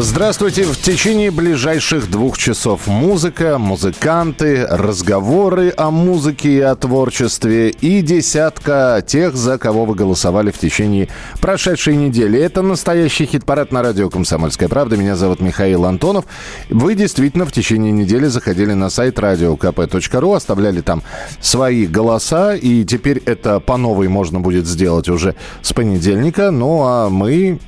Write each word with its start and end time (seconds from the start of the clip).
Здравствуйте. 0.00 0.62
В 0.62 0.76
течение 0.76 1.32
ближайших 1.32 2.08
двух 2.08 2.38
часов 2.38 2.86
музыка, 2.86 3.58
музыканты, 3.58 4.64
разговоры 4.64 5.74
о 5.76 5.90
музыке 5.90 6.48
и 6.50 6.60
о 6.60 6.76
творчестве 6.76 7.70
и 7.70 8.00
десятка 8.00 9.02
тех, 9.04 9.34
за 9.34 9.58
кого 9.58 9.84
вы 9.84 9.96
голосовали 9.96 10.52
в 10.52 10.58
течение 10.58 11.08
прошедшей 11.40 11.96
недели. 11.96 12.38
Это 12.38 12.62
настоящий 12.62 13.26
хит-парад 13.26 13.72
на 13.72 13.82
радио 13.82 14.08
«Комсомольская 14.08 14.68
правда». 14.68 14.96
Меня 14.96 15.16
зовут 15.16 15.40
Михаил 15.40 15.84
Антонов. 15.84 16.26
Вы 16.70 16.94
действительно 16.94 17.44
в 17.44 17.50
течение 17.50 17.90
недели 17.90 18.26
заходили 18.26 18.74
на 18.74 18.90
сайт 18.90 19.18
radiokp.ru, 19.18 20.36
оставляли 20.36 20.80
там 20.80 21.02
свои 21.40 21.86
голоса, 21.86 22.54
и 22.54 22.84
теперь 22.84 23.20
это 23.26 23.58
по 23.58 23.76
новой 23.76 24.06
можно 24.06 24.38
будет 24.38 24.64
сделать 24.68 25.08
уже 25.08 25.34
с 25.60 25.72
понедельника. 25.72 26.52
Ну 26.52 26.84
а 26.84 27.08
мы 27.08 27.58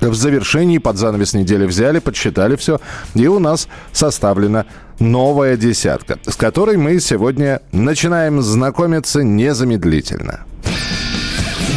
в 0.00 0.14
завершении 0.14 0.78
под 0.78 0.96
занавес 0.96 1.34
недели 1.34 1.66
взяли, 1.66 1.98
подсчитали 1.98 2.56
все, 2.56 2.80
и 3.14 3.26
у 3.26 3.38
нас 3.38 3.68
составлена 3.92 4.66
новая 4.98 5.56
десятка, 5.56 6.18
с 6.26 6.36
которой 6.36 6.76
мы 6.76 7.00
сегодня 7.00 7.60
начинаем 7.72 8.42
знакомиться 8.42 9.22
незамедлительно. 9.22 10.40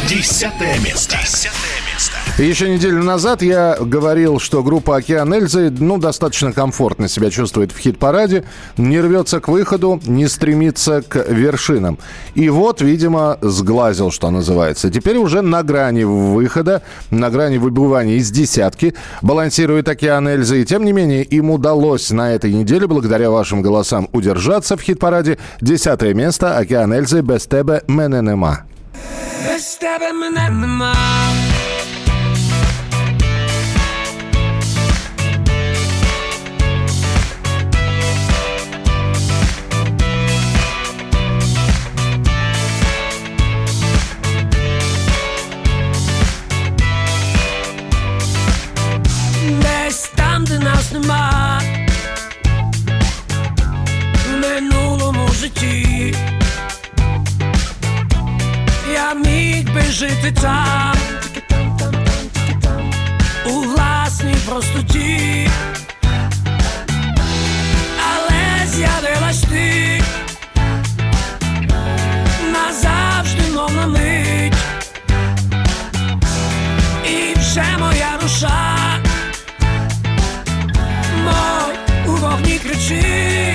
Десятое 0.08 0.78
место. 0.80 1.16
Десятое. 1.20 1.71
Еще 2.38 2.70
неделю 2.70 3.02
назад 3.04 3.42
я 3.42 3.76
говорил, 3.78 4.40
что 4.40 4.62
группа 4.62 4.96
«Океан 4.96 5.34
Эльзы» 5.34 5.70
ну, 5.70 5.98
достаточно 5.98 6.50
комфортно 6.52 7.06
себя 7.06 7.30
чувствует 7.30 7.72
в 7.72 7.78
хит-параде, 7.78 8.44
не 8.78 9.00
рвется 9.00 9.38
к 9.38 9.48
выходу, 9.48 10.00
не 10.06 10.26
стремится 10.28 11.02
к 11.02 11.26
вершинам. 11.28 11.98
И 12.34 12.48
вот, 12.48 12.80
видимо, 12.80 13.36
сглазил, 13.42 14.10
что 14.10 14.30
называется. 14.30 14.90
Теперь 14.90 15.18
уже 15.18 15.42
на 15.42 15.62
грани 15.62 16.04
выхода, 16.04 16.82
на 17.10 17.28
грани 17.28 17.58
выбывания 17.58 18.16
из 18.16 18.30
десятки 18.30 18.94
балансирует 19.20 19.88
«Океан 19.88 20.26
Эльзы». 20.26 20.62
И 20.62 20.64
тем 20.64 20.86
не 20.86 20.92
менее, 20.92 21.24
им 21.24 21.50
удалось 21.50 22.10
на 22.10 22.32
этой 22.32 22.52
неделе, 22.52 22.86
благодаря 22.86 23.30
вашим 23.30 23.60
голосам, 23.60 24.08
удержаться 24.12 24.78
в 24.78 24.80
хит-параде. 24.80 25.36
Десятое 25.60 26.14
место 26.14 26.56
«Океан 26.56 26.94
Эльзы» 26.94 27.20
«Без 27.20 27.46
тебе 27.46 27.82
мене 27.86 28.22
нема». 28.22 28.64
Без 29.46 29.76
тебе 29.76 30.12
мене. 30.12 31.51
Там, 50.42 50.58
де 50.58 50.64
нас 50.64 50.92
нема. 50.92 51.60
В 54.26 54.40
минулому 54.40 55.28
житті. 55.28 56.14
Я 58.92 59.14
міг 59.14 59.74
би 59.74 59.82
жити 59.82 60.32
там 60.40 60.96
у 63.46 63.60
власній 63.60 64.36
простоті, 64.46 65.48
але 68.12 68.66
з'явилась 68.66 69.40
ти 69.40 70.02
назавжди, 72.52 73.52
мов 73.54 73.72
на 73.74 73.86
мить, 73.86 74.54
і 77.06 77.38
вже 77.38 77.64
моя 77.78 78.18
душа, 78.22 78.71
у 82.32 82.36
вогні 82.36 82.58
кричить, 82.58 83.51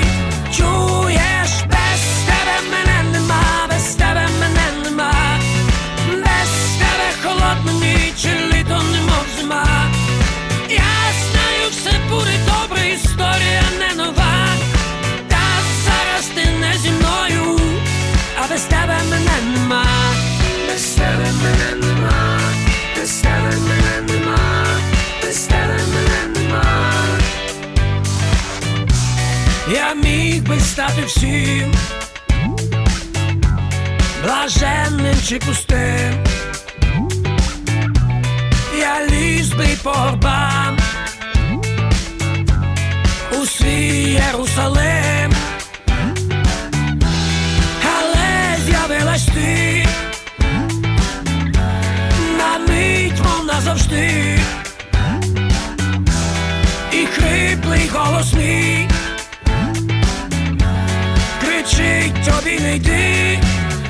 би 30.98 31.06
всім. 31.06 31.74
Блаженним 34.24 35.16
чи 35.28 35.40
пустим. 35.40 36.24
Я 38.80 39.08
ліз 39.12 39.50
би 39.50 39.68
по 39.84 40.20
у 43.42 43.46
свій 43.46 44.20
Єрусалим, 44.28 45.32
але 47.98 48.58
з'явилась 48.66 49.26
ти. 49.26 49.88
На 52.38 52.58
мить, 52.68 53.22
мов 53.24 53.46
назавжди, 53.46 54.40
і 56.92 57.06
хриплий 57.06 57.90
голос 57.94 58.34
мій 58.34 58.88
тобі 62.48 62.76
йди, 62.76 63.40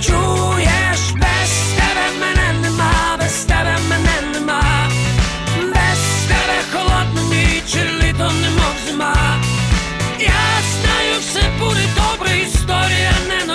чуєш, 0.01 1.11
без 1.13 1.51
тебе 1.77 2.07
мене 2.19 2.59
нема, 2.61 3.17
без 3.19 3.45
тебе 3.45 3.77
мене 3.89 4.33
нема, 4.33 4.89
без 5.61 6.27
тебе 6.27 6.59
холодно 6.73 7.21
ніч, 7.21 7.75
літо 7.75 8.31
немов 8.41 8.75
зима. 8.87 9.15
Я 10.19 10.43
знаю, 10.73 11.19
все 11.19 11.41
буде 11.59 11.83
добре, 11.95 12.37
історія 12.37 13.13
не 13.29 13.46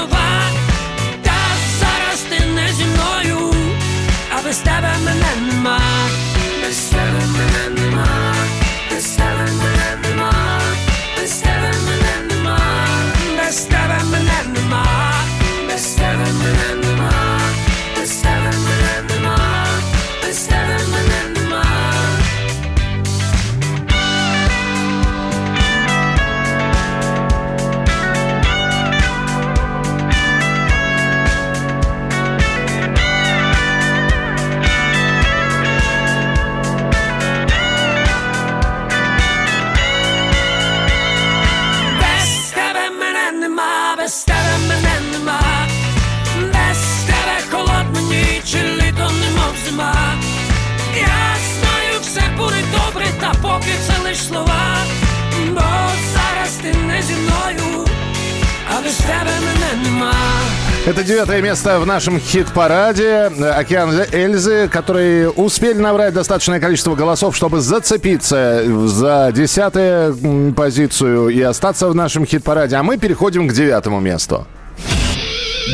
Это 60.84 61.04
девятое 61.04 61.40
место 61.40 61.78
в 61.78 61.86
нашем 61.86 62.18
хит-параде. 62.18 63.30
«Океан 63.56 64.02
Эльзы», 64.10 64.68
которые 64.68 65.30
успели 65.30 65.78
набрать 65.78 66.12
достаточное 66.12 66.58
количество 66.58 66.96
голосов, 66.96 67.36
чтобы 67.36 67.60
зацепиться 67.60 68.64
за 68.88 69.30
десятую 69.32 70.52
позицию 70.54 71.28
и 71.28 71.40
остаться 71.40 71.88
в 71.88 71.94
нашем 71.94 72.26
хит-параде. 72.26 72.74
А 72.76 72.82
мы 72.82 72.98
переходим 72.98 73.46
к 73.46 73.52
девятому 73.52 74.00
месту. 74.00 74.46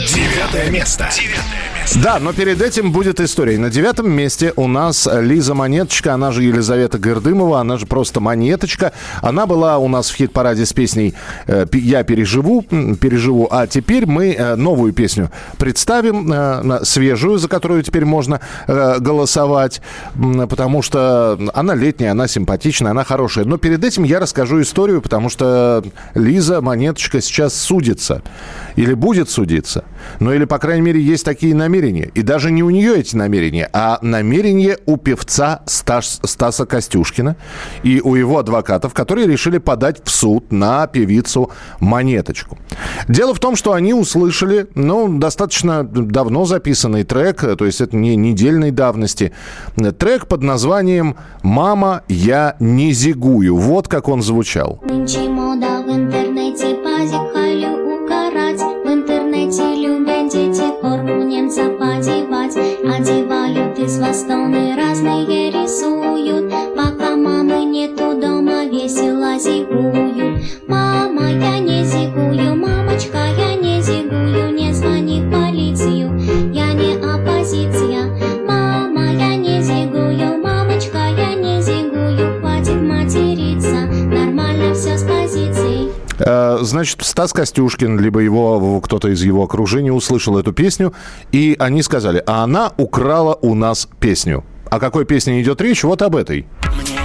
Девятое 0.09 0.71
место. 0.71 1.09
Девятое 1.11 1.78
да, 1.97 2.19
но 2.21 2.35
перед 2.35 2.61
этим 2.61 2.93
будет 2.93 3.19
история. 3.19 3.59
На 3.59 3.71
девятом 3.71 4.11
месте 4.11 4.53
у 4.57 4.69
нас 4.69 5.09
Лиза 5.11 5.55
Монеточка, 5.55 6.13
она 6.13 6.33
же 6.33 6.43
Елизавета 6.43 6.99
Гордымова, 6.99 7.61
она 7.61 7.79
же 7.79 7.87
просто 7.87 8.21
Монеточка. 8.21 8.93
Она 9.23 9.47
была 9.47 9.79
у 9.79 9.89
нас 9.89 10.11
в 10.11 10.15
хит-параде 10.15 10.67
с 10.67 10.73
песней 10.75 11.15
э, 11.47 11.65
«Я 11.73 12.03
переживу», 12.05 12.63
переживу, 12.63 13.49
а 13.51 13.67
теперь 13.67 14.07
мы 14.07 14.33
э, 14.33 14.55
новую 14.57 14.93
песню 14.93 15.31
представим, 15.57 16.31
э, 16.31 16.85
свежую, 16.85 17.39
за 17.39 17.49
которую 17.49 17.83
теперь 17.83 18.05
можно 18.05 18.41
голосовать, 18.67 19.81
потому 20.15 20.83
что 20.83 21.39
она 21.55 21.75
летняя, 21.75 22.11
она 22.11 22.29
симпатичная, 22.29 22.91
она 22.91 23.05
хорошая. 23.05 23.45
Но 23.45 23.57
перед 23.57 23.83
этим 23.83 24.05
я 24.05 24.21
расскажу 24.21 24.61
историю, 24.61 25.01
потому 25.01 25.31
что 25.31 25.83
Лиза 26.15 26.61
Монеточка 26.61 27.21
сейчас 27.21 27.55
судится. 27.55 28.23
Или 28.77 28.95
будет 28.95 29.31
судиться. 29.31 29.85
Ну 30.21 30.33
или, 30.33 30.45
по 30.45 30.59
крайней 30.59 30.83
мере, 30.83 31.01
есть 31.01 31.25
такие 31.25 31.55
намерения 31.55 31.78
намерения. 31.79 32.11
И 32.15 32.23
даже 32.23 32.51
не 32.51 32.63
у 32.63 32.71
нее 32.71 32.99
эти 32.99 33.17
намерения, 33.17 33.69
а 33.73 33.99
намерения 34.03 34.79
у 34.87 34.97
певца 34.97 35.63
Стас, 35.67 36.21
Стаса 36.25 36.67
Костюшкина 36.67 37.37
и 37.83 38.01
у 38.01 38.15
его 38.15 38.39
адвокатов, 38.39 38.95
которые 38.95 39.27
решили 39.27 39.59
подать 39.59 40.05
в 40.05 40.11
суд 40.11 40.51
на 40.53 40.87
певицу 40.87 41.51
Монеточку. 41.81 42.59
Дело 43.09 43.35
в 43.35 43.41
том, 43.41 43.57
что 43.57 43.73
они 43.73 43.95
услышали, 43.95 44.67
ну, 44.75 45.19
достаточно 45.19 45.85
давно 45.85 46.45
записанный 46.45 47.05
трек, 47.05 47.41
то 47.41 47.65
есть 47.65 47.81
это 47.81 47.97
не 47.97 48.17
недельной 48.17 48.71
давности, 48.71 49.33
трек 49.99 50.27
под 50.27 50.43
названием 50.43 51.17
«Мама, 51.43 52.03
я 52.09 52.57
не 52.61 52.93
зигую». 52.93 53.57
Вот 53.57 53.89
как 53.89 54.09
он 54.09 54.23
звучал. 54.23 54.81
Нынче 54.85 55.29
Вас 64.09 64.23
тоны 64.23 64.75
разные 64.75 65.51
рисуют. 65.51 66.51
Пока 66.75 67.15
мамы 67.15 67.67
нету 67.67 68.19
дома 68.19 68.65
весело 68.65 69.39
зигуют. 69.39 70.45
Мама, 70.67 71.29
я 71.29 71.59
не 71.59 71.85
зигую, 71.85 72.57
мамочка, 72.57 73.19
я 73.37 73.55
не 73.55 73.83
зигую 73.83 74.55
Не 74.55 74.73
звони 74.73 75.21
в 75.21 75.31
полицию, 75.31 76.19
я 76.55 76.73
не 76.73 76.95
оппозиция 76.95 78.18
значит, 86.19 87.03
Стас 87.03 87.33
Костюшкин, 87.33 87.99
либо 87.99 88.21
его 88.21 88.81
кто-то 88.81 89.09
из 89.09 89.23
его 89.23 89.43
окружения 89.45 89.93
услышал 89.93 90.39
эту 90.39 90.53
песню, 90.53 90.93
и 91.33 91.57
они 91.59 91.83
сказали, 91.83 92.23
а 92.27 92.45
она 92.45 92.73
украла 92.77 93.39
у 93.41 93.55
нас 93.55 93.89
песню. 94.01 94.45
О 94.71 94.79
какой 94.79 95.05
песне 95.07 95.41
идет 95.41 95.61
речь? 95.61 95.83
Вот 95.83 96.03
об 96.03 96.15
этой. 96.15 96.47
Мне 96.77 96.98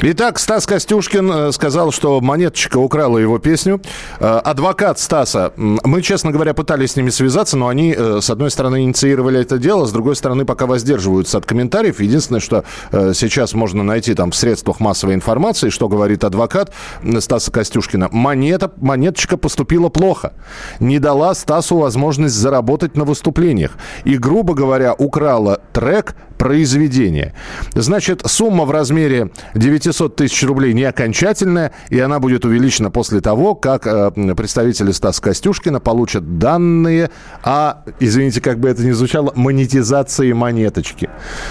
Итак, 0.00 0.38
Стас 0.38 0.64
Костюшкин 0.64 1.32
э, 1.32 1.52
сказал, 1.52 1.90
что 1.90 2.20
Монеточка 2.20 2.76
украла 2.76 3.18
его 3.18 3.40
песню. 3.40 3.80
Э, 4.20 4.38
Адвокат 4.44 5.00
Стаса, 5.00 5.52
мы, 5.56 6.02
честно 6.02 6.30
говоря, 6.30 6.54
пытались 6.54 6.92
с 6.92 6.96
ними 6.96 7.10
связаться, 7.10 7.56
но 7.56 7.66
они, 7.66 7.96
э, 7.98 8.20
с 8.22 8.30
одной 8.30 8.52
стороны, 8.52 8.84
инициировали 8.84 9.40
это 9.40 9.58
дело, 9.58 9.86
с 9.86 9.90
другой 9.90 10.14
стороны, 10.14 10.44
пока 10.44 10.66
воздерживаются 10.66 11.38
от 11.38 11.46
комментариев. 11.46 11.98
Единственное, 11.98 12.40
что 12.40 12.62
сейчас 12.92 13.54
можно 13.54 13.82
найти 13.82 14.14
там 14.14 14.30
в 14.30 14.36
средствах 14.36 14.78
массовой 14.78 15.14
информации, 15.14 15.68
что 15.68 15.88
говорит 15.88 16.22
адвокат 16.22 16.72
Стаса 17.18 17.50
Костюшкина. 17.50 18.08
Монета, 18.12 18.70
Монеточка 18.76 19.36
поступила 19.36 19.88
плохо. 19.88 20.32
Не 20.78 21.00
дала 21.00 21.34
Стасу 21.34 21.76
возможность 21.76 22.36
заработать 22.36 22.96
на 22.96 23.04
выступлениях. 23.04 23.72
И, 24.04 24.16
грубо 24.16 24.54
говоря, 24.54 24.94
украла 24.94 25.60
трек 25.72 26.14
произведение. 26.38 27.34
Значит, 27.74 28.22
сумма 28.26 28.64
в 28.64 28.70
размере 28.70 29.30
900 29.54 30.16
тысяч 30.16 30.42
рублей 30.44 30.72
не 30.72 30.84
окончательная, 30.84 31.72
и 31.90 31.98
она 31.98 32.20
будет 32.20 32.44
увеличена 32.44 32.90
после 32.90 33.20
того, 33.20 33.54
как 33.54 33.86
э, 33.86 34.10
представители 34.36 34.92
Стаса 34.92 35.20
Костюшкина 35.20 35.80
получат 35.80 36.38
данные 36.38 37.10
о, 37.42 37.82
извините, 38.00 38.40
как 38.40 38.58
бы 38.58 38.68
это 38.68 38.82
ни 38.84 38.92
звучало, 38.92 39.32
монетизации 39.34 40.32
монеточки. 40.32 41.10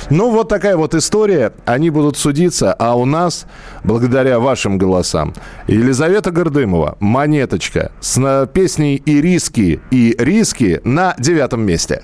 Ну, 0.09 0.31
вот 0.31 0.49
такая 0.49 0.77
вот 0.77 0.95
история. 0.95 1.53
Они 1.65 1.89
будут 1.89 2.17
судиться, 2.17 2.73
а 2.73 2.95
у 2.95 3.05
нас, 3.05 3.45
благодаря 3.83 4.39
вашим 4.39 4.77
голосам, 4.77 5.33
Елизавета 5.67 6.31
Гордымова, 6.31 6.97
монеточка, 6.99 7.91
с 7.99 8.17
на- 8.17 8.45
песней 8.45 8.95
«И 8.95 9.21
риски, 9.21 9.79
и 9.91 10.15
риски» 10.17 10.79
на 10.83 11.15
девятом 11.19 11.61
месте. 11.65 12.03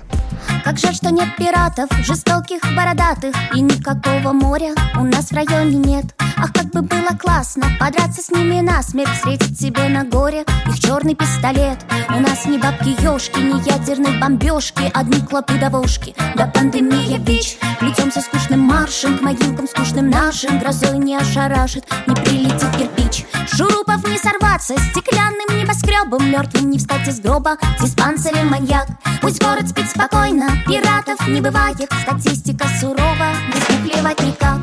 Как 0.64 0.78
жаль, 0.78 0.94
что 0.94 1.10
нет 1.10 1.28
пиратов, 1.38 1.90
жестоких, 2.04 2.60
бородатых 2.74 3.34
И 3.54 3.60
никакого 3.60 4.32
моря 4.32 4.74
у 4.96 5.04
нас 5.04 5.30
в 5.30 5.32
районе 5.32 5.76
нет. 5.76 6.04
Ах, 6.36 6.52
как 6.52 6.70
бы 6.70 6.82
было 6.82 7.16
классно 7.18 7.66
подраться 7.78 8.22
с 8.22 8.30
ними 8.30 8.60
насмерть 8.60 9.08
Встретить 9.10 9.60
себе 9.60 9.88
на 9.88 10.04
горе 10.04 10.44
их 10.66 10.78
черный 10.78 11.14
пистолет. 11.14 11.78
У 12.08 12.20
нас 12.20 12.46
ни 12.46 12.58
бабки 12.58 13.00
ёшки, 13.02 13.38
ни 13.38 13.56
ядерной 13.68 14.18
бомбежки 14.18 14.90
Одни 14.92 15.20
клопы-довошки, 15.20 16.14
да 16.36 16.46
пандемия 16.46 17.18
бич 17.18 17.56
Плетемся 17.78 18.20
скучным 18.20 18.60
маршем 18.60 19.18
к 19.18 19.22
могилкам 19.22 19.66
скучным 19.66 20.10
нашим 20.10 20.58
Грозой 20.58 20.98
не 20.98 21.16
ошарашит, 21.16 21.84
не 22.06 22.14
прилетит 22.14 22.70
кирпич. 22.76 23.24
Шурупов 23.54 24.06
не 24.08 24.18
сорваться, 24.18 24.74
стеклянным 24.90 25.58
небоскребом 25.58 26.30
Мертвым 26.30 26.70
не 26.70 26.78
встать 26.78 27.06
из 27.08 27.20
гроба, 27.20 27.56
диспансере 27.80 28.44
маньяк. 28.44 28.88
Пусть 29.20 29.42
город 29.42 29.68
спит 29.68 29.88
спокойно, 29.88 30.50
пиратов 30.66 31.26
не 31.28 31.40
бывает 31.40 31.90
Статистика 32.02 32.63
сурова, 32.80 33.32
не 33.54 33.60
смухлевать 33.60 34.20
никак. 34.20 34.58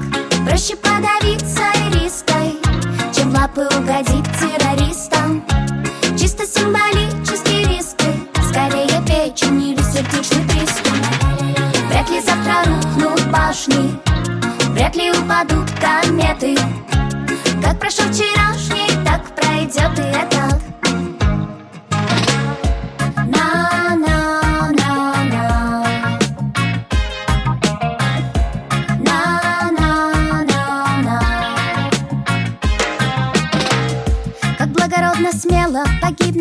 Проще 0.46 0.76
подавиться 0.76 1.64
риской, 1.94 2.60
чем 3.16 3.34
лапы 3.34 3.68
угодить 3.78 4.26
террористам. 4.40 5.44
Чисто 6.18 6.46
символический 6.46 7.66
риски, 7.66 8.10
скорее 8.50 9.02
печень 9.06 9.62
или 9.62 9.82
сердечный 9.82 10.44
приступ 10.48 10.94
Вряд 11.90 12.10
ли 12.10 12.22
завтра 12.22 12.64
рухнут 12.66 13.32
башни, 13.32 14.00
вряд 14.74 14.96
ли 14.96 15.12
упадут 15.12 15.70
кометы. 15.80 16.56
Как 17.64 17.80
прошел 17.80 18.06
вчерашний, 18.06 18.41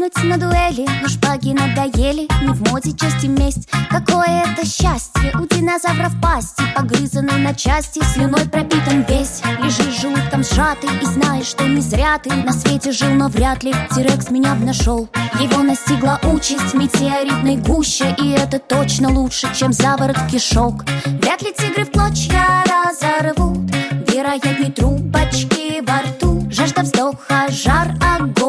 погибнуть 0.01 0.25
на 0.25 0.39
дуэли 0.39 0.87
Но 1.03 1.09
шпаги 1.09 1.53
надоели, 1.53 2.29
не 2.43 2.53
в 2.53 2.71
моде 2.71 2.93
честь 2.93 3.25
и 3.25 3.29
месть. 3.29 3.69
Какое 3.91 4.45
это 4.45 4.67
счастье? 4.67 5.33
У 5.35 5.47
динозавров 5.47 6.13
пасти 6.21 6.63
Погрызанный 6.75 7.39
на 7.39 7.55
части, 7.55 8.03
слюной 8.05 8.49
пропитан 8.49 9.05
весь. 9.09 9.43
Лежишь 9.63 10.01
желудком 10.01 10.43
сжатый 10.43 10.91
и 11.03 11.05
знаешь, 11.05 11.47
что 11.47 11.67
не 11.67 11.81
зря 11.81 12.19
ты. 12.19 12.33
На 12.33 12.53
свете 12.53 12.93
жил, 12.93 13.11
но 13.11 13.29
вряд 13.29 13.63
ли 13.63 13.75
Тирекс 13.95 14.31
меня 14.31 14.55
б 14.55 14.65
нашел 14.65 15.09
Его 15.41 15.63
настигла 15.63 16.19
участь 16.23 16.73
в 16.73 16.75
метеоритной 16.75 17.57
гуще 17.57 18.15
И 18.19 18.31
это 18.31 18.59
точно 18.59 19.11
лучше, 19.11 19.49
чем 19.55 19.73
заворот 19.73 20.19
кишок. 20.31 20.85
Вряд 21.05 21.43
ли 21.43 21.53
тигры 21.53 21.85
в 21.85 21.91
клочья 21.91 22.65
разорвут 22.67 23.71
Вероятней 24.09 24.73
трубочки 24.73 25.85
во 25.87 26.01
рту. 26.03 26.47
Жажда 26.51 26.83
вздоха, 26.83 27.47
жар 27.51 27.95
агоний 28.01 28.40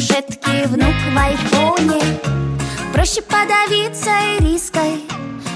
У 0.00 0.02
кушетки 0.02 0.66
внук 0.68 0.94
в 1.12 1.18
айфоне 1.18 2.00
Проще 2.90 3.20
подавиться 3.20 4.10
риской 4.38 5.04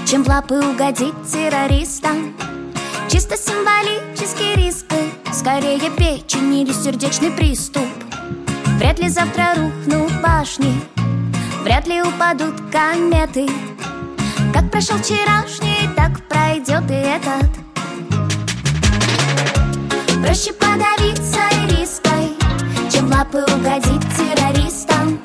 Чем 0.05 0.23
в 0.23 0.27
лапы 0.27 0.59
угодить 0.59 1.15
террористам. 1.31 2.35
Чисто 3.09 3.37
символический 3.37 4.53
риск 4.55 4.85
Скорее 5.33 5.89
печень 5.89 6.53
или 6.53 6.71
сердечный 6.73 7.31
приступ. 7.31 7.87
Вряд 8.77 8.99
ли 8.99 9.09
завтра 9.09 9.55
рухнут 9.55 10.11
башни 10.21 10.79
Вряд 11.63 11.87
ли 11.87 12.03
упадут 12.03 12.53
кометы. 12.71 13.47
Как 14.53 14.69
прошел 14.69 14.97
вчерашний, 14.97 15.89
так 15.95 16.23
пройдет 16.29 16.83
и 16.91 16.93
этот. 16.93 17.49
Проще 20.21 20.53
подавиться 20.53 21.39
риской 21.67 22.04
лапы 23.15 23.37
угодить 23.37 24.01
террористам. 24.17 25.19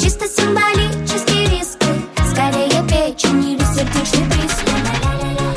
Чисто 0.00 0.26
символические 0.26 1.48
риски 1.50 1.86
Скорее 2.30 2.82
печень 2.88 3.44
или 3.44 3.64
сердечный 3.64 4.24
приступ 4.30 4.69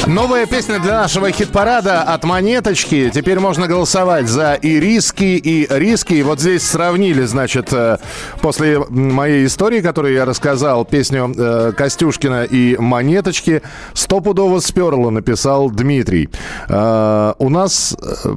Новая 0.07 0.45
песня 0.45 0.79
для 0.79 1.00
нашего 1.00 1.31
хит-парада 1.31 2.01
от 2.01 2.25
Монеточки. 2.25 3.10
Теперь 3.13 3.39
можно 3.39 3.67
голосовать 3.67 4.27
за 4.27 4.53
и 4.55 4.77
риски, 4.77 5.24
и 5.24 5.65
риски. 5.69 6.22
Вот 6.24 6.41
здесь 6.41 6.63
сравнили, 6.63 7.24
значит, 7.24 7.72
э, 7.72 8.00
после 8.41 8.79
моей 8.89 9.45
истории, 9.45 9.79
которую 9.79 10.13
я 10.13 10.25
рассказал, 10.25 10.83
песню 10.83 11.33
э, 11.33 11.72
Костюшкина 11.77 12.43
и 12.43 12.75
Монеточки, 12.77 13.62
стопудово 13.93 14.60
сперло, 14.60 15.10
написал 15.10 15.72
Дмитрий. 15.72 16.29
Э, 16.67 17.33
у 17.39 17.48
нас 17.48 17.95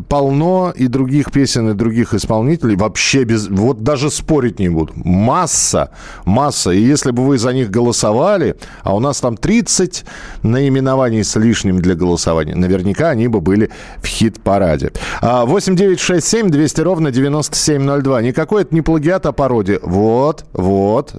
полно 0.08 0.72
и 0.74 0.86
других 0.86 1.32
песен, 1.32 1.70
и 1.70 1.74
других 1.74 2.14
исполнителей. 2.14 2.76
Вообще 2.76 3.24
без... 3.24 3.48
Вот 3.48 3.82
даже 3.82 4.12
спорить 4.12 4.60
не 4.60 4.68
буду. 4.68 4.92
Масса, 4.94 5.90
масса. 6.24 6.70
И 6.70 6.80
если 6.80 7.10
бы 7.10 7.26
вы 7.26 7.38
за 7.38 7.52
них 7.52 7.72
голосовали, 7.72 8.54
а 8.84 8.94
у 8.94 9.00
нас 9.00 9.20
там 9.20 9.36
30 9.36 10.04
наименований 10.44 11.24
с 11.24 11.34
лишним 11.34 11.55
лишним 11.56 11.80
для 11.80 11.94
голосования. 11.94 12.54
Наверняка 12.54 13.10
они 13.10 13.28
бы 13.28 13.40
были 13.40 13.70
в 14.02 14.06
хит-параде. 14.06 14.92
8 15.22 15.76
9 15.76 16.00
6 16.00 16.26
7 16.26 16.50
200 16.50 16.80
ровно 16.82 17.10
9702. 17.10 18.22
Никакой 18.22 18.62
это 18.62 18.74
не 18.74 18.82
плагиат, 18.82 19.26
а 19.26 19.32
пародия. 19.32 19.80
Вот, 19.82 20.44
вот. 20.52 21.14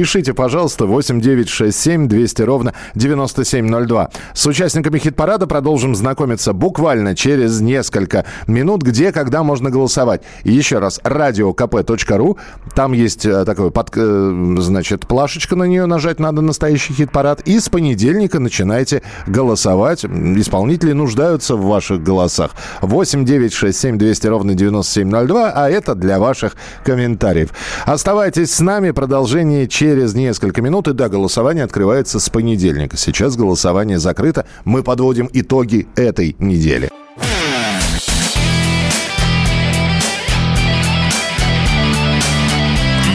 Пишите, 0.00 0.32
пожалуйста, 0.32 0.86
8 0.86 1.20
9 1.20 1.50
6 1.50 1.78
7 1.78 2.08
200 2.08 2.40
ровно 2.40 2.72
9702. 2.94 4.08
С 4.32 4.46
участниками 4.46 4.98
хит-парада 4.98 5.46
продолжим 5.46 5.94
знакомиться 5.94 6.54
буквально 6.54 7.14
через 7.14 7.60
несколько 7.60 8.24
минут, 8.46 8.80
где, 8.80 9.12
когда 9.12 9.42
можно 9.42 9.68
голосовать. 9.68 10.22
еще 10.42 10.78
раз, 10.78 11.00
radiokp.ru, 11.04 12.38
там 12.74 12.94
есть 12.94 13.26
э, 13.26 13.44
такой, 13.44 13.70
под, 13.70 13.90
э, 13.94 14.54
значит, 14.60 15.06
плашечка 15.06 15.54
на 15.54 15.64
нее 15.64 15.84
нажать 15.84 16.18
надо, 16.18 16.40
настоящий 16.40 16.94
хит-парад. 16.94 17.42
И 17.42 17.60
с 17.60 17.68
понедельника 17.68 18.38
начинайте 18.38 19.02
голосовать. 19.26 20.06
Исполнители 20.06 20.92
нуждаются 20.92 21.56
в 21.56 21.66
ваших 21.66 22.02
голосах. 22.02 22.52
8 22.80 23.26
9 23.26 23.52
6 23.52 23.78
7 23.78 23.98
200 23.98 24.26
ровно 24.28 24.54
9702, 24.54 25.52
а 25.54 25.68
это 25.68 25.94
для 25.94 26.18
ваших 26.18 26.56
комментариев. 26.84 27.50
Оставайтесь 27.84 28.54
с 28.54 28.60
нами, 28.60 28.92
продолжение 28.92 29.68
через 29.68 29.89
несколько 30.14 30.62
минут. 30.62 30.88
И 30.88 30.92
да, 30.92 31.08
голосование 31.08 31.64
открывается 31.64 32.18
с 32.20 32.28
понедельника. 32.28 32.96
Сейчас 32.96 33.36
голосование 33.36 33.98
закрыто. 33.98 34.46
Мы 34.64 34.82
подводим 34.82 35.28
итоги 35.32 35.86
этой 35.96 36.36
недели. 36.38 36.90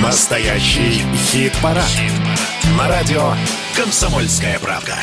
Настоящий 0.02 1.02
хит-парад. 1.32 1.84
Хит 1.88 2.12
На 2.78 2.88
радио 2.88 3.34
«Комсомольская 3.76 4.60
правка». 4.60 4.94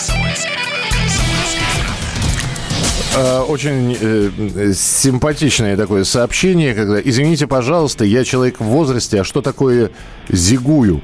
Э, 3.14 3.40
очень 3.40 3.96
э, 4.00 4.72
симпатичное 4.74 5.76
такое 5.76 6.04
сообщение, 6.04 6.74
когда 6.74 7.00
«Извините, 7.00 7.46
пожалуйста, 7.46 8.04
я 8.04 8.24
человек 8.24 8.58
в 8.58 8.64
возрасте, 8.64 9.20
а 9.20 9.24
что 9.24 9.42
такое 9.42 9.90
зигую?» 10.28 11.02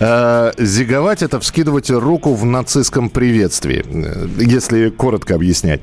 Э, 0.00 0.52
зиговать– 0.58 1.22
это 1.22 1.40
вскидывать 1.40 1.90
руку 1.90 2.34
в 2.34 2.44
нацистском 2.44 3.10
приветствии, 3.10 3.84
э, 3.86 4.28
если 4.38 4.90
коротко 4.90 5.34
объяснять. 5.34 5.80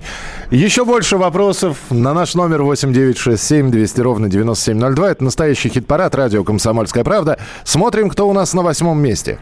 Еще 0.49 0.85
больше 0.85 1.17
вопросов 1.17 1.77
на 1.89 2.13
наш 2.13 2.35
номер 2.35 2.63
8967 2.63 3.71
200 3.71 4.01
ровно 4.01 4.29
9702. 4.29 5.11
Это 5.11 5.23
настоящий 5.23 5.69
хит-парад 5.69 6.15
радио 6.15 6.43
«Комсомольская 6.43 7.03
правда». 7.03 7.39
Смотрим, 7.63 8.09
кто 8.09 8.27
у 8.27 8.33
нас 8.33 8.53
на 8.53 8.61
восьмом 8.61 9.01
месте. 9.01 9.39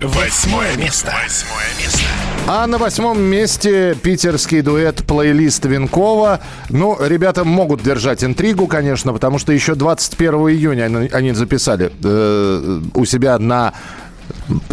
Восьмое 0.00 0.76
место. 0.76 1.12
Восьмое 1.22 1.68
место. 1.78 2.09
А 2.52 2.66
на 2.66 2.78
восьмом 2.78 3.22
месте 3.22 3.94
питерский 4.02 4.60
дуэт 4.60 5.04
плейлист 5.06 5.64
Винкова. 5.66 6.40
Ну, 6.68 6.98
ребята 7.00 7.44
могут 7.44 7.80
держать 7.80 8.24
интригу, 8.24 8.66
конечно, 8.66 9.12
потому 9.12 9.38
что 9.38 9.52
еще 9.52 9.76
21 9.76 10.34
июня 10.48 11.08
они, 11.12 11.30
записали 11.30 11.92
э, 12.02 12.80
у 12.92 13.04
себя 13.04 13.38
на 13.38 13.74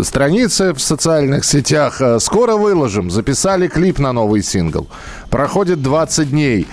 страницы 0.02 0.74
в 0.74 0.80
социальных 0.80 1.46
сетях. 1.46 2.02
Э, 2.02 2.20
скоро 2.20 2.56
выложим. 2.56 3.10
Записали 3.12 3.68
клип 3.68 4.00
на 4.00 4.14
новый 4.14 4.44
сингл. 4.44 4.88
Проходит 5.30 5.82
20 5.82 6.32
дней. 6.32 6.68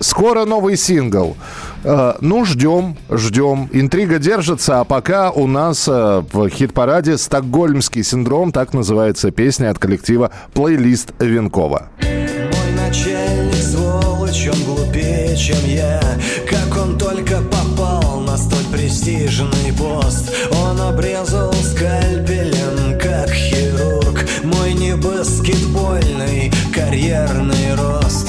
Скоро 0.00 0.44
новый 0.44 0.76
сингл. 0.76 1.36
Э, 1.84 2.14
ну, 2.20 2.44
ждем, 2.44 2.96
ждем. 3.10 3.68
Интрига 3.72 4.18
держится, 4.18 4.80
а 4.80 4.84
пока 4.84 5.30
у 5.30 5.46
нас 5.46 5.86
э, 5.88 6.22
в 6.32 6.48
хит-параде 6.48 7.16
«Стокгольмский 7.16 8.02
синдром», 8.02 8.50
так 8.50 8.74
называется 8.74 9.30
песня 9.30 9.70
от 9.70 9.78
коллектива 9.78 10.30
«Плейлист 10.52 11.12
Венкова». 11.20 11.90
Мой 12.02 12.72
начальник 12.76 13.54
сволочь, 13.62 14.48
он 14.52 14.62
глупее, 14.64 15.36
чем 15.36 15.64
я 15.66 16.00
Как 16.48 16.82
он 16.82 16.98
только 16.98 17.40
попал 17.42 18.20
на 18.20 18.36
столь 18.36 18.64
престижный 18.72 19.72
пост 19.78 20.32
Он 20.50 20.80
обрезал 20.80 21.55
карьерный 26.76 27.74
рост. 27.74 28.28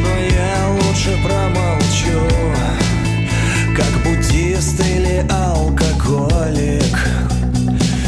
Но 0.00 0.16
я 0.34 0.68
лучше 0.70 1.14
промолчу. 1.22 2.26
Как 3.76 3.92
буддист 4.02 4.80
или 4.80 5.26
алкоголик. 5.30 6.96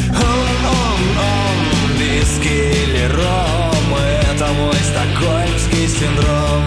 Он, 0.09 0.49
он, 0.81 1.03
он, 1.21 1.99
виски 1.99 2.49
или 2.49 3.05
ром. 3.15 3.99
Это 4.33 4.47
мой 4.55 4.81
стокгольмский 4.91 5.88
синдром. 5.88 6.65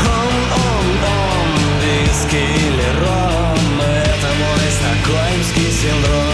Он, 0.00 0.34
он, 0.64 0.86
он, 1.18 1.50
виски 1.84 2.36
или 2.36 2.88
ром. 3.04 3.80
Это 3.82 4.28
мой 4.40 4.66
стокгольмский 4.72 5.70
синдром 5.70 6.29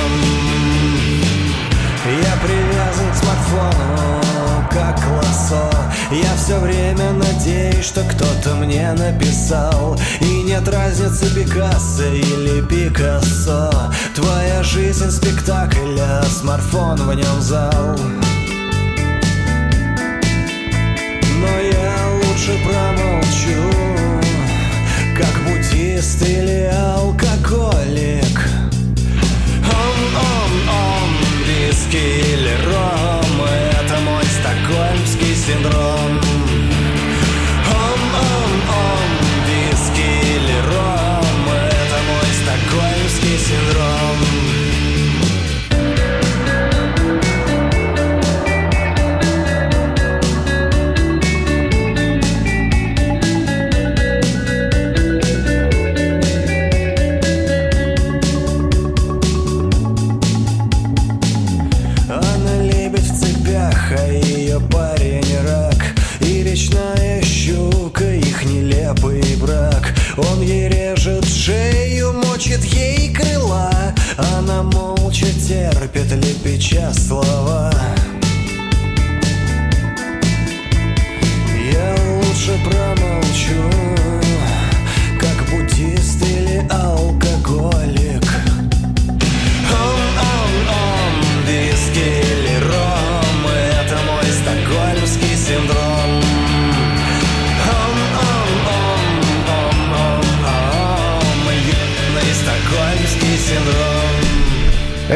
смартфону, 3.47 4.69
как 4.71 4.99
лосо. 5.09 5.71
Я 6.11 6.37
все 6.37 6.59
время 6.59 7.13
надеюсь, 7.13 7.85
что 7.85 8.03
кто-то 8.03 8.55
мне 8.57 8.93
написал. 8.93 9.99
И 10.21 10.43
нет 10.43 10.69
разницы 10.69 11.33
Пикассо 11.35 12.05
или 12.05 12.61
Пикассо. 12.63 13.71
Твоя 14.15 14.63
жизнь 14.63 15.11
спектакль, 15.11 15.99
а 16.01 16.25
смартфон 16.25 16.97
в 16.97 17.15
нем 17.15 17.41
зал. 17.41 17.97
Но 21.39 21.59
я 21.61 21.95
лучше 22.15 22.59
промолчу 22.65 23.61
Как 25.17 25.35
буддист 25.45 26.23
или 26.23 26.71
алкоголик. 26.73 28.49
Он, 29.65 30.07
виски 31.47 31.97
или 31.97 32.57
стокгольмский 32.67 33.16
синдром 35.47 36.26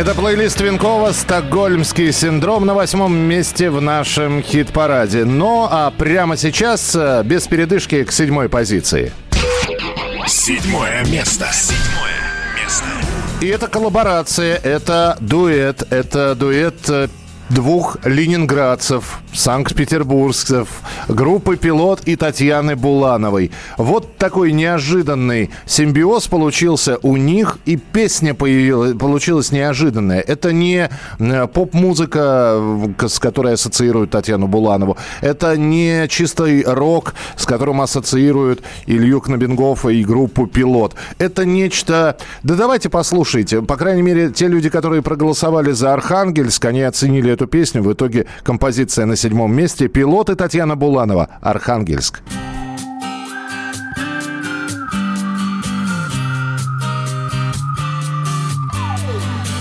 Это 0.01 0.15
плейлист 0.15 0.59
Винкова 0.63 1.13
«Стокгольмский 1.13 2.11
синдром» 2.11 2.65
на 2.65 2.73
восьмом 2.73 3.15
месте 3.15 3.69
в 3.69 3.83
нашем 3.83 4.43
хит-параде. 4.43 5.27
Ну, 5.27 5.69
а 5.71 5.91
прямо 5.91 6.39
сейчас, 6.39 6.95
э, 6.95 7.23
без 7.23 7.47
передышки, 7.47 8.05
к 8.05 8.11
седьмой 8.11 8.49
позиции. 8.49 9.13
Седьмое 10.27 11.05
место. 11.05 11.49
Седьмое 11.53 12.17
место. 12.59 12.87
И 13.43 13.49
это 13.49 13.67
коллаборация, 13.67 14.57
это 14.57 15.19
дуэт, 15.21 15.83
это 15.93 16.35
дуэт 16.35 16.89
э, 16.89 17.09
двух 17.51 17.99
ленинградцев, 18.07 19.19
санкт-петербургцев, 19.41 20.69
группы 21.09 21.57
«Пилот» 21.57 22.03
и 22.05 22.15
Татьяны 22.17 22.77
Булановой. 22.77 23.51
Вот 23.79 24.17
такой 24.19 24.53
неожиданный 24.53 25.51
симбиоз 25.65 26.27
получился 26.29 26.99
у 27.03 27.17
них, 27.17 27.59
и 27.65 27.77
песня 27.77 28.35
появилась, 28.35 28.97
получилась 28.99 29.51
неожиданная. 29.51 30.21
Это 30.21 30.53
не 30.53 30.91
э, 31.19 31.47
поп-музыка, 31.47 32.61
с 32.99 33.19
которой 33.19 33.55
ассоциируют 33.55 34.11
Татьяну 34.11 34.47
Буланову. 34.47 34.99
Это 35.23 35.57
не 35.57 36.07
чистый 36.09 36.63
рок, 36.65 37.15
с 37.37 37.47
которым 37.47 37.81
ассоциируют 37.81 38.61
Илью 38.87 39.23
Кнобингофа 39.23 39.89
и 39.89 40.05
группу 40.05 40.47
«Пилот». 40.47 40.95
Это 41.19 41.47
нечто... 41.47 42.19
Да 42.43 42.57
давайте 42.57 42.91
послушайте. 42.91 43.63
По 43.63 43.77
крайней 43.77 44.03
мере, 44.03 44.31
те 44.31 44.49
люди, 44.49 44.69
которые 44.69 45.01
проголосовали 45.01 45.73
за 45.73 45.95
«Архангельск», 45.95 46.63
они 46.67 46.83
оценили 46.83 47.33
эту 47.33 47.47
песню. 47.47 47.83
В 47.83 47.91
итоге 47.91 48.27
композиция 48.43 49.07
на 49.07 49.17
седьмом 49.31 49.55
месте. 49.55 49.87
«Пилот» 49.87 50.29
и 50.29 50.35
Татьяна 50.35 50.75
Буланова. 50.75 51.29
«Архангельск». 51.41 52.21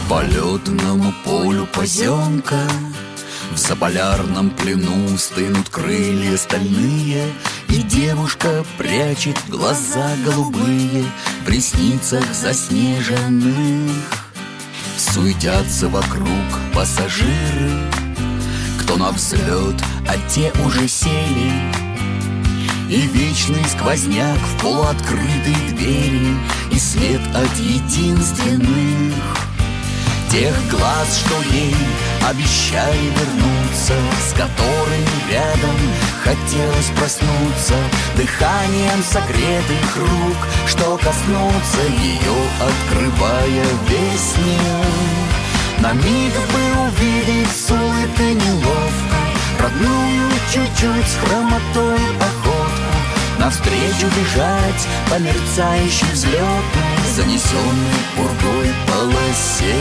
По 0.10 0.24
летному 0.24 1.14
полю 1.24 1.68
поземка 1.72 2.58
В 3.52 3.58
заполярном 3.58 4.50
плену 4.50 5.16
стынут 5.20 5.70
крылья 5.70 6.36
стальные 6.36 7.32
И 7.68 7.84
девушка 7.84 8.66
прячет 8.80 9.38
глаза 9.48 10.10
голубые 10.26 11.06
В 11.46 11.50
ресницах 11.50 12.26
заснеженных 12.34 13.94
Суетятся 14.98 15.90
вокруг 15.90 16.48
пассажиры 16.74 17.70
Кто 18.90 18.98
на 18.98 19.12
взлет, 19.12 19.76
а 20.08 20.18
те 20.28 20.52
уже 20.66 20.88
сели. 20.88 21.52
И 22.90 23.02
вечный 23.14 23.64
сквозняк 23.66 24.40
в 24.40 24.62
полуоткрытой 24.64 25.74
двери 25.74 26.36
И 26.72 26.80
свет 26.80 27.22
от 27.36 27.56
единственных 27.60 29.14
Тех 30.32 30.56
глаз, 30.72 31.20
что 31.20 31.36
ей 31.54 31.76
обещали 32.28 33.12
вернуться 33.12 33.94
С 34.28 34.34
которыми 34.34 35.32
рядом 35.32 35.76
хотелось 36.24 36.90
проснуться. 36.98 37.76
Дыханием 38.18 39.04
согретых 39.04 39.98
рук 39.98 40.48
Что 40.66 40.98
коснуться 40.98 41.82
ее, 42.02 42.40
открывая 42.60 43.66
весь 43.88 44.36
мир 44.44 45.29
На 45.82 45.94
миг 45.94 46.34
бы 46.34 46.88
увидеть 46.88 47.50
с 47.50 47.72
улыбкой 47.72 48.34
неловко 48.34 49.16
Родную 49.60 50.30
чуть-чуть 50.52 51.08
с 51.08 51.16
хромотой 51.24 52.00
походку. 52.20 52.60
Навстречу 53.40 54.08
бежать 54.18 54.88
по 55.10 55.20
мерцающей 55.20 56.08
взлетной 56.12 56.60
Занесенной 57.16 58.00
пургой 58.16 58.74
полосе. 58.88 59.76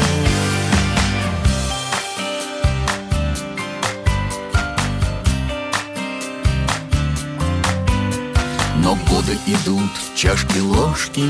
Но 8.77 8.95
годы 8.95 9.37
идут, 9.47 9.91
чашки, 10.15 10.59
ложки. 10.59 11.25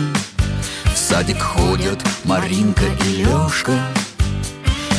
В 0.84 0.98
садик 0.98 1.40
ходят 1.40 2.02
Маринка 2.24 2.84
и 3.06 3.24
Лешка 3.24 3.72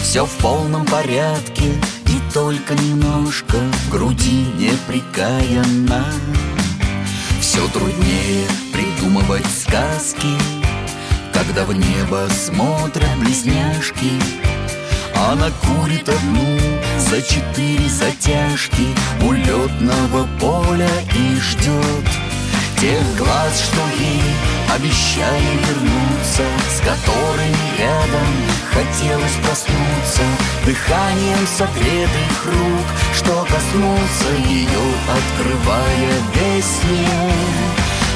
Все 0.09 0.25
в 0.25 0.37
полном 0.37 0.87
порядке 0.87 1.65
И 2.07 2.33
только 2.33 2.73
немножко 2.73 3.57
В 3.57 3.89
груди 3.91 4.47
неприкаянно. 4.57 6.03
Все 7.39 7.67
труднее 7.67 8.47
придумывать 8.73 9.45
сказки 9.45 10.35
Когда 11.31 11.63
в 11.63 11.75
небо 11.75 12.27
смотрят 12.31 13.19
близняшки. 13.19 14.13
Она 15.29 15.51
курит 15.61 16.09
одну 16.09 16.57
за 16.97 17.21
четыре 17.21 17.87
затяжки 17.87 18.87
У 19.21 19.31
летного 19.33 20.27
поля 20.39 20.89
и 21.15 21.35
ждет 21.35 22.28
Тех 22.79 23.17
глаз, 23.17 23.59
что 23.59 23.81
ей 24.01 24.23
обещали 24.73 25.59
вернуться 25.67 26.43
С 26.69 26.79
которыми 26.79 27.77
рядом 27.77 28.29
хотелось 28.71 29.35
проснуться. 29.43 30.21
Дыханием 30.65 31.45
согретых 31.45 32.45
рук 32.45 32.87
Что 33.13 33.45
коснуться 33.51 34.31
ее, 34.47 34.85
открывая 35.11 36.13
весь 36.35 36.79
мир. 36.89 37.69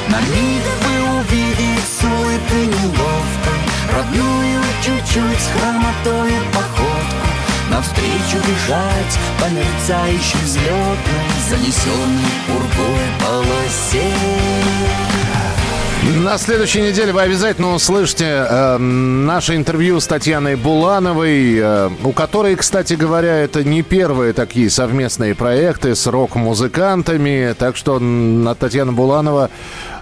На 0.08 0.20
миг 0.20 0.64
бы 0.80 1.18
увидеть 1.18 1.84
с 1.84 2.02
улыбкой 2.02 2.66
неловкой 2.66 3.60
Родную 3.92 4.62
чуть-чуть 4.82 5.40
с 5.40 5.50
хромотой 5.58 6.32
походку 6.54 7.23
Навстречу 7.70 8.38
бежать 8.46 9.18
по 9.40 9.50
мерцающей 9.50 10.38
взлетной 10.44 11.24
Занесенной 11.48 12.30
пургой 12.46 13.04
полосе 13.20 14.04
На 16.22 16.38
следующей 16.38 16.82
неделе 16.82 17.12
вы 17.12 17.22
обязательно 17.22 17.74
услышите 17.74 18.24
э, 18.26 18.78
наше 18.78 19.56
интервью 19.56 20.00
с 20.00 20.06
Татьяной 20.06 20.56
Булановой, 20.56 21.56
э, 21.58 21.90
у 22.04 22.12
которой, 22.12 22.56
кстати 22.56 22.94
говоря, 22.94 23.38
это 23.38 23.64
не 23.64 23.82
первые 23.82 24.34
такие 24.34 24.68
совместные 24.68 25.34
проекты 25.34 25.94
с 25.94 26.06
рок-музыкантами. 26.06 27.54
Так 27.58 27.76
что 27.76 27.98
на 27.98 28.54
Татьяна 28.54 28.92
Буланова 28.92 29.50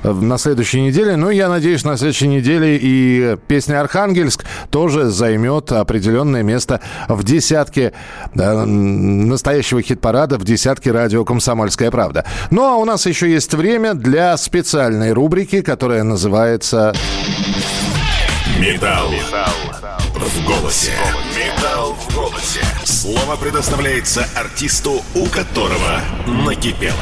на 0.03 0.38
следующей 0.38 0.81
неделе, 0.81 1.17
ну, 1.17 1.31
я 1.31 1.49
надеюсь, 1.49 1.85
на 1.85 1.97
следующей 1.97 2.29
неделе 2.29 2.79
и 2.81 3.37
песня 3.49 3.81
«Архангельск» 3.81 4.45
тоже 4.71 5.11
займет 5.11 5.73
определенное 5.73 6.43
место 6.43 6.81
в 7.09 7.25
десятке 7.25 7.93
э, 8.35 8.65
настоящего 8.65 9.83
хит-парада, 9.83 10.38
в 10.38 10.45
десятке 10.45 10.93
радио 10.93 11.25
«Комсомольская 11.25 11.91
правда». 11.91 12.25
Ну, 12.51 12.65
а 12.65 12.77
у 12.77 12.85
нас 12.85 13.07
еще 13.07 13.31
есть 13.31 13.55
время 13.55 13.95
для 13.95 14.37
специальной 14.37 15.12
рубрики, 15.12 15.62
которая 15.62 16.03
называется 16.03 16.93
Металл. 18.59 19.11
В 20.15 20.47
голосе. 20.47 20.93
Металл 21.37 21.95
в 21.95 22.15
голосе. 22.15 22.61
Слово 22.85 23.37
предоставляется 23.37 24.25
артисту, 24.37 25.03
у 25.15 25.27
которого 25.27 26.01
накипело. 26.27 26.95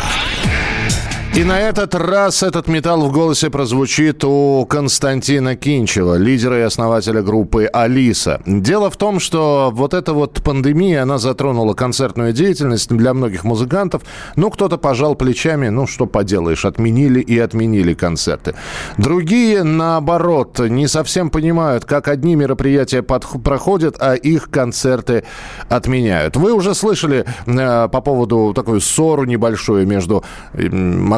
И 1.33 1.45
на 1.45 1.61
этот 1.61 1.95
раз 1.95 2.43
этот 2.43 2.66
металл 2.66 3.03
в 3.03 3.12
голосе 3.12 3.51
прозвучит 3.51 4.25
у 4.25 4.66
Константина 4.69 5.55
Кинчева, 5.55 6.16
лидера 6.16 6.59
и 6.59 6.62
основателя 6.62 7.23
группы 7.23 7.66
«Алиса». 7.66 8.43
Дело 8.47 8.90
в 8.90 8.97
том, 8.97 9.21
что 9.21 9.71
вот 9.73 9.95
эта 9.95 10.12
вот 10.12 10.43
пандемия, 10.43 11.03
она 11.03 11.19
затронула 11.19 11.75
концертную 11.75 12.33
деятельность 12.33 12.90
для 12.90 13.14
многих 13.14 13.45
музыкантов. 13.45 14.03
Ну, 14.35 14.51
кто-то 14.51 14.77
пожал 14.77 15.14
плечами, 15.14 15.69
ну, 15.69 15.87
что 15.87 16.07
поделаешь, 16.07 16.64
отменили 16.64 17.21
и 17.21 17.38
отменили 17.38 17.95
концерты. 17.95 18.57
Другие, 18.99 19.62
наоборот, 19.62 20.59
не 20.59 20.88
совсем 20.88 21.31
понимают, 21.31 21.85
как 21.85 22.09
одни 22.09 22.35
мероприятия 22.35 23.03
проходят, 23.03 23.97
а 24.01 24.14
их 24.14 24.51
концерты 24.51 25.23
отменяют. 25.69 26.37
Вы 26.37 26.53
уже 26.53 26.75
слышали 26.75 27.25
э, 27.47 27.88
по 27.88 28.01
поводу 28.01 28.53
такую 28.53 28.81
ссору 28.81 29.25
небольшую 29.25 29.87
между 29.87 30.25
э, 30.55 30.69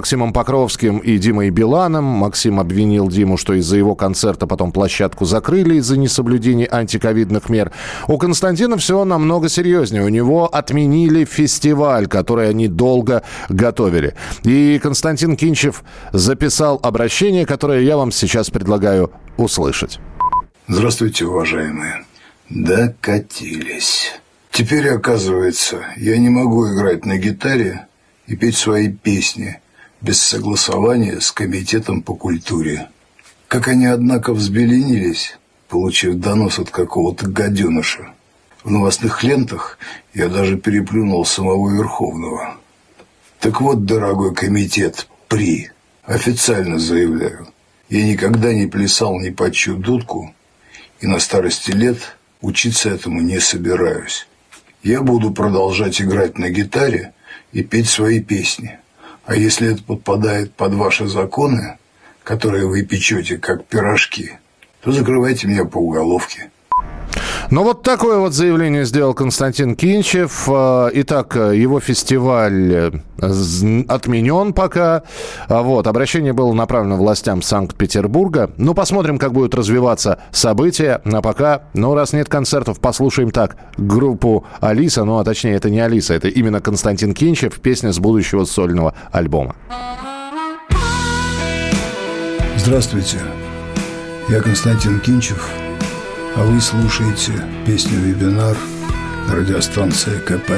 Максимом 0.02 0.32
Покровским 0.32 0.98
и 0.98 1.16
Димой 1.16 1.50
Биланом. 1.50 2.02
Максим 2.02 2.58
обвинил 2.58 3.06
Диму, 3.06 3.36
что 3.36 3.54
из-за 3.54 3.76
его 3.76 3.94
концерта 3.94 4.48
потом 4.48 4.72
площадку 4.72 5.26
закрыли 5.26 5.76
из-за 5.76 5.96
несоблюдения 5.96 6.66
антиковидных 6.68 7.48
мер. 7.48 7.70
У 8.08 8.18
Константина 8.18 8.76
все 8.78 9.04
намного 9.04 9.48
серьезнее. 9.48 10.02
У 10.02 10.08
него 10.08 10.52
отменили 10.52 11.24
фестиваль, 11.24 12.08
который 12.08 12.48
они 12.50 12.66
долго 12.66 13.22
готовили. 13.48 14.16
И 14.42 14.80
Константин 14.82 15.36
Кинчев 15.36 15.84
записал 16.12 16.80
обращение, 16.82 17.46
которое 17.46 17.82
я 17.82 17.96
вам 17.96 18.10
сейчас 18.10 18.50
предлагаю 18.50 19.12
услышать. 19.36 20.00
Здравствуйте, 20.66 21.26
уважаемые. 21.26 22.04
Докатились. 22.50 24.20
Теперь, 24.50 24.88
оказывается, 24.88 25.76
я 25.96 26.18
не 26.18 26.28
могу 26.28 26.74
играть 26.74 27.06
на 27.06 27.18
гитаре 27.18 27.86
и 28.26 28.34
петь 28.34 28.56
свои 28.56 28.88
песни 28.88 29.61
без 30.02 30.20
согласования 30.20 31.20
с 31.20 31.30
Комитетом 31.30 32.02
по 32.02 32.14
культуре. 32.14 32.88
Как 33.46 33.68
они, 33.68 33.86
однако, 33.86 34.34
взбеленились, 34.34 35.38
получив 35.68 36.16
донос 36.16 36.58
от 36.58 36.70
какого-то 36.70 37.28
гаденыша. 37.28 38.12
В 38.64 38.70
новостных 38.70 39.22
лентах 39.22 39.78
я 40.12 40.28
даже 40.28 40.56
переплюнул 40.56 41.24
самого 41.24 41.70
Верховного. 41.70 42.56
Так 43.40 43.60
вот, 43.60 43.84
дорогой 43.84 44.34
комитет, 44.34 45.08
при, 45.28 45.70
официально 46.04 46.78
заявляю, 46.78 47.48
я 47.88 48.04
никогда 48.04 48.52
не 48.52 48.66
плясал 48.66 49.20
ни 49.20 49.30
под 49.30 49.54
чью 49.54 49.76
дудку 49.76 50.34
и 51.00 51.06
на 51.06 51.18
старости 51.18 51.72
лет 51.72 52.16
учиться 52.40 52.90
этому 52.90 53.20
не 53.20 53.40
собираюсь. 53.40 54.26
Я 54.82 55.02
буду 55.02 55.32
продолжать 55.32 56.00
играть 56.00 56.38
на 56.38 56.50
гитаре 56.50 57.12
и 57.52 57.62
петь 57.62 57.88
свои 57.88 58.20
песни. 58.20 58.78
А 59.24 59.36
если 59.36 59.72
это 59.72 59.82
подпадает 59.82 60.52
под 60.54 60.74
ваши 60.74 61.06
законы, 61.06 61.78
которые 62.24 62.66
вы 62.66 62.82
печете 62.82 63.38
как 63.38 63.64
пирожки, 63.66 64.38
то 64.80 64.92
закрывайте 64.92 65.46
меня 65.46 65.64
по 65.64 65.78
уголовке. 65.78 66.50
Ну, 67.52 67.64
вот 67.64 67.82
такое 67.82 68.18
вот 68.18 68.32
заявление 68.32 68.86
сделал 68.86 69.12
Константин 69.12 69.76
Кинчев. 69.76 70.48
А, 70.48 70.88
итак, 70.94 71.36
его 71.36 71.80
фестиваль 71.80 72.72
э, 72.72 73.82
отменен 73.88 74.54
пока. 74.54 75.02
А 75.48 75.60
вот, 75.60 75.86
обращение 75.86 76.32
было 76.32 76.54
направлено 76.54 76.96
властям 76.96 77.42
Санкт-Петербурга. 77.42 78.50
Ну, 78.56 78.72
посмотрим, 78.72 79.18
как 79.18 79.32
будут 79.32 79.54
развиваться 79.54 80.18
события. 80.30 81.02
А 81.04 81.20
пока, 81.20 81.64
ну, 81.74 81.94
раз 81.94 82.14
нет 82.14 82.30
концертов, 82.30 82.80
послушаем 82.80 83.30
так 83.30 83.56
группу 83.76 84.46
Алиса. 84.60 85.04
Ну, 85.04 85.18
а 85.18 85.24
точнее, 85.24 85.56
это 85.56 85.68
не 85.68 85.80
Алиса, 85.80 86.14
это 86.14 86.28
именно 86.28 86.62
Константин 86.62 87.12
Кинчев, 87.12 87.60
песня 87.60 87.92
с 87.92 87.98
будущего 87.98 88.46
сольного 88.46 88.94
альбома. 89.10 89.56
Здравствуйте, 92.56 93.18
я 94.30 94.40
Константин 94.40 95.00
Кинчев– 95.00 95.50
а 96.36 96.44
вы 96.44 96.60
слушаете 96.60 97.32
песню 97.66 97.98
«Вебинар» 97.98 98.56
на 99.28 99.36
радиостанции 99.36 100.18
КП. 100.20 100.50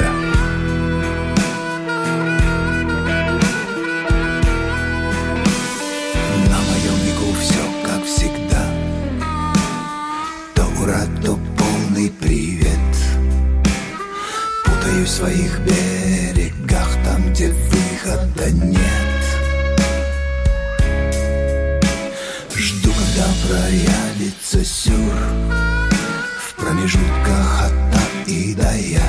На 6.48 6.58
моем 6.60 6.96
веку 7.04 7.32
все 7.40 7.64
как 7.84 8.04
всегда. 8.04 8.64
То 10.54 10.64
ура, 10.80 11.04
то 11.24 11.38
полный 11.58 12.12
привет. 12.20 12.78
Путаюсь 14.64 15.08
в 15.08 15.10
своих 15.10 15.58
берегах 15.60 16.88
Там, 17.04 17.30
где 17.30 17.48
выхода 17.48 18.50
нет. 18.52 18.80
Жду, 22.54 22.90
когда 22.90 23.26
проявится 23.48 24.64
сюр 24.64 25.63
промежутках 26.74 27.66
от 27.66 27.92
та 27.92 28.30
и 28.30 28.54
до 28.54 28.62
я 28.62 29.02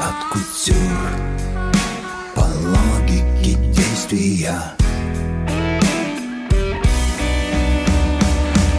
От 0.00 0.24
кутюр 0.30 1.10
по 2.34 2.40
логике 2.40 3.56
действия. 3.72 4.60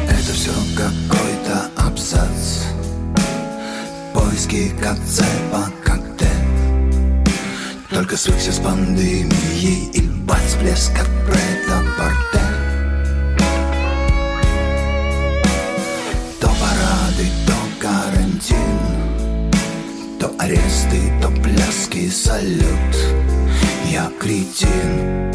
Это 0.10 0.34
все 0.34 0.52
какой-то 0.76 1.70
абзац. 1.78 2.66
Поиски 4.14 4.72
концепа 4.82 5.72
коктейль 5.84 6.30
Только 7.90 8.18
свыкся 8.18 8.52
с 8.52 8.60
пандемией 8.60 9.90
И 9.94 10.02
бац, 10.02 10.56
блеск 10.60 10.92
от 11.00 11.08
претапорте 11.26 11.83
аресты, 20.44 21.12
то 21.22 21.30
пляски, 21.30 22.10
салют 22.10 22.96
Я 23.90 24.12
кретин, 24.20 25.32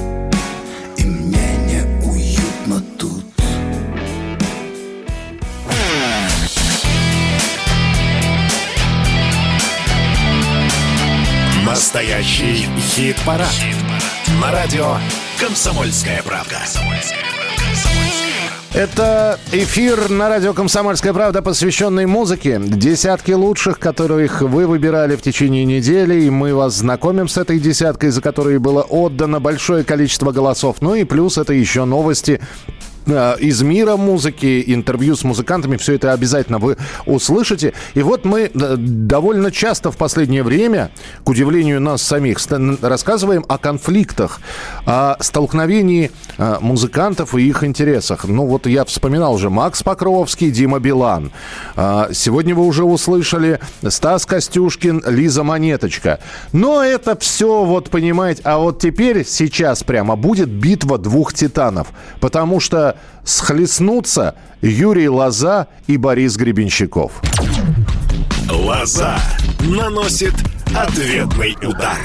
и 0.97 1.05
мне 1.05 1.49
не 1.67 2.07
уютно 2.07 2.81
тут 2.99 3.25
Настоящий 11.65 12.67
хит-парад. 12.79 13.49
Хит 13.49 13.77
На 14.41 14.51
радио 14.51 14.97
«Комсомольская 15.39 16.23
правка». 16.23 16.59
«Комсомольская 16.59 17.19
правка». 17.21 18.08
Это 18.79 19.41
эфир 19.51 20.09
на 20.09 20.29
радио 20.29 20.55
«Комсомольская 20.55 21.13
правда», 21.13 21.43
посвященный 21.43 22.07
музыке. 22.07 22.61
Десятки 22.63 23.33
лучших, 23.33 23.81
которых 23.81 24.41
вы 24.41 24.69
выбирали 24.69 25.17
в 25.17 25.21
течение 25.21 25.65
недели. 25.65 26.23
И 26.23 26.31
мы 26.31 26.55
вас 26.55 26.77
знакомим 26.77 27.27
с 27.27 27.37
этой 27.39 27.59
десяткой, 27.59 28.11
за 28.11 28.23
которой 28.23 28.59
было 28.59 28.83
отдано 28.83 29.41
большое 29.41 29.83
количество 29.83 30.31
голосов. 30.31 30.77
Ну 30.81 30.95
и 30.95 31.03
плюс 31.03 31.39
это 31.39 31.53
еще 31.53 31.87
новости 31.87 32.41
из 33.09 33.63
мира 33.63 33.97
музыки, 33.97 34.63
интервью 34.67 35.17
с 35.17 35.25
музыкантами, 35.25 35.77
все 35.77 35.95
это 35.95 36.13
обязательно 36.13 36.59
вы 36.59 36.77
услышите. 37.07 37.73
И 37.95 38.03
вот 38.03 38.25
мы 38.25 38.51
э, 38.53 38.77
довольно 38.77 39.51
часто 39.51 39.91
в 39.91 39.97
последнее 39.97 40.43
время, 40.43 40.91
к 41.25 41.29
удивлению 41.29 41.81
нас 41.81 42.03
самих, 42.03 42.39
рассказываем 42.83 43.45
о 43.49 43.59
конфликтах, 43.59 44.41
о 44.87 45.17
столкновении 45.21 46.11
э, 46.37 46.59
музыкантов 46.61 47.35
и 47.35 47.49
их 47.49 47.65
интересах. 47.65 48.25
Ну 48.25 48.47
вот 48.47 48.67
я 48.67 48.85
вспоминал 48.85 49.35
уже 49.35 49.51
Макс 49.51 49.83
Покровский, 49.83 50.51
Дима 50.51 50.79
Билан. 50.79 51.33
Сегодня 51.77 52.55
вы 52.55 52.67
уже 52.67 52.85
услышали 52.85 53.61
Стас 53.87 54.27
Костюшкин, 54.27 55.05
Лиза 55.07 55.43
Монеточка. 55.43 56.21
Но 56.53 56.83
это 56.83 57.17
все, 57.19 57.65
вот 57.65 57.91
понимаете, 57.91 58.43
а 58.45 58.59
вот 58.59 58.81
теперь, 58.81 59.25
сейчас 59.25 59.83
прямо 59.83 60.17
будет 60.17 60.49
битва 60.49 60.99
двух 60.99 61.33
титанов. 61.33 61.89
Потому 62.21 62.61
что 62.61 62.98
схлестнутся 63.25 64.35
Юрий 64.61 65.09
Лоза 65.09 65.69
и 65.87 65.97
Борис 65.97 66.37
Гребенщиков. 66.37 67.13
Лоза 68.51 69.19
наносит 69.61 70.35
ответный 70.75 71.57
удар. 71.63 71.99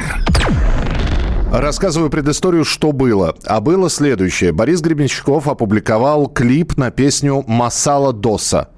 Рассказываю 1.52 2.10
предысторию, 2.10 2.66
что 2.66 2.92
было. 2.92 3.36
А 3.46 3.62
было 3.62 3.90
следующее. 3.90 4.52
Борис 4.52 4.82
Гребенщиков 4.82 5.48
опубликовал 5.48 6.28
клип 6.28 6.78
на 6.78 6.90
песню 6.90 7.44
«Масала 7.48 8.12
Доса». 8.12 8.70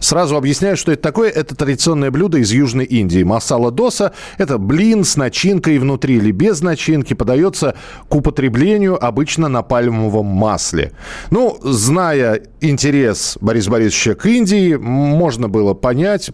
Сразу 0.00 0.36
объясняю, 0.36 0.76
что 0.76 0.92
это 0.92 1.02
такое. 1.02 1.30
Это 1.30 1.54
традиционное 1.54 2.10
блюдо 2.10 2.38
из 2.38 2.52
Южной 2.52 2.84
Индии. 2.84 3.22
Масала 3.22 3.70
доса– 3.70 4.12
это 4.38 4.58
блин 4.58 5.04
с 5.04 5.16
начинкой 5.16 5.78
внутри 5.78 6.16
или 6.16 6.30
без 6.30 6.62
начинки. 6.62 7.14
Подается 7.14 7.74
к 8.08 8.14
употреблению 8.14 9.02
обычно 9.02 9.48
на 9.48 9.62
пальмовом 9.62 10.26
масле. 10.26 10.92
Ну, 11.30 11.58
зная 11.62 12.42
интерес 12.60 13.38
Бориса 13.40 13.70
Борисовича 13.70 14.14
к 14.14 14.26
Индии, 14.26 14.76
можно 14.76 15.48
было 15.48 15.74
понять, 15.74 16.30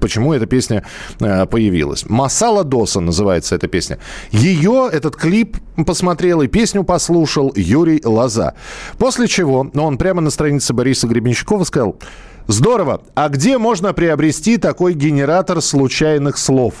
почему 0.00 0.32
эта 0.32 0.46
песня 0.46 0.84
э, 1.20 1.46
появилась. 1.46 2.08
«Масала 2.08 2.64
доса» 2.64 3.00
называется 3.00 3.54
эта 3.54 3.68
песня. 3.68 3.98
Ее, 4.30 4.88
этот 4.90 5.16
клип, 5.16 5.56
посмотрел 5.86 6.42
и 6.42 6.48
песню 6.48 6.84
послушал 6.84 7.52
Юрий 7.54 8.00
Лоза. 8.04 8.54
После 8.98 9.28
чего 9.28 9.70
он 9.74 9.98
прямо 9.98 10.20
на 10.20 10.30
странице 10.30 10.72
Бориса 10.72 11.06
Гребенщикова 11.06 11.64
сказал– 11.64 11.96
Здорово. 12.48 13.02
А 13.14 13.28
где 13.28 13.58
можно 13.58 13.92
приобрести 13.92 14.56
такой 14.56 14.94
генератор 14.94 15.60
случайных 15.60 16.36
слов? 16.38 16.74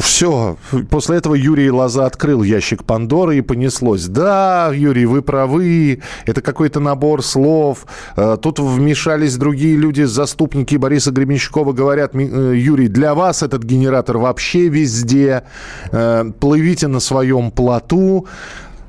Все. 0.00 0.56
После 0.90 1.16
этого 1.16 1.34
Юрий 1.34 1.70
Лоза 1.70 2.06
открыл 2.06 2.42
ящик 2.44 2.84
Пандоры 2.84 3.38
и 3.38 3.40
понеслось. 3.42 4.06
Да, 4.06 4.70
Юрий, 4.72 5.06
вы 5.06 5.22
правы. 5.22 6.02
Это 6.24 6.40
какой-то 6.40 6.78
набор 6.80 7.22
слов. 7.22 7.86
Э, 8.16 8.36
Тут 8.40 8.60
вмешались 8.60 9.36
другие 9.36 9.76
люди, 9.76 10.02
заступники 10.02 10.76
Бориса 10.76 11.10
Гребенщикова. 11.10 11.72
Говорят, 11.72 12.14
«Ми- 12.14 12.30
э, 12.32 12.54
Юрий, 12.56 12.86
для 12.88 13.14
вас 13.14 13.42
этот 13.42 13.64
генератор 13.64 14.18
вообще 14.18 14.68
везде. 14.68 15.42
Э, 15.90 16.24
Плывите 16.40 16.86
на 16.86 17.00
своем 17.00 17.50
плоту. 17.50 18.26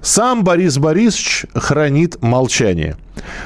Сам 0.01 0.43
Борис 0.43 0.77
Борисович 0.77 1.45
хранит 1.55 2.21
молчание. 2.21 2.97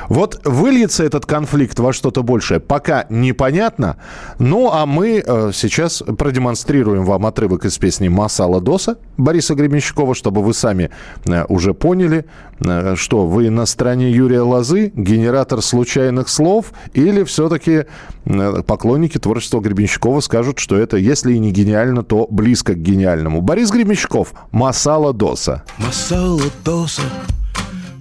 Вот 0.10 0.42
выльется 0.46 1.04
этот 1.04 1.26
конфликт 1.26 1.80
во 1.80 1.94
что-то 1.94 2.24
большее, 2.24 2.60
пока 2.60 3.06
непонятно. 3.10 3.98
Ну, 4.40 4.72
а 4.72 4.86
мы 4.86 5.24
э, 5.26 5.52
сейчас 5.54 6.02
продемонстрируем 6.02 7.04
вам 7.04 7.26
отрывок 7.26 7.66
из 7.66 7.78
песни 7.78 8.08
«Масала 8.08 8.62
Доса» 8.62 8.98
Бориса 9.18 9.56
Гребенщикова, 9.56 10.16
чтобы 10.16 10.44
вы 10.44 10.54
сами 10.54 10.92
э, 11.26 11.46
уже 11.50 11.74
поняли, 11.74 12.26
э, 12.60 12.96
что 12.96 13.28
вы 13.28 13.50
на 13.50 13.66
стороне 13.66 14.12
Юрия 14.12 14.42
Лозы, 14.42 14.92
генератор 14.96 15.62
случайных 15.62 16.30
слов, 16.30 16.72
или 16.94 17.24
все-таки 17.24 17.86
э, 18.26 18.64
поклонники 18.66 19.18
творчества 19.18 19.60
Гребенщикова 19.60 20.22
скажут, 20.22 20.60
что 20.60 20.78
это, 20.78 20.98
если 20.98 21.34
и 21.34 21.40
не 21.40 21.52
гениально, 21.52 22.04
то 22.04 22.28
близко 22.30 22.74
к 22.74 22.82
гениальному. 22.82 23.42
Борис 23.42 23.72
Гребенщиков 23.72 24.34
«Масала 24.52 25.14
Доса». 25.14 25.64
Масала 25.78 26.42
доса, 26.64 27.02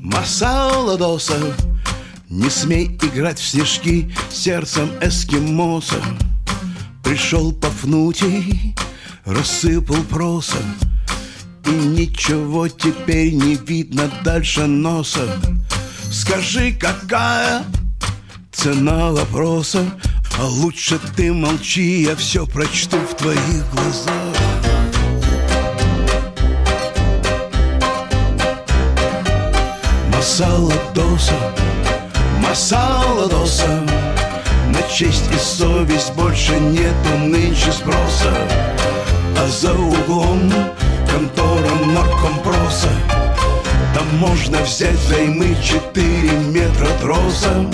масала 0.06 0.96
доса 0.96 1.38
Не 2.28 2.48
смей 2.48 2.86
играть 3.02 3.38
в 3.38 3.46
снежки 3.46 4.10
сердцем 4.30 4.90
эскимоса 5.00 6.00
Пришел 7.02 7.52
Пафнутий, 7.52 8.74
рассыпал 9.24 10.02
проса 10.04 10.58
И 11.66 11.70
ничего 11.70 12.68
теперь 12.68 13.32
не 13.32 13.56
видно 13.56 14.10
дальше 14.24 14.66
носа. 14.66 15.40
Скажи, 16.10 16.72
какая 16.72 17.64
цена 18.52 19.10
вопроса? 19.10 19.84
А 20.38 20.44
лучше 20.44 21.00
ты 21.16 21.32
молчи, 21.32 22.02
я 22.02 22.14
все 22.16 22.46
прочту 22.46 22.98
в 22.98 23.16
твоих 23.16 23.64
глазах 23.72 24.45
Масала 30.38 30.75
доса, 30.92 31.33
масала 32.42 33.27
доса. 33.27 33.81
На 34.68 34.83
честь 34.83 35.25
и 35.35 35.38
совесть 35.38 36.12
больше 36.12 36.53
нету 36.61 37.16
нынче 37.16 37.72
спроса. 37.72 38.35
А 39.40 39.49
за 39.49 39.72
углом 39.72 40.53
контора 41.11 41.70
наркомпроса. 41.87 42.90
Там 43.94 44.18
можно 44.18 44.59
взять 44.59 44.99
займы 45.09 45.57
4 45.62 46.31
метра 46.53 46.88
троса. 47.01 47.64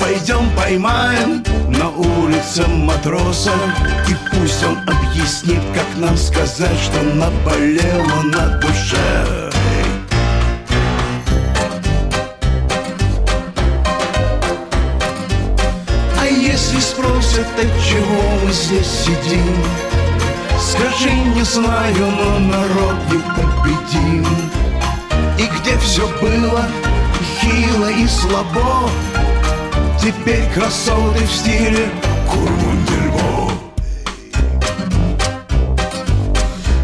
Пойдем 0.00 0.50
поймаем 0.56 1.44
на 1.68 1.90
улице 1.90 2.66
матроса. 2.66 3.52
И 4.08 4.16
пусть 4.32 4.64
он 4.64 4.78
объяснит, 4.78 5.62
как 5.72 5.86
нам 5.96 6.16
сказать, 6.16 6.80
что 6.80 7.00
наболело 7.02 8.22
на 8.24 8.58
душе 8.58 9.48
от 17.40 17.84
чего 17.84 18.22
мы 18.44 18.52
здесь 18.52 18.86
сидим? 18.86 19.56
Скажи, 20.60 21.10
не 21.10 21.42
знаю, 21.42 22.06
но 22.10 22.38
народ 22.38 22.96
не 23.10 23.18
победим. 23.36 24.26
И 25.38 25.46
где 25.60 25.78
все 25.78 26.06
было 26.20 26.66
хило 27.40 27.90
и 27.90 28.06
слабо 28.06 28.90
Теперь 30.00 30.48
красоты 30.54 31.24
в 31.24 31.32
стиле 31.32 31.88
Курмундельбо 32.30 32.67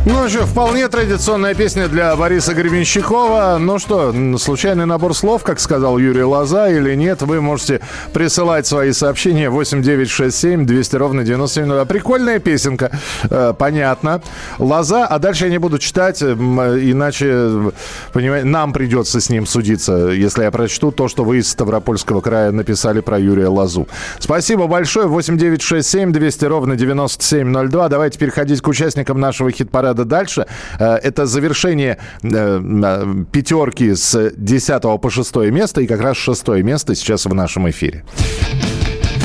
Ну 0.06 0.28
что, 0.28 0.44
вполне 0.44 0.86
традиционная 0.88 1.54
песня 1.54 1.88
для 1.88 2.14
Бориса 2.14 2.52
Гребенщикова. 2.52 3.56
Ну 3.58 3.78
что, 3.78 4.14
случайный 4.36 4.84
набор 4.84 5.14
слов, 5.14 5.42
как 5.42 5.58
сказал 5.58 5.96
Юрий 5.96 6.24
Лоза, 6.24 6.68
или 6.68 6.94
нет, 6.94 7.22
вы 7.22 7.40
можете 7.40 7.80
присылать 8.12 8.66
свои 8.66 8.92
сообщения 8.92 9.48
8967 9.48 10.66
200 10.66 10.96
ровно 10.96 11.24
9702. 11.24 11.86
Прикольная 11.86 12.38
песенка, 12.38 12.90
э, 13.30 13.54
понятно. 13.58 14.20
Лоза, 14.58 15.06
а 15.06 15.18
дальше 15.18 15.44
я 15.44 15.50
не 15.50 15.56
буду 15.56 15.78
читать, 15.78 16.20
м, 16.20 16.60
иначе, 16.60 17.72
понимаете, 18.12 18.46
нам 18.46 18.74
придется 18.74 19.22
с 19.22 19.30
ним 19.30 19.46
судиться, 19.46 20.08
если 20.08 20.42
я 20.42 20.50
прочту 20.50 20.90
то, 20.90 21.08
что 21.08 21.24
вы 21.24 21.38
из 21.38 21.48
Ставропольского 21.48 22.20
края 22.20 22.50
написали 22.50 23.00
про 23.00 23.18
Юрия 23.18 23.48
Лозу. 23.48 23.88
Спасибо 24.18 24.66
большое. 24.66 25.06
8967 25.06 26.12
200 26.12 26.44
ровно 26.44 26.76
9702. 26.76 27.88
Давайте 27.88 28.18
переходить 28.18 28.60
к 28.60 28.68
участникам 28.68 29.18
нашего 29.18 29.50
хит-парада 29.50 29.93
дальше. 30.04 30.46
Э, 30.80 30.96
Это 30.96 31.26
завершение 31.26 31.98
э, 32.22 33.24
пятерки 33.30 33.94
с 33.94 34.32
10 34.36 35.00
по 35.00 35.10
6 35.10 35.36
место. 35.52 35.80
И 35.80 35.86
как 35.86 36.00
раз 36.00 36.16
шестое 36.16 36.62
место 36.62 36.94
сейчас 36.94 37.26
в 37.26 37.34
нашем 37.34 37.70
эфире. 37.70 38.04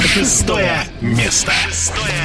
Шестое 0.02 0.84
место. 1.02 1.52
Шестое. 1.68 2.19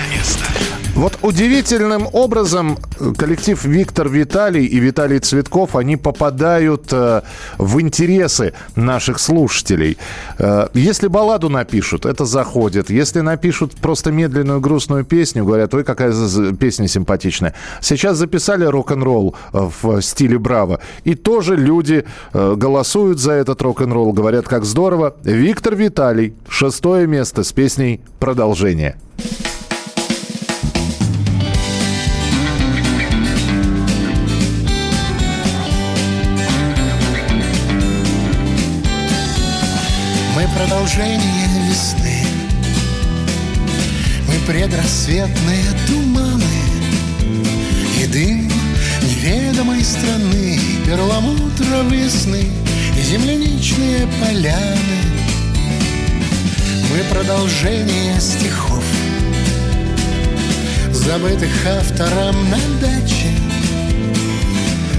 Вот 0.94 1.18
удивительным 1.22 2.06
образом 2.12 2.78
э, 3.00 3.12
коллектив 3.18 3.62
Виктор 3.64 4.08
Виталий 4.08 4.64
и 4.64 4.78
Виталий 4.78 5.18
Цветков, 5.18 5.74
они 5.74 5.96
попадают 5.96 6.92
э, 6.92 7.22
в 7.58 7.80
интересы 7.80 8.52
наших 8.76 9.18
слушателей. 9.18 9.98
Э, 10.38 10.68
если 10.72 11.08
балладу 11.08 11.48
напишут, 11.48 12.06
это 12.06 12.24
заходит. 12.24 12.90
Если 12.90 13.22
напишут 13.22 13.72
просто 13.72 14.12
медленную 14.12 14.60
грустную 14.60 15.04
песню, 15.04 15.44
говорят, 15.44 15.74
ой, 15.74 15.82
какая 15.82 16.12
песня 16.60 16.86
симпатичная. 16.86 17.54
Сейчас 17.80 18.16
записали 18.16 18.64
рок-н-ролл 18.64 19.34
в 19.52 20.00
стиле 20.00 20.38
Браво. 20.38 20.78
И 21.02 21.16
тоже 21.16 21.56
люди 21.56 22.04
голосуют 22.32 23.18
за 23.18 23.32
этот 23.32 23.60
рок-н-ролл, 23.62 24.12
говорят, 24.12 24.46
как 24.46 24.64
здорово. 24.64 25.16
Виктор 25.24 25.74
Виталий, 25.74 26.34
шестое 26.48 27.08
место 27.08 27.42
с 27.42 27.52
песней 27.52 28.00
«Продолжение». 28.20 28.96
Предрассветные 44.46 45.64
туманы 45.86 46.44
И 48.02 48.06
дым 48.06 48.50
неведомой 49.02 49.82
страны 49.82 50.58
Перламутровые 50.86 52.10
сны 52.10 52.44
И 52.96 53.02
земляничные 53.02 54.06
поляны. 54.20 55.00
Мы 56.90 56.98
продолжение 57.10 58.20
стихов 58.20 58.84
Забытых 60.90 61.66
автором 61.66 62.36
на 62.50 62.58
даче. 62.80 63.30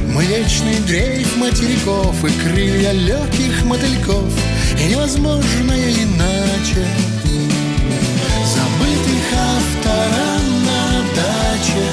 Мы 0.07 0.23
вечный 0.25 0.79
дрейф 0.87 1.35
материков 1.37 2.23
и 2.23 2.29
крылья 2.41 2.91
легких 2.91 3.63
мотыльков 3.65 4.31
И 4.79 4.89
невозможное 4.89 5.91
иначе 5.93 6.85
автором 9.95 10.63
на 10.63 11.01
даче 11.15 11.85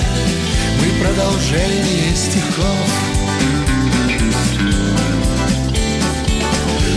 Мы 0.80 1.04
продолжение 1.04 2.14
стихов. 2.16 2.88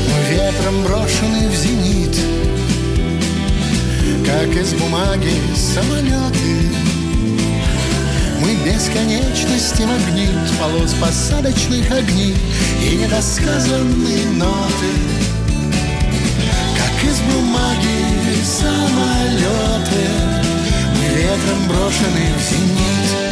Мы 0.10 0.34
ветром 0.34 0.84
брошены 0.84 1.50
в 1.50 1.56
зенит 1.56 2.18
Как 4.26 4.50
из 4.56 4.74
бумаги 4.74 5.34
самолеты. 5.56 6.76
Мы 8.42 8.56
бесконечности 8.64 9.84
магнит 9.84 10.60
полос 10.60 10.94
посадочных 10.94 11.90
огней 11.92 12.36
и 12.84 12.96
недосказанные 12.96 14.26
ноты. 14.34 14.92
Как 16.78 17.10
из 17.10 17.20
бумаги 17.22 18.44
самолеты, 18.44 19.65
ветром 21.36 21.68
брошены 21.68 22.34
в 22.38 22.42
зенит. 22.42 23.25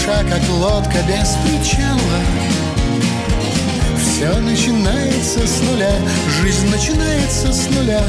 Душа, 0.00 0.24
как 0.24 0.48
лодка 0.48 0.96
без 1.06 1.36
причала. 1.44 2.20
Все 3.98 4.32
начинается 4.38 5.46
с 5.46 5.60
нуля, 5.60 5.92
жизнь 6.40 6.70
начинается 6.70 7.52
с 7.52 7.68
нуля, 7.68 8.02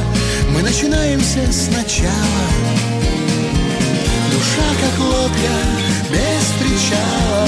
мы 0.52 0.62
начинаемся 0.62 1.52
сначала. 1.52 2.48
Душа, 4.32 4.70
как 4.80 5.00
лодка 5.06 5.52
без 6.10 6.46
причала, 6.62 7.48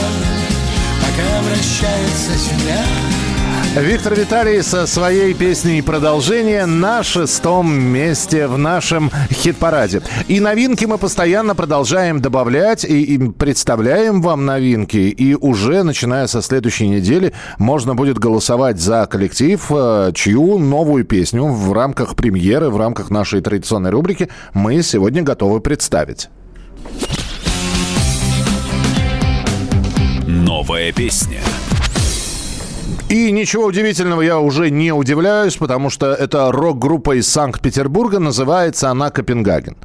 пока 0.99 1.41
вращается 1.43 2.35
земля. 2.37 3.22
Виктор 3.75 4.13
Виталий 4.13 4.61
со 4.61 4.85
своей 4.85 5.33
песней 5.33 5.81
«Продолжение» 5.81 6.67
на 6.67 7.01
шестом 7.01 7.73
месте 7.73 8.45
в 8.45 8.55
нашем 8.55 9.09
хит-параде. 9.31 10.03
И 10.27 10.39
новинки 10.39 10.85
мы 10.85 10.99
постоянно 10.99 11.55
продолжаем 11.55 12.21
добавлять 12.21 12.85
и, 12.85 13.01
и 13.01 13.17
представляем 13.17 14.21
вам 14.21 14.45
новинки. 14.45 14.97
И 14.97 15.33
уже, 15.33 15.81
начиная 15.81 16.27
со 16.27 16.43
следующей 16.43 16.87
недели, 16.87 17.33
можно 17.57 17.95
будет 17.95 18.19
голосовать 18.19 18.79
за 18.79 19.07
коллектив, 19.07 19.59
э, 19.71 20.11
чью 20.13 20.59
новую 20.59 21.03
песню 21.03 21.45
в 21.45 21.73
рамках 21.73 22.15
премьеры, 22.15 22.69
в 22.69 22.77
рамках 22.77 23.09
нашей 23.09 23.41
традиционной 23.41 23.89
рубрики 23.89 24.29
мы 24.53 24.83
сегодня 24.83 25.23
готовы 25.23 25.61
представить. 25.61 26.29
Новая 30.27 30.91
песня. 30.91 31.39
И 33.13 33.31
ничего 33.31 33.65
удивительного 33.65 34.23
я 34.23 34.39
уже 34.39 34.71
не 34.71 34.91
удивляюсь, 34.91 35.55
потому 35.57 35.91
что 35.91 36.13
это 36.13 36.51
рок-группа 36.51 37.15
из 37.15 37.27
Санкт-Петербурга, 37.27 38.17
называется 38.17 38.89
она 38.89 39.11
«Копенгаген». 39.11 39.77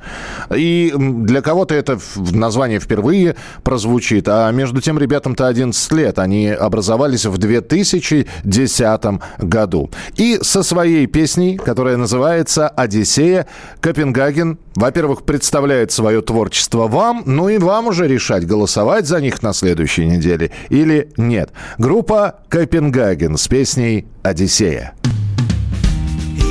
И 0.56 0.94
для 0.96 1.42
кого-то 1.42 1.74
это 1.74 1.98
название 2.16 2.80
впервые 2.80 3.36
прозвучит, 3.62 4.28
а 4.28 4.50
между 4.50 4.80
тем 4.80 4.98
ребятам-то 4.98 5.46
11 5.46 5.92
лет, 5.92 6.18
они 6.18 6.48
образовались 6.48 7.26
в 7.26 7.36
2010 7.36 9.04
году. 9.36 9.90
И 10.16 10.38
со 10.40 10.62
своей 10.62 11.06
песней, 11.06 11.58
которая 11.58 11.98
называется 11.98 12.66
«Одиссея», 12.68 13.46
Копенгаген, 13.82 14.58
во-первых, 14.74 15.24
представляет 15.24 15.92
свое 15.92 16.22
творчество 16.22 16.88
вам, 16.88 17.24
ну 17.26 17.50
и 17.50 17.58
вам 17.58 17.88
уже 17.88 18.08
решать, 18.08 18.46
голосовать 18.46 19.06
за 19.06 19.20
них 19.20 19.42
на 19.42 19.52
следующей 19.52 20.06
неделе 20.06 20.50
или 20.70 21.10
нет. 21.18 21.50
Группа 21.76 22.36
«Копенгаген» 22.48 23.17
с 23.18 23.48
песней 23.48 24.06
«Одиссея». 24.22 24.94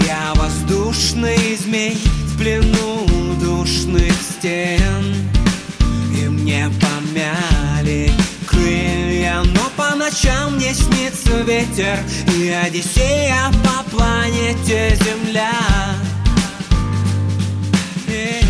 Я 0.06 0.34
воздушный 0.36 1.56
змей 1.56 1.98
в 2.26 2.38
плену 2.38 3.06
душных 3.42 4.12
стен 4.12 5.16
И 6.14 6.28
мне 6.28 6.70
помяли 6.82 8.12
крылья 8.46 9.44
Но 9.46 9.72
по 9.78 9.96
ночам 9.96 10.56
мне 10.58 10.74
снится 10.74 11.42
ветер 11.42 12.00
И 12.38 12.50
Одиссея 12.50 13.50
по 13.64 13.90
планете 13.90 14.98
Земля 15.02 15.52
Эй. 18.10 18.47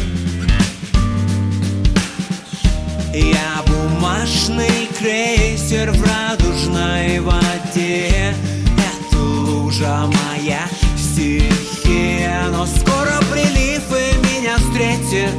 Я 3.19 3.63
бумажный 3.65 4.87
крейсер 4.99 5.91
в 5.91 6.03
радужной 6.03 7.19
воде. 7.19 8.35
Это 8.77 9.17
лужа 9.17 10.05
моя 10.05 10.67
стихия 10.95 12.47
Но 12.51 12.65
скоро 12.67 13.19
прилив 13.31 13.83
и 13.89 14.17
меня 14.27 14.57
встретит 14.57 15.33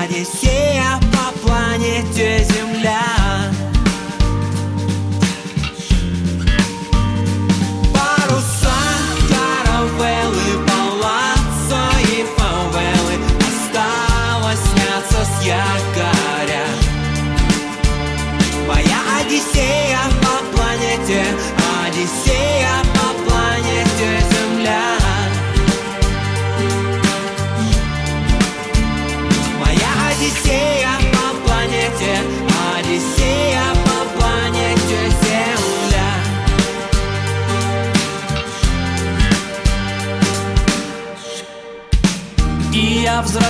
Одиссея 0.00 1.00
по 1.12 1.36
планете 1.40 2.44
Земля 2.44 3.23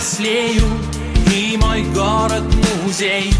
взрослею, 0.04 0.62
и 1.32 1.56
мой 1.56 1.82
город 1.94 2.44
музей. 2.82 3.32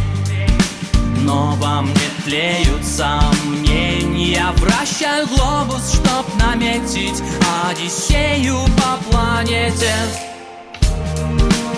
Но 1.21 1.55
во 1.59 1.83
мне 1.83 1.95
тлеют 2.25 2.85
сомнения. 2.85 4.47
Вращаю 4.57 5.27
глобус, 5.27 5.93
чтоб 5.93 6.27
наметить 6.41 7.23
Одиссею 7.69 8.57
по 8.79 9.11
планете. 9.11 9.93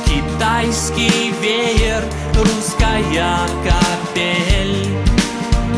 Китайский 0.07 1.33
веер, 1.42 2.05
русская 2.35 3.49
капель. 3.64 4.87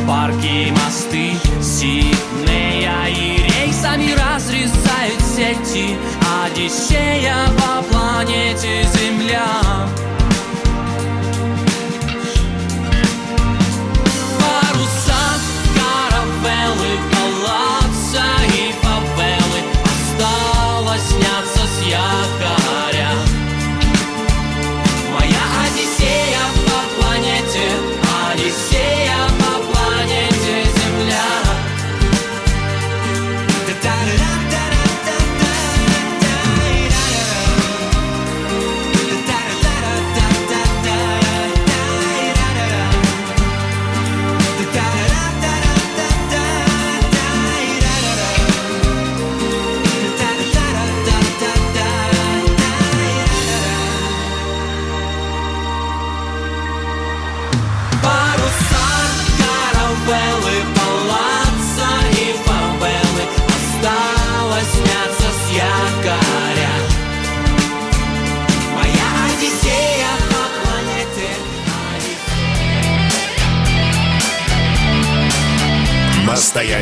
Парки, 0.06 0.70
мосты, 0.72 1.32
Сиднея. 1.62 3.06
И 3.08 3.42
рейсами 3.42 4.12
разрезают 4.12 5.22
сети 5.34 5.96
Одиссея 6.58 7.36
по 7.56 7.82
планете 7.84 8.82
Земля 8.92 9.46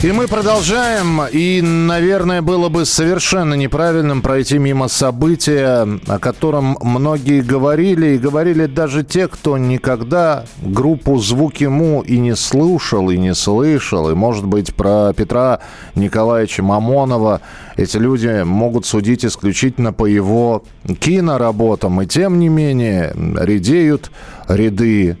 И 0.00 0.12
мы 0.12 0.28
продолжаем. 0.28 1.22
И, 1.32 1.60
наверное, 1.60 2.40
было 2.40 2.68
бы 2.68 2.84
совершенно 2.84 3.54
неправильным 3.54 4.22
пройти 4.22 4.56
мимо 4.58 4.86
события, 4.86 5.88
о 6.06 6.20
котором 6.20 6.78
многие 6.80 7.40
говорили. 7.40 8.14
И 8.14 8.18
говорили 8.18 8.66
даже 8.66 9.02
те, 9.02 9.26
кто 9.26 9.58
никогда 9.58 10.44
группу 10.62 11.18
«Звуки 11.18 11.64
Му» 11.64 12.02
и 12.02 12.18
не 12.18 12.36
слушал, 12.36 13.10
и 13.10 13.18
не 13.18 13.34
слышал. 13.34 14.08
И, 14.08 14.14
может 14.14 14.46
быть, 14.46 14.72
про 14.72 15.12
Петра 15.14 15.58
Николаевича 15.96 16.62
Мамонова 16.62 17.40
эти 17.76 17.96
люди 17.96 18.44
могут 18.44 18.86
судить 18.86 19.24
исключительно 19.24 19.92
по 19.92 20.06
его 20.06 20.62
киноработам. 21.00 22.00
И, 22.02 22.06
тем 22.06 22.38
не 22.38 22.48
менее, 22.48 23.12
редеют 23.16 24.12
ряды 24.46 25.16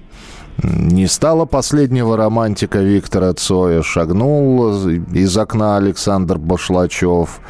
Не 0.62 1.06
стало 1.06 1.44
последнего 1.44 2.16
романтика 2.16 2.80
Виктора 2.80 3.32
Цоя. 3.32 3.82
Шагнул 3.82 4.88
из 4.88 5.36
окна 5.36 5.76
Александр 5.76 6.36
Башлачев. 6.38 7.40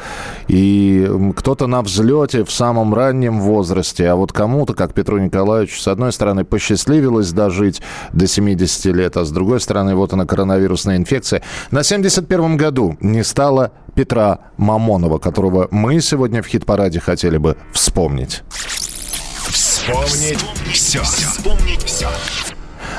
И 0.47 1.09
кто-то 1.35 1.65
на 1.65 1.81
взлете 1.81 2.43
в 2.43 2.51
самом 2.51 2.93
раннем 2.93 3.41
возрасте. 3.41 4.07
А 4.09 4.15
вот 4.15 4.31
кому-то, 4.31 4.75
как 4.75 4.93
Петру 4.93 5.17
Николаевичу, 5.17 5.79
с 5.79 5.87
одной 5.87 6.11
стороны, 6.11 6.43
посчастливилось 6.43 7.31
дожить 7.31 7.81
до 8.13 8.27
70 8.27 8.85
лет, 8.95 9.17
а 9.17 9.25
с 9.25 9.31
другой 9.31 9.59
стороны, 9.59 9.95
вот 9.95 10.13
она, 10.13 10.25
коронавирусная 10.25 10.97
инфекция. 10.97 11.41
На 11.71 11.79
71-м 11.79 12.57
году 12.57 12.95
не 13.01 13.23
стало 13.23 13.71
Петра 13.95 14.39
Мамонова, 14.57 15.17
которого 15.17 15.67
мы 15.71 15.99
сегодня 16.01 16.43
в 16.43 16.47
хит-параде 16.47 16.99
хотели 16.99 17.37
бы 17.37 17.57
вспомнить. 17.73 18.43
Вспомнить 19.49 20.45
все. 20.71 21.01
Вспомнить 21.01 21.83
все. 21.83 22.07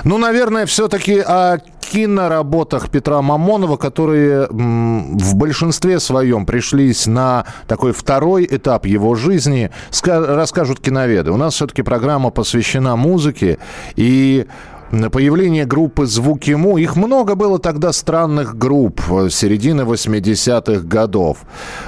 Ну, 0.04 0.18
наверное, 0.18 0.66
все-таки 0.66 1.18
о 1.18 1.58
киноработах 1.80 2.88
Петра 2.90 3.20
Мамонова, 3.20 3.76
которые 3.76 4.46
в 4.48 5.34
большинстве 5.34 5.98
своем 5.98 6.46
пришлись 6.46 7.06
на 7.06 7.46
такой 7.66 7.92
второй 7.92 8.46
этап 8.48 8.86
его 8.86 9.14
жизни, 9.16 9.70
ска- 9.90 10.34
расскажут 10.36 10.80
киноведы. 10.80 11.32
У 11.32 11.36
нас 11.36 11.54
все-таки 11.54 11.82
программа 11.82 12.30
посвящена 12.30 12.96
музыке, 12.96 13.58
и 13.96 14.46
появление 14.90 15.66
группы 15.66 16.06
«Звуки 16.06 16.50
Му». 16.52 16.76
Их 16.76 16.96
много 16.96 17.36
было 17.36 17.58
тогда 17.58 17.92
странных 17.92 18.58
групп 18.58 19.00
э, 19.08 19.28
середины 19.30 19.82
80-х 19.82 20.80
годов. 20.86 21.38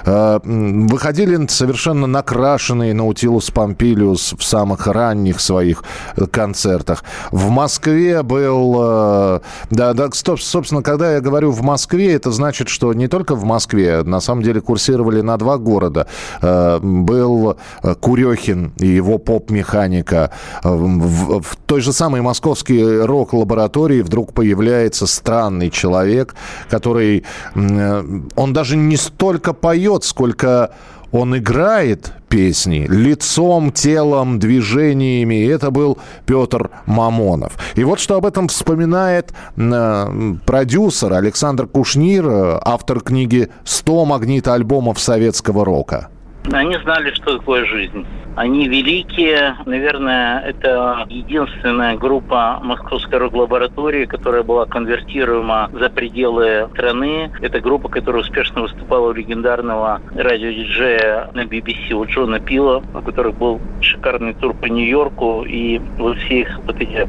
Э, 0.05 0.39
Выходили 0.45 1.47
совершенно 1.49 2.07
накрашенные 2.07 2.95
Наутилус 2.95 3.51
Помпилиус 3.51 4.35
в 4.39 4.45
самых 4.45 4.87
ранних 4.87 5.41
своих 5.41 5.83
э, 6.17 6.27
концертах. 6.27 7.03
В 7.33 7.51
Москве 7.51 8.23
был... 8.23 8.73
Да, 9.71 9.95
да, 9.95 10.09
стоп, 10.13 10.41
собственно, 10.41 10.83
когда 10.83 11.15
я 11.15 11.21
говорю 11.21 11.51
«в 11.51 11.63
Москве», 11.63 12.15
это 12.15 12.31
значит, 12.31 12.69
что 12.69 12.93
не 12.93 13.09
только 13.09 13.35
в 13.35 13.45
Москве, 13.45 14.03
на 14.05 14.21
самом 14.21 14.43
деле 14.43 14.61
курсировали 14.61 15.21
на 15.21 15.37
два 15.37 15.59
города. 15.59 16.07
Был 16.41 17.57
Курехин 18.01 18.73
и 18.77 18.87
его 18.87 19.19
поп-механика. 19.19 20.31
В 20.63 21.57
той 21.67 21.81
же 21.81 21.93
самой 21.93 22.21
московской 22.21 22.92
рок-лаборатории 23.01 24.03
вдруг 24.03 24.33
появляется 24.33 25.07
странный 25.07 25.71
человек, 25.71 26.35
который... 26.69 27.25
э, 27.55 28.05
Он 28.37 28.53
даже 28.53 28.77
не 28.77 28.97
столько 28.97 29.53
поет, 29.53 30.05
сколько 30.05 30.71
он 31.13 31.37
играет 31.37 32.13
песни 32.29 32.87
лицом, 32.89 33.71
телом, 33.71 34.39
движениями. 34.39 35.47
Это 35.47 35.71
был 35.71 35.99
Петр 36.25 36.71
Мамонов. 36.87 37.59
И 37.75 37.85
вот 37.85 38.01
что 38.01 38.17
об 38.17 38.25
этом 38.25 38.49
вспоминает 38.49 39.35
э, 39.57 40.35
продюсер 40.47 41.13
Александр 41.13 41.67
Кушнир, 41.67 42.27
э, 42.27 42.59
автор 42.63 43.01
книги 43.01 43.51
«100 43.65 44.07
магнитоальбомов 44.07 44.99
советского 44.99 45.65
рока». 45.65 46.09
Они 46.51 46.77
знали, 46.79 47.13
что 47.13 47.39
такое 47.39 47.65
жизнь. 47.67 48.05
Они 48.35 48.67
великие. 48.67 49.57
Наверное, 49.67 50.41
это 50.41 51.07
единственная 51.09 51.97
группа 51.97 52.61
Московской 52.63 53.19
рок-лаборатории, 53.19 54.07
которая 54.07 54.43
была 54.43 54.65
конвертируема 54.67 55.71
за 55.73 55.91
пределы 55.91 56.69
страны. 56.73 57.31
Это 57.43 57.61
группа, 57.61 57.89
которая 57.89 58.23
успешно 58.23 58.63
выступала 58.63 59.11
у 59.11 59.13
легендарного 59.13 60.01
радиодиджея 60.15 61.31
на 61.35 61.43
BBC 61.43 61.93
у 61.93 62.07
Джона 62.07 62.41
Пила, 62.41 62.83
у 62.95 63.03
которых 63.03 63.37
был 63.37 63.61
шикарный 63.83 64.35
тур 64.35 64.55
по 64.55 64.65
Нью-Йорку 64.67 65.45
и 65.45 65.79
во 65.99 66.15
все 66.15 66.41
их 66.41 66.59
вот 66.65 66.81
эти 66.81 67.07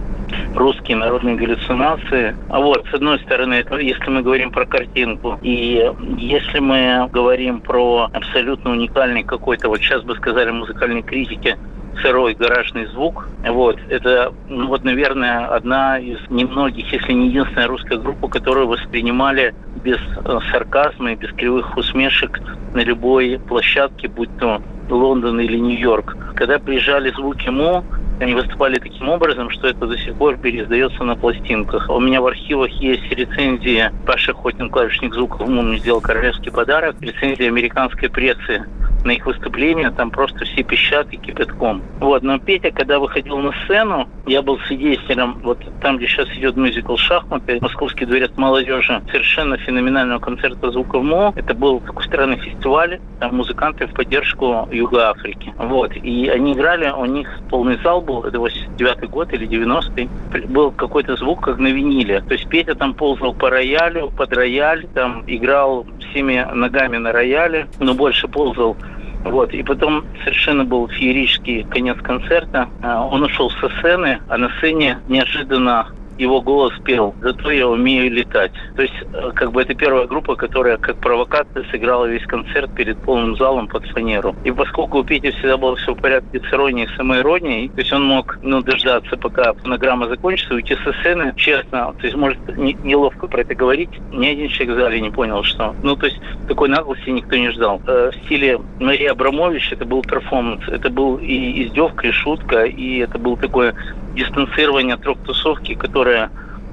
русские 0.56 0.98
народные 0.98 1.36
галлюцинации. 1.36 2.36
А 2.50 2.60
вот, 2.60 2.86
с 2.90 2.94
одной 2.94 3.20
стороны, 3.20 3.56
это 3.56 3.78
если 3.78 4.10
мы 4.10 4.22
говорим 4.22 4.52
про 4.52 4.66
картинку, 4.66 5.40
и 5.42 5.90
если 6.18 6.60
мы 6.60 7.08
говорим 7.12 7.62
про 7.62 8.10
абсолютно 8.12 8.72
уникальный 8.72 9.23
какой-то, 9.24 9.70
вот 9.70 9.80
сейчас 9.80 10.04
бы 10.04 10.16
сказали 10.16 10.52
музыкальной 10.52 11.02
критики, 11.02 11.58
сырой 12.02 12.34
гаражный 12.34 12.86
звук. 12.88 13.28
Вот. 13.48 13.78
Это, 13.90 14.34
ну, 14.50 14.68
вот, 14.68 14.84
наверное, 14.84 15.46
одна 15.48 16.00
из 16.00 16.18
немногих, 16.30 16.92
если 16.92 17.14
не 17.14 17.28
единственная 17.28 17.68
русская 17.68 17.98
группа, 17.98 18.28
которую 18.28 18.68
воспринимали 18.68 19.54
без 19.84 19.98
э, 19.98 20.40
сарказма 20.52 21.12
и 21.12 21.16
без 21.16 21.32
кривых 21.34 21.78
усмешек 21.78 22.40
на 22.74 22.80
любой 22.80 23.40
площадке, 23.48 24.08
будь 24.08 24.36
то 24.40 24.62
Лондон 24.90 25.40
или 25.40 25.58
Нью-Йорк. 25.58 26.18
Когда 26.36 26.60
приезжали 26.60 27.12
звуки 27.12 27.50
Мо, 27.50 27.84
они 28.20 28.34
выступали 28.34 28.78
таким 28.78 29.10
образом, 29.10 29.50
что 29.50 29.68
это 29.68 29.86
до 29.88 29.98
сих 29.98 30.16
пор 30.16 30.38
переиздается 30.38 31.04
на 31.04 31.16
пластинках. 31.16 31.90
У 31.90 32.00
меня 32.00 32.22
в 32.22 32.28
архивах 32.28 32.70
есть 32.72 33.10
рецензия 33.12 33.94
Паша 34.06 34.34
Хотин, 34.34 34.70
клавишник 34.70 35.14
звуков 35.14 35.48
МУ, 35.48 35.62
мне 35.62 35.78
сделал 35.78 36.02
королевский 36.02 36.52
подарок, 36.52 36.96
рецензия 37.02 37.48
американской 37.48 38.10
прессы 38.10 38.66
на 39.04 39.12
их 39.12 39.26
выступления, 39.26 39.92
там 39.92 40.12
просто 40.12 40.46
все 40.46 40.64
пищат 40.64 41.12
и 41.12 41.18
кипятком. 41.18 41.84
Вот, 42.00 42.24
но 42.24 42.40
Петя, 42.40 42.72
когда 42.72 43.00
выходил 43.00 43.38
на 43.38 43.52
сцену, 43.64 44.08
я 44.26 44.42
был 44.42 44.60
свидетелем, 44.68 45.40
вот 45.44 45.60
там, 45.82 45.98
где 45.98 46.08
сейчас 46.08 46.30
идет 46.30 46.56
мюзикл 46.56 46.96
«Шахматы», 46.96 47.58
Московский 47.62 48.06
дворец 48.06 48.32
молодежи, 48.38 49.02
совершенно 49.12 49.58
феноменального 49.58 50.20
концерта 50.20 50.72
звуков 50.72 51.04
МО. 51.04 51.34
Это 51.36 51.54
был 51.54 51.82
такой 51.82 52.04
странный 52.06 52.38
фестиваль, 52.38 53.00
там 53.20 53.36
музыканты 53.36 53.88
в 53.88 53.94
поддержку 53.94 54.68
Юга 54.72 55.10
Африки. 55.10 55.54
Вот, 55.58 55.92
и 55.96 56.30
они 56.30 56.54
играли, 56.54 56.90
у 56.90 57.06
них 57.06 57.28
полный 57.50 57.78
зал 57.84 58.02
был, 58.04 58.24
это 58.24 58.40
89 58.40 59.10
год 59.10 59.34
или 59.34 59.48
90-й, 59.48 60.46
был 60.48 60.72
какой-то 60.72 61.16
звук, 61.16 61.42
как 61.42 61.58
на 61.58 61.68
виниле. 61.68 62.22
То 62.22 62.34
есть 62.34 62.48
Петя 62.48 62.76
там 62.76 62.94
ползал 62.94 63.34
по 63.34 63.50
роялю, 63.50 64.12
под 64.16 64.34
рояль, 64.34 64.88
там 64.94 65.24
играл 65.28 65.86
всеми 66.10 66.46
ногами 66.54 66.98
на 66.98 67.12
рояле, 67.12 67.68
но 67.80 67.94
больше 67.94 68.28
ползал 68.28 68.78
вот, 69.24 69.54
и 69.54 69.64
потом 69.64 70.06
совершенно 70.24 70.66
был 70.66 70.88
феерический 70.90 71.64
конец 71.64 71.98
концерта. 72.02 72.68
А, 72.82 73.06
Он 73.06 73.24
ушел 73.24 73.50
со 73.52 73.70
сцены, 73.80 74.20
а 74.28 74.38
на 74.38 74.50
сцене 74.58 75.00
неожиданно 75.08 75.88
его 76.18 76.42
голос 76.42 76.74
пел 76.84 77.16
«Зато 77.22 77.52
я 77.52 77.68
умею 77.68 78.12
летать». 78.12 78.52
То 78.76 78.82
есть, 78.84 78.94
э, 79.14 79.32
как 79.34 79.52
бы 79.52 79.62
это 79.62 79.74
первая 79.74 80.08
группа, 80.08 80.36
которая 80.36 80.78
как 80.78 80.98
провокация 80.98 81.64
сыграла 81.72 82.06
весь 82.06 82.26
концерт 82.26 82.74
перед 82.76 82.98
полным 83.00 83.36
залом 83.38 83.68
под 83.68 83.86
фанеру. 83.88 84.36
И 84.44 84.52
поскольку 84.52 85.00
у 85.00 85.04
Пети 85.04 85.32
всегда 85.32 85.58
было 85.58 85.76
все 85.76 85.94
в 85.94 85.98
порядке 85.98 86.40
с 86.40 86.54
иронией, 86.54 86.88
самоиронией, 86.96 87.70
то 87.70 87.80
есть 87.80 87.94
он 87.94 88.04
мог 88.04 88.40
ну, 88.42 88.62
дождаться, 88.62 89.18
пока 89.18 89.54
фонограмма 89.54 90.08
закончится, 90.08 90.54
уйти 90.56 90.76
со 90.84 90.94
сцены, 90.94 91.34
честно, 91.36 91.94
то 91.98 92.04
есть, 92.04 92.16
может, 92.16 92.38
не- 92.58 92.78
неловко 92.84 93.28
про 93.28 93.42
это 93.42 93.56
говорить, 93.56 93.90
ни 94.12 94.28
один 94.28 94.50
человек 94.50 94.76
в 94.76 94.80
зале 94.80 95.02
не 95.02 95.10
понял, 95.10 95.44
что... 95.44 95.76
Ну, 95.84 95.96
то 95.96 96.06
есть, 96.08 96.20
такой 96.48 96.70
наглости 96.70 97.10
никто 97.10 97.36
не 97.36 97.50
ждал. 97.50 97.82
Э, 97.88 98.12
В 98.12 98.26
стиле 98.26 98.60
Марина 98.80 99.12
Абрамович 99.12 99.72
это 99.72 99.86
был 99.86 100.02
перформанс, 100.02 100.68
это 100.68 100.90
был 100.90 101.18
и 101.18 101.64
издевка, 101.64 102.08
и 102.08 102.12
шутка, 102.12 102.64
и 102.64 103.00
это 103.00 103.18
был 103.18 103.38
такое 103.38 103.74
дистанцирование 104.14 104.96
от 104.96 105.06
рок-тусовки, 105.06 105.74
которая 106.04 106.30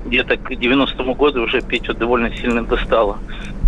где-то 0.06 0.36
к 0.38 0.50
90-му 0.50 1.14
году 1.14 1.42
уже 1.42 1.60
Петю 1.60 1.94
довольно 1.94 2.34
сильно 2.36 2.64
достала 2.64 3.18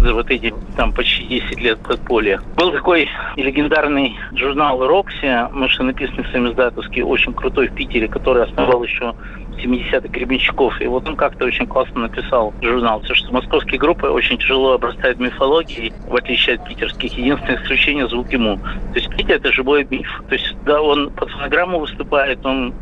за 0.01 0.13
вот 0.13 0.29
эти 0.29 0.53
там 0.77 0.93
почти 0.93 1.25
10 1.25 1.61
лет 1.61 1.79
подполья. 1.79 2.41
Был 2.57 2.73
такой 2.73 3.09
легендарный 3.37 4.17
журнал 4.35 4.85
«Рокси», 4.85 5.53
машинописный 5.53 6.25
самиздатовский, 6.33 7.03
очень 7.03 7.33
крутой 7.33 7.69
в 7.69 7.75
Питере, 7.75 8.09
который 8.09 8.43
основал 8.43 8.83
еще 8.83 9.15
70-х 9.63 10.09
Гребенщиков. 10.09 10.81
И 10.81 10.87
вот 10.87 11.07
он 11.09 11.15
как-то 11.15 11.45
очень 11.45 11.67
классно 11.67 12.01
написал 12.01 12.53
журнал. 12.61 13.03
Все, 13.03 13.15
что 13.15 13.33
московские 13.33 13.79
группы 13.79 14.09
очень 14.09 14.39
тяжело 14.39 14.73
обрастают 14.73 15.21
мифологией, 15.21 15.93
в 16.09 16.17
отличие 16.17 16.57
от 16.57 16.67
питерских. 16.67 17.17
Единственное 17.17 17.63
исключение– 17.63 18.09
звук 18.09 18.33
ему. 18.33 18.57
То 18.57 18.95
есть 18.95 19.09
Питер– 19.11 19.37
это 19.37 19.53
живой 19.53 19.87
миф. 19.89 20.23
То 20.29 20.35
есть, 20.35 20.57
да, 20.65 20.83
он 20.83 21.11
под 21.11 21.31
фонограмму 21.31 21.79
выступает, 21.79 22.45
он 22.45 22.75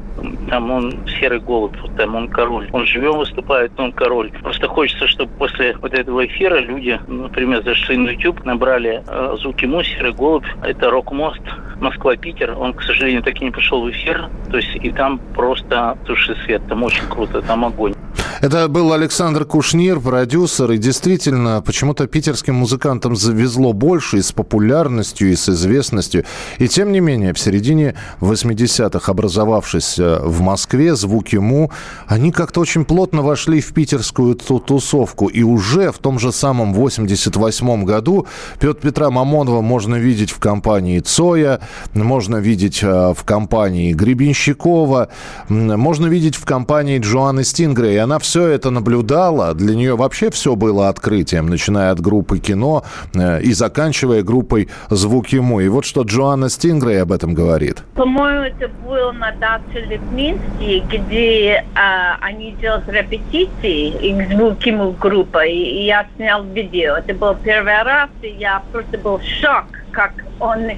там 0.48 0.70
он 0.70 1.06
серый 1.18 1.40
голубь, 1.40 1.76
вот 1.80 1.96
там 1.96 2.14
он 2.14 2.28
король. 2.28 2.68
Он 2.72 2.86
живем 2.86 3.18
выступает, 3.18 3.72
он 3.78 3.92
король. 3.92 4.32
Просто 4.42 4.68
хочется, 4.68 5.06
чтобы 5.06 5.30
после 5.38 5.76
вот 5.80 5.92
этого 5.94 6.26
эфира 6.26 6.58
люди, 6.58 7.00
например, 7.06 7.62
зашли 7.62 7.96
на 7.96 8.10
YouTube, 8.10 8.44
набрали 8.44 9.02
э, 9.06 9.36
звуки 9.40 9.66
му, 9.66 9.82
серый 9.82 10.12
голубь, 10.12 10.46
это 10.62 10.90
рок-мост, 10.90 11.42
Москва-Питер. 11.80 12.56
Он, 12.58 12.72
к 12.74 12.82
сожалению, 12.82 13.22
так 13.22 13.40
и 13.40 13.44
не 13.44 13.50
пошел 13.50 13.82
в 13.82 13.90
эфир. 13.90 14.28
То 14.50 14.56
есть 14.56 14.76
и 14.76 14.90
там 14.90 15.18
просто 15.34 15.96
туши 16.04 16.36
свет, 16.44 16.62
там 16.68 16.82
очень 16.82 17.06
круто, 17.08 17.42
там 17.42 17.64
огонь. 17.64 17.94
Это 18.40 18.68
был 18.68 18.92
Александр 18.94 19.44
Кушнир, 19.44 20.00
продюсер. 20.00 20.70
И 20.72 20.78
действительно, 20.78 21.62
почему-то 21.62 22.06
питерским 22.06 22.54
музыкантам 22.54 23.14
завезло 23.14 23.74
больше 23.74 24.16
и 24.16 24.22
с 24.22 24.32
популярностью, 24.32 25.30
и 25.30 25.36
с 25.36 25.50
известностью. 25.50 26.24
И 26.58 26.66
тем 26.66 26.90
не 26.90 27.00
менее, 27.00 27.34
в 27.34 27.38
середине 27.38 27.96
80-х, 28.20 29.12
образовавшись 29.12 29.98
э, 29.98 30.09
в 30.18 30.40
Москве, 30.40 30.94
звуки 30.94 31.36
Му, 31.36 31.70
они 32.06 32.32
как-то 32.32 32.60
очень 32.60 32.84
плотно 32.84 33.22
вошли 33.22 33.60
в 33.60 33.72
питерскую 33.72 34.34
тусовку. 34.34 35.28
И 35.28 35.42
уже 35.42 35.92
в 35.92 35.98
том 35.98 36.18
же 36.18 36.32
самом 36.32 36.74
88 36.74 37.84
году 37.84 38.26
Петр 38.58 38.80
Петра 38.80 39.10
Мамонова 39.10 39.60
можно 39.60 39.96
видеть 39.96 40.30
в 40.30 40.38
компании 40.38 41.00
Цоя, 41.00 41.60
можно 41.94 42.36
видеть 42.36 42.80
э, 42.82 43.14
в 43.16 43.24
компании 43.24 43.92
Гребенщикова, 43.92 45.08
можно 45.48 46.06
видеть 46.06 46.36
в 46.36 46.44
компании 46.44 46.98
Джоанны 46.98 47.44
Стингрей. 47.44 48.00
Она 48.00 48.18
все 48.18 48.46
это 48.46 48.70
наблюдала. 48.70 49.54
Для 49.54 49.74
нее 49.74 49.96
вообще 49.96 50.30
все 50.30 50.56
было 50.56 50.88
открытием, 50.88 51.46
начиная 51.46 51.92
от 51.92 52.00
группы 52.00 52.38
кино 52.38 52.84
э, 53.14 53.42
и 53.42 53.52
заканчивая 53.52 54.22
группой 54.22 54.68
«Звук 54.90 55.28
ему». 55.28 55.60
И 55.60 55.68
вот 55.68 55.84
что 55.84 56.02
Джоанна 56.02 56.48
Стингрей 56.48 57.02
об 57.02 57.12
этом 57.12 57.34
говорит. 57.34 57.82
По-моему, 57.94 58.42
это 58.42 58.68
было 58.84 59.12
на 59.12 59.32
даче 59.90 60.00
Лепнинский, 60.00 60.80
где 60.88 61.64
а, 61.74 62.16
они 62.20 62.52
делали 62.52 62.90
репетиции 62.90 63.88
и 63.88 64.34
звук 64.34 64.62
ему 64.64 64.92
группа, 64.92 65.44
и, 65.44 65.54
и 65.54 65.84
я 65.86 66.06
снял 66.16 66.44
видео. 66.44 66.96
Это 66.96 67.14
был 67.14 67.34
первый 67.34 67.82
раз, 67.82 68.10
и 68.22 68.28
я 68.28 68.62
просто 68.72 68.98
был 68.98 69.18
в 69.18 69.24
шок, 69.24 69.66
как 69.92 70.12
он 70.38 70.70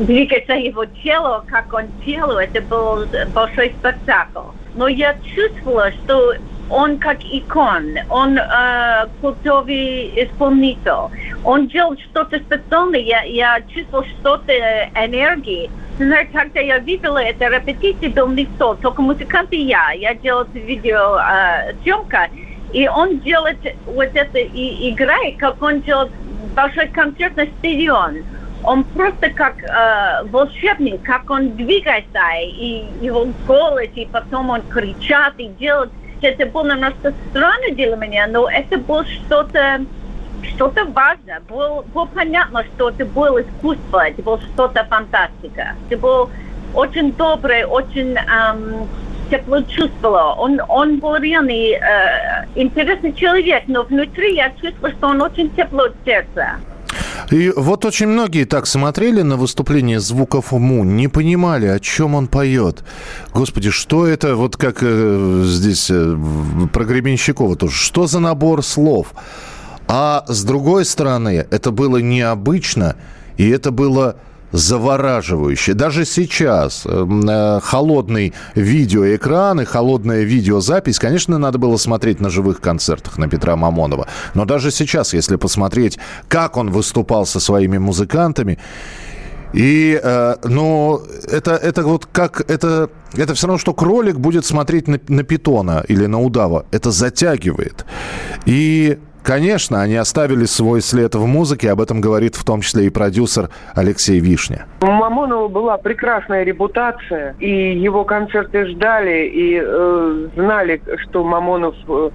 двигается 0.00 0.54
его 0.54 0.84
тело, 0.84 1.44
как 1.48 1.72
он 1.72 1.84
тело. 2.04 2.38
Это 2.38 2.60
был 2.62 3.06
большой 3.34 3.74
спектакль. 3.78 4.50
Но 4.74 4.88
я 4.88 5.16
чувствовала, 5.34 5.90
что 5.92 6.34
он 6.70 6.98
как 6.98 7.18
икон, 7.24 7.98
он 8.08 8.38
э, 8.38 9.06
культовый 9.20 10.24
исполнитель. 10.24 11.10
Он 11.44 11.66
делал 11.66 11.96
что-то 11.98 12.38
специальное, 12.38 13.00
я, 13.00 13.22
я 13.24 13.60
чувствовал 13.68 14.04
что-то 14.04 14.52
энергии. 14.94 15.70
Знаешь, 15.98 16.28
когда 16.32 16.60
я 16.60 16.78
видела 16.78 17.18
это 17.18 17.48
репетиции, 17.48 18.08
был 18.08 18.28
никто, 18.28 18.74
только 18.74 19.02
музыкант 19.02 19.52
и 19.52 19.62
я. 19.62 19.92
Я 19.92 20.14
делала 20.14 20.46
видео 20.52 21.18
э, 21.18 21.74
съемка, 21.82 22.28
и 22.72 22.88
он 22.88 23.18
делает 23.20 23.58
вот 23.86 24.10
это 24.14 24.38
и 24.38 24.90
играет, 24.90 25.36
как 25.38 25.60
он 25.62 25.80
делает 25.82 26.10
большой 26.54 26.88
концерт 26.88 27.36
на 27.36 27.46
стадион 27.58 28.22
он 28.64 28.84
просто 28.84 29.30
как 29.30 29.62
э, 29.62 30.24
волшебник, 30.28 31.02
как 31.02 31.28
он 31.30 31.56
двигается, 31.56 32.20
и 32.40 32.84
его 33.00 33.26
голос, 33.46 33.88
и 33.94 34.06
потом 34.06 34.50
он 34.50 34.62
кричат 34.62 35.34
и 35.38 35.48
делает. 35.48 35.90
Это 36.20 36.46
было 36.46 36.72
немножко 36.72 37.12
странно 37.30 37.74
для 37.74 37.96
меня, 37.96 38.28
но 38.28 38.48
это 38.48 38.78
было 38.78 39.04
что-то 39.04 39.84
что-то 40.42 40.84
важное. 40.84 41.40
Было, 41.48 41.82
было 41.94 42.06
понятно, 42.06 42.64
что 42.74 42.90
это 42.90 43.04
было 43.04 43.42
искусство, 43.42 44.06
это 44.06 44.22
было 44.22 44.40
что-то 44.40 44.84
фантастика. 44.84 45.74
Это 45.88 46.00
был 46.00 46.30
очень 46.74 47.12
добрый, 47.12 47.64
очень 47.64 48.16
эм, 48.16 48.88
тепло 49.30 49.62
чувствовала. 49.62 50.34
Он, 50.34 50.60
он 50.68 50.98
был 50.98 51.16
реальный 51.16 51.72
э, 51.72 52.46
интересный 52.54 53.12
человек, 53.12 53.64
но 53.66 53.82
внутри 53.82 54.36
я 54.36 54.50
чувствовала, 54.60 54.92
что 54.96 55.06
он 55.08 55.22
очень 55.22 55.50
тепло 55.50 55.84
от 55.84 55.94
сердца. 56.04 56.56
И 57.30 57.50
вот 57.56 57.84
очень 57.84 58.08
многие 58.08 58.44
так 58.44 58.66
смотрели 58.66 59.22
на 59.22 59.36
выступление 59.36 60.00
звуков 60.00 60.52
Му, 60.52 60.84
не 60.84 61.08
понимали, 61.08 61.66
о 61.66 61.78
чем 61.78 62.14
он 62.14 62.26
поет. 62.26 62.84
Господи, 63.32 63.70
что 63.70 64.06
это, 64.06 64.36
вот 64.36 64.56
как 64.56 64.78
э, 64.82 65.42
здесь 65.46 65.90
э, 65.90 66.16
про 66.72 66.84
Гребенщикова 66.84 67.56
тоже, 67.56 67.74
что 67.74 68.06
за 68.06 68.20
набор 68.20 68.62
слов? 68.62 69.14
А 69.94 70.24
с 70.26 70.42
другой 70.42 70.86
стороны, 70.86 71.46
это 71.50 71.70
было 71.70 71.98
необычно, 71.98 72.96
и 73.36 73.50
это 73.50 73.70
было 73.70 74.16
завораживающе. 74.50 75.74
Даже 75.74 76.06
сейчас 76.06 76.84
э, 76.86 77.60
холодный 77.62 78.32
видеоэкран 78.54 79.60
и 79.60 79.64
холодная 79.66 80.22
видеозапись, 80.22 80.98
конечно, 80.98 81.36
надо 81.36 81.58
было 81.58 81.76
смотреть 81.76 82.20
на 82.20 82.30
живых 82.30 82.62
концертах 82.62 83.18
на 83.18 83.28
Петра 83.28 83.54
Мамонова. 83.54 84.06
Но 84.32 84.46
даже 84.46 84.70
сейчас, 84.70 85.12
если 85.12 85.36
посмотреть, 85.36 85.98
как 86.26 86.56
он 86.56 86.70
выступал 86.70 87.26
со 87.26 87.38
своими 87.38 87.76
музыкантами, 87.76 88.58
и, 89.52 90.00
э, 90.02 90.36
ну, 90.44 91.02
это, 91.30 91.50
это 91.56 91.82
вот 91.82 92.06
как, 92.06 92.50
это, 92.50 92.88
это 93.14 93.34
все 93.34 93.46
равно, 93.46 93.58
что 93.58 93.74
кролик 93.74 94.16
будет 94.16 94.46
смотреть 94.46 94.88
на, 94.88 94.98
на 95.08 95.22
питона 95.22 95.84
или 95.86 96.06
на 96.06 96.18
удава. 96.18 96.64
Это 96.70 96.90
затягивает. 96.90 97.84
И 98.46 98.98
Конечно, 99.22 99.80
они 99.80 99.96
оставили 99.96 100.44
свой 100.46 100.80
след 100.80 101.14
в 101.14 101.24
музыке, 101.26 101.70
об 101.70 101.80
этом 101.80 102.00
говорит 102.00 102.34
в 102.34 102.44
том 102.44 102.60
числе 102.60 102.86
и 102.86 102.90
продюсер 102.90 103.50
Алексей 103.74 104.18
Вишня. 104.18 104.66
У 104.80 104.86
Мамонова 104.86 105.48
была 105.48 105.78
прекрасная 105.78 106.42
репутация, 106.42 107.36
и 107.38 107.78
его 107.78 108.04
концерты 108.04 108.66
ждали, 108.66 109.28
и 109.28 109.60
э, 109.62 110.28
знали, 110.34 110.82
что 111.04 111.22
Мамонов 111.22 111.76
э, 111.88 112.10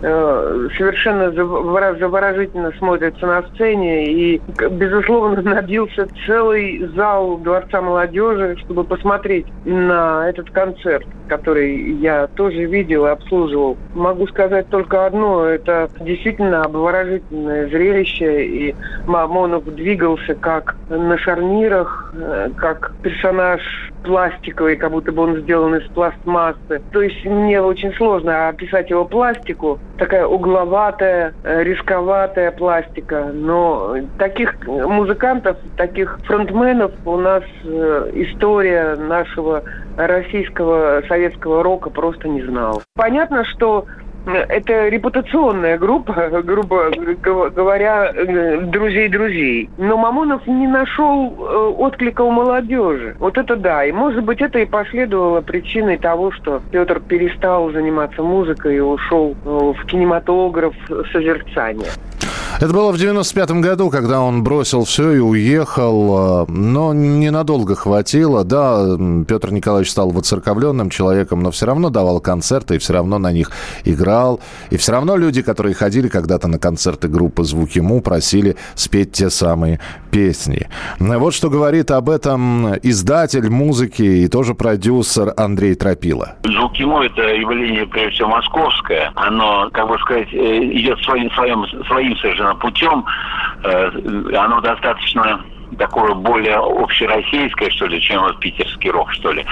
совершенно 0.00 1.30
заворожительно 1.32 2.72
смотрится 2.78 3.26
на 3.26 3.42
сцене 3.42 4.12
и, 4.12 4.42
безусловно, 4.70 5.42
набился 5.54 6.08
целый 6.26 6.86
зал 6.94 7.36
Дворца 7.38 7.80
молодежи, 7.80 8.56
чтобы 8.64 8.84
посмотреть 8.84 9.46
на 9.64 10.28
этот 10.28 10.50
концерт, 10.50 11.06
который 11.28 11.94
я 11.98 12.26
тоже 12.28 12.64
видел 12.64 13.06
и 13.06 13.10
обслуживал. 13.10 13.76
Могу 13.94 14.26
сказать 14.28 14.68
только 14.68 15.06
одно, 15.06 15.44
это 15.44 15.90
действительно 16.00 16.64
обворожительное 16.64 17.68
зрелище, 17.68 18.46
и 18.46 18.74
Мамонов 19.06 19.64
двигался 19.74 20.34
как 20.34 20.76
на 20.88 21.18
шарнирах, 21.18 22.14
э, 22.16 22.50
как 22.56 22.92
персонаж 23.02 23.60
пластиковый, 24.02 24.76
как 24.76 24.92
будто 24.92 25.12
бы 25.12 25.22
он 25.22 25.36
сделан 25.42 25.76
из 25.76 25.86
пластмассы. 25.90 26.80
То 26.92 27.02
есть 27.02 27.24
мне 27.24 27.60
очень 27.60 27.92
сложно 27.94 28.48
описать 28.48 28.90
его 28.90 29.04
пластику, 29.04 29.78
такая 30.00 30.26
угловатая, 30.26 31.34
э, 31.44 31.62
рисковатая 31.62 32.50
пластика. 32.52 33.30
Но 33.32 33.96
таких 34.18 34.66
музыкантов, 34.66 35.58
таких 35.76 36.18
фронтменов 36.24 36.92
у 37.04 37.18
нас 37.18 37.44
э, 37.62 38.10
история 38.14 38.96
нашего 38.96 39.62
российского 39.96 41.02
советского 41.06 41.62
рока 41.62 41.90
просто 41.90 42.28
не 42.28 42.42
знала. 42.42 42.80
Понятно, 42.96 43.44
что 43.44 43.84
это 44.26 44.88
репутационная 44.88 45.78
группа, 45.78 46.12
грубо 46.44 46.90
говоря, 47.50 48.12
э, 48.14 48.60
друзей-друзей. 48.62 49.70
Но 49.78 49.96
Мамонов 49.96 50.46
не 50.46 50.66
нашел 50.66 51.34
э, 51.38 51.74
отклика 51.78 52.22
у 52.22 52.30
молодежи. 52.30 53.16
Вот 53.18 53.38
это 53.38 53.56
да. 53.56 53.84
И, 53.84 53.92
может 53.92 54.24
быть, 54.24 54.40
это 54.40 54.58
и 54.58 54.66
последовало 54.66 55.40
причиной 55.40 55.98
того, 55.98 56.30
что 56.32 56.60
Петр 56.70 57.00
перестал 57.00 57.70
заниматься 57.70 58.22
музыкой 58.22 58.76
и 58.76 58.80
ушел 58.80 59.34
э, 59.44 59.48
в 59.48 59.86
кинематограф 59.86 60.74
созерцания. 61.12 61.90
Это 62.58 62.72
было 62.74 62.92
в 62.92 62.96
95-м 62.96 63.60
году, 63.60 63.90
когда 63.90 64.20
он 64.20 64.42
бросил 64.42 64.84
все 64.84 65.12
и 65.12 65.18
уехал, 65.18 66.44
э, 66.48 66.50
но 66.50 66.92
ненадолго 66.92 67.74
хватило. 67.74 68.44
Да, 68.44 68.96
Петр 69.26 69.52
Николаевич 69.52 69.90
стал 69.90 70.10
воцерковленным 70.10 70.90
человеком, 70.90 71.42
но 71.42 71.50
все 71.50 71.66
равно 71.66 71.90
давал 71.90 72.20
концерты 72.20 72.76
и 72.76 72.78
все 72.78 72.92
равно 72.92 73.18
на 73.18 73.32
них 73.32 73.50
играл. 73.84 74.40
И 74.70 74.76
все 74.76 74.92
равно 74.92 75.16
люди, 75.16 75.42
которые 75.42 75.74
ходили 75.74 76.08
когда-то 76.08 76.48
на 76.48 76.58
концерты 76.58 77.08
группы 77.08 77.44
«Звуки 77.44 77.78
Му», 77.78 78.00
просили 78.02 78.56
спеть 78.74 79.12
те 79.12 79.30
самые 79.30 79.80
песни. 80.10 80.68
Вот 80.98 81.34
что 81.34 81.50
говорит 81.50 81.90
об 81.90 82.10
этом 82.10 82.74
издатель 82.82 83.48
музыки 83.48 84.02
и 84.02 84.28
тоже 84.28 84.54
продюсер 84.54 85.32
Андрей 85.36 85.74
Тропила. 85.74 86.34
«Звуки 86.44 86.82
Му»— 86.82 87.02
это 87.02 87.22
явление, 87.22 87.86
прежде 87.86 88.16
всего, 88.16 88.28
московское. 88.28 89.12
Оно, 89.14 89.70
как 89.72 89.88
бы 89.88 89.98
сказать, 89.98 90.28
э, 90.32 90.64
идет 90.72 90.98
своим, 91.00 91.30
своим, 91.32 91.64
своим 91.86 92.16
совершенно 92.16 92.39
путем, 92.60 93.04
э, 93.64 93.90
оно 94.36 94.60
достаточно 94.60 95.40
такое 95.78 96.14
более 96.14 96.56
общероссийское, 96.56 97.70
что 97.70 97.86
ли, 97.86 98.00
чем 98.00 98.22
вот 98.22 98.38
питерский 98.40 98.90
рок, 98.90 99.12
что 99.12 99.32
ли. 99.32 99.44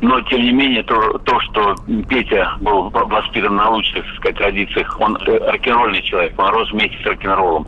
Но, 0.00 0.20
тем 0.22 0.42
не 0.42 0.52
менее, 0.52 0.82
то, 0.82 1.18
то 1.18 1.40
что 1.40 1.74
Петя 2.08 2.54
был 2.60 2.90
воспитан 2.90 3.56
на 3.56 3.70
лучших, 3.70 4.04
так 4.04 4.16
сказать, 4.16 4.36
традициях, 4.36 5.00
он 5.00 5.16
рок-н-ролльный 5.16 6.02
человек, 6.02 6.32
он 6.38 6.50
рос 6.50 6.70
вместе 6.70 6.96
с 7.02 7.06
рок-н-роллом. 7.06 7.66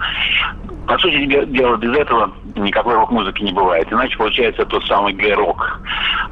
По 0.87 0.97
сути 0.99 1.25
дела, 1.47 1.77
без 1.77 1.97
этого 1.97 2.31
никакой 2.55 2.95
рок-музыки 2.95 3.43
не 3.43 3.53
бывает. 3.53 3.93
Иначе 3.93 4.17
получается 4.17 4.65
тот 4.67 4.85
самый 4.87 5.13
гей-рок. 5.15 5.81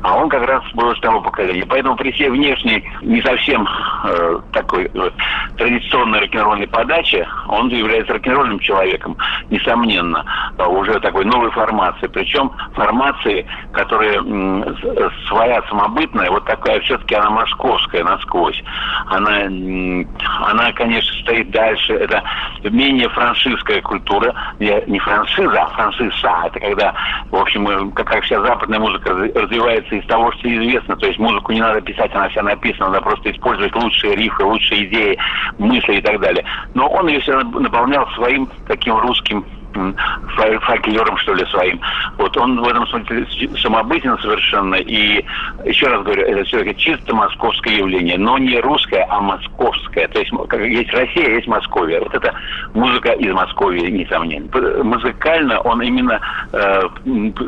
А 0.02 0.16
он 0.16 0.28
как 0.28 0.46
раз 0.46 0.62
был 0.74 0.90
из 0.92 1.00
того 1.00 1.20
поколения. 1.20 1.64
Поэтому 1.68 1.96
при 1.96 2.12
всей 2.12 2.30
внешней, 2.30 2.84
не 3.02 3.20
совсем 3.22 3.66
э, 4.04 4.38
такой 4.52 4.90
э, 4.92 5.10
традиционной 5.56 6.20
рок-н-ролльной 6.20 6.68
подаче, 6.68 7.26
он 7.48 7.68
является 7.68 8.12
рок-н-ролльным 8.12 8.58
человеком, 8.60 9.16
несомненно, 9.50 10.24
э, 10.58 10.64
уже 10.66 11.00
такой 11.00 11.24
новой 11.24 11.50
формации. 11.50 12.06
Причем 12.06 12.50
формации, 12.74 13.46
которая 13.72 14.20
с- 14.22 15.26
своя 15.28 15.62
самобытная, 15.68 16.30
вот 16.30 16.44
такая 16.44 16.80
все-таки 16.80 17.14
она 17.14 17.30
московская 17.30 18.04
насквозь. 18.04 18.62
Она, 19.06 19.42
м, 19.42 20.06
она, 20.42 20.72
конечно, 20.72 21.12
стоит 21.22 21.50
дальше. 21.50 21.94
Это 21.94 22.22
менее 22.62 23.08
франшистская 23.08 23.80
культура. 23.82 24.34
Не, 24.58 24.82
не 24.86 24.98
франшиза, 24.98 25.62
а 25.62 25.68
франшиза. 25.68 26.42
Это 26.46 26.60
когда, 26.60 26.94
в 27.30 27.36
общем, 27.36 27.68
э, 27.68 27.90
как, 27.94 28.06
как 28.06 28.24
вся 28.24 28.40
западная 28.40 28.78
музыка 28.78 29.12
раз- 29.14 29.34
развивается 29.34 29.94
из 29.96 30.06
того, 30.06 30.32
что 30.32 30.48
известно. 30.48 30.96
То 30.96 31.06
есть 31.06 31.18
музыку 31.18 31.52
не 31.52 31.60
надо 31.60 31.80
писать, 31.80 32.14
она 32.14 32.28
вся 32.28 32.42
написана. 32.42 32.90
Надо 32.90 33.02
просто 33.02 33.30
использовать 33.30 33.74
лучшие 33.74 34.16
рифы, 34.16 34.44
лучшие 34.44 34.84
идеи, 34.86 35.18
мысли 35.58 35.96
и 35.96 36.00
так 36.00 36.20
далее. 36.20 36.44
Но 36.74 36.88
он 36.88 37.08
ее 37.08 37.20
все 37.20 37.40
наполнял 37.40 38.06
своим 38.10 38.48
таким 38.66 38.98
русским 38.98 39.44
м, 39.74 39.94
фа- 40.36 40.60
фольклором, 40.60 41.16
что 41.18 41.34
ли, 41.34 41.44
своим. 41.46 41.80
Вот 42.18 42.36
он 42.36 42.60
в 42.60 42.68
этом 42.68 42.86
смысле 42.88 43.26
самобытен 43.60 44.18
совершенно. 44.18 44.76
И 44.76 45.24
еще 45.64 45.86
раз 45.88 46.02
говорю, 46.02 46.22
это 46.22 46.44
все-таки 46.44 46.76
чисто 46.76 47.14
московское 47.14 47.74
явление, 47.74 48.18
но 48.18 48.38
не 48.38 48.58
русское, 48.60 49.06
а 49.08 49.20
московское. 49.20 50.08
То 50.08 50.20
есть 50.20 50.30
как 50.48 50.60
есть 50.60 50.92
Россия, 50.92 51.28
есть 51.30 51.46
Московия. 51.46 52.00
Вот 52.00 52.14
это 52.14 52.34
музыка 52.74 53.12
из 53.12 53.32
Москвы, 53.32 53.80
несомненно. 53.90 54.48
Музыкально 54.84 55.60
он 55.60 55.82
именно, 55.82 56.20
э, 56.52 56.82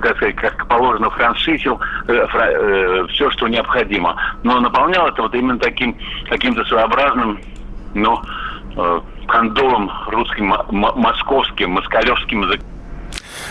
как 0.01 0.17
сказать, 0.17 0.37
как 0.37 0.69
положено, 0.69 1.11
франшизил 1.11 1.81
все, 2.07 3.31
что 3.31 3.49
необходимо. 3.49 4.17
Но 4.43 4.61
наполнял 4.61 5.09
это 5.09 5.23
вот 5.23 5.35
именно 5.35 5.59
таким 5.59 5.97
каким-то 6.29 6.65
своеобразным, 6.65 7.41
ну, 7.95 8.21
э, 8.77 9.01
кондолом 9.27 9.91
русским, 10.09 10.53
московским, 10.71 11.71
москалевским 11.73 12.43
языком. 12.43 12.67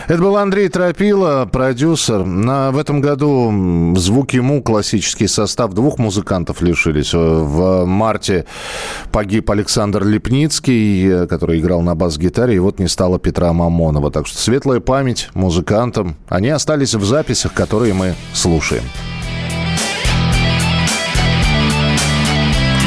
Это 0.07 0.19
был 0.21 0.37
Андрей 0.37 0.69
Тропила, 0.69 1.47
продюсер. 1.51 2.25
На, 2.25 2.71
в 2.71 2.77
этом 2.77 3.01
году 3.01 3.93
звук 3.95 4.33
ему, 4.33 4.61
классический 4.61 5.27
состав 5.27 5.73
двух 5.73 5.97
музыкантов 5.97 6.61
лишились. 6.61 7.13
Э, 7.13 7.17
В 7.17 7.85
марте 7.85 8.45
погиб 9.11 9.49
Александр 9.49 10.03
Лепницкий, 10.03 11.23
э, 11.23 11.27
который 11.27 11.59
играл 11.59 11.81
на 11.81 11.95
бас-гитаре, 11.95 12.55
и 12.55 12.59
вот 12.59 12.79
не 12.79 12.87
стало 12.87 13.19
Петра 13.19 13.51
Мамонова. 13.53 14.11
Так 14.11 14.27
что 14.27 14.37
светлая 14.37 14.79
память 14.79 15.29
музыкантам. 15.33 16.15
Они 16.29 16.49
остались 16.49 16.93
в 16.93 17.03
записях, 17.03 17.53
которые 17.53 17.93
мы 17.93 18.13
слушаем. 18.33 18.83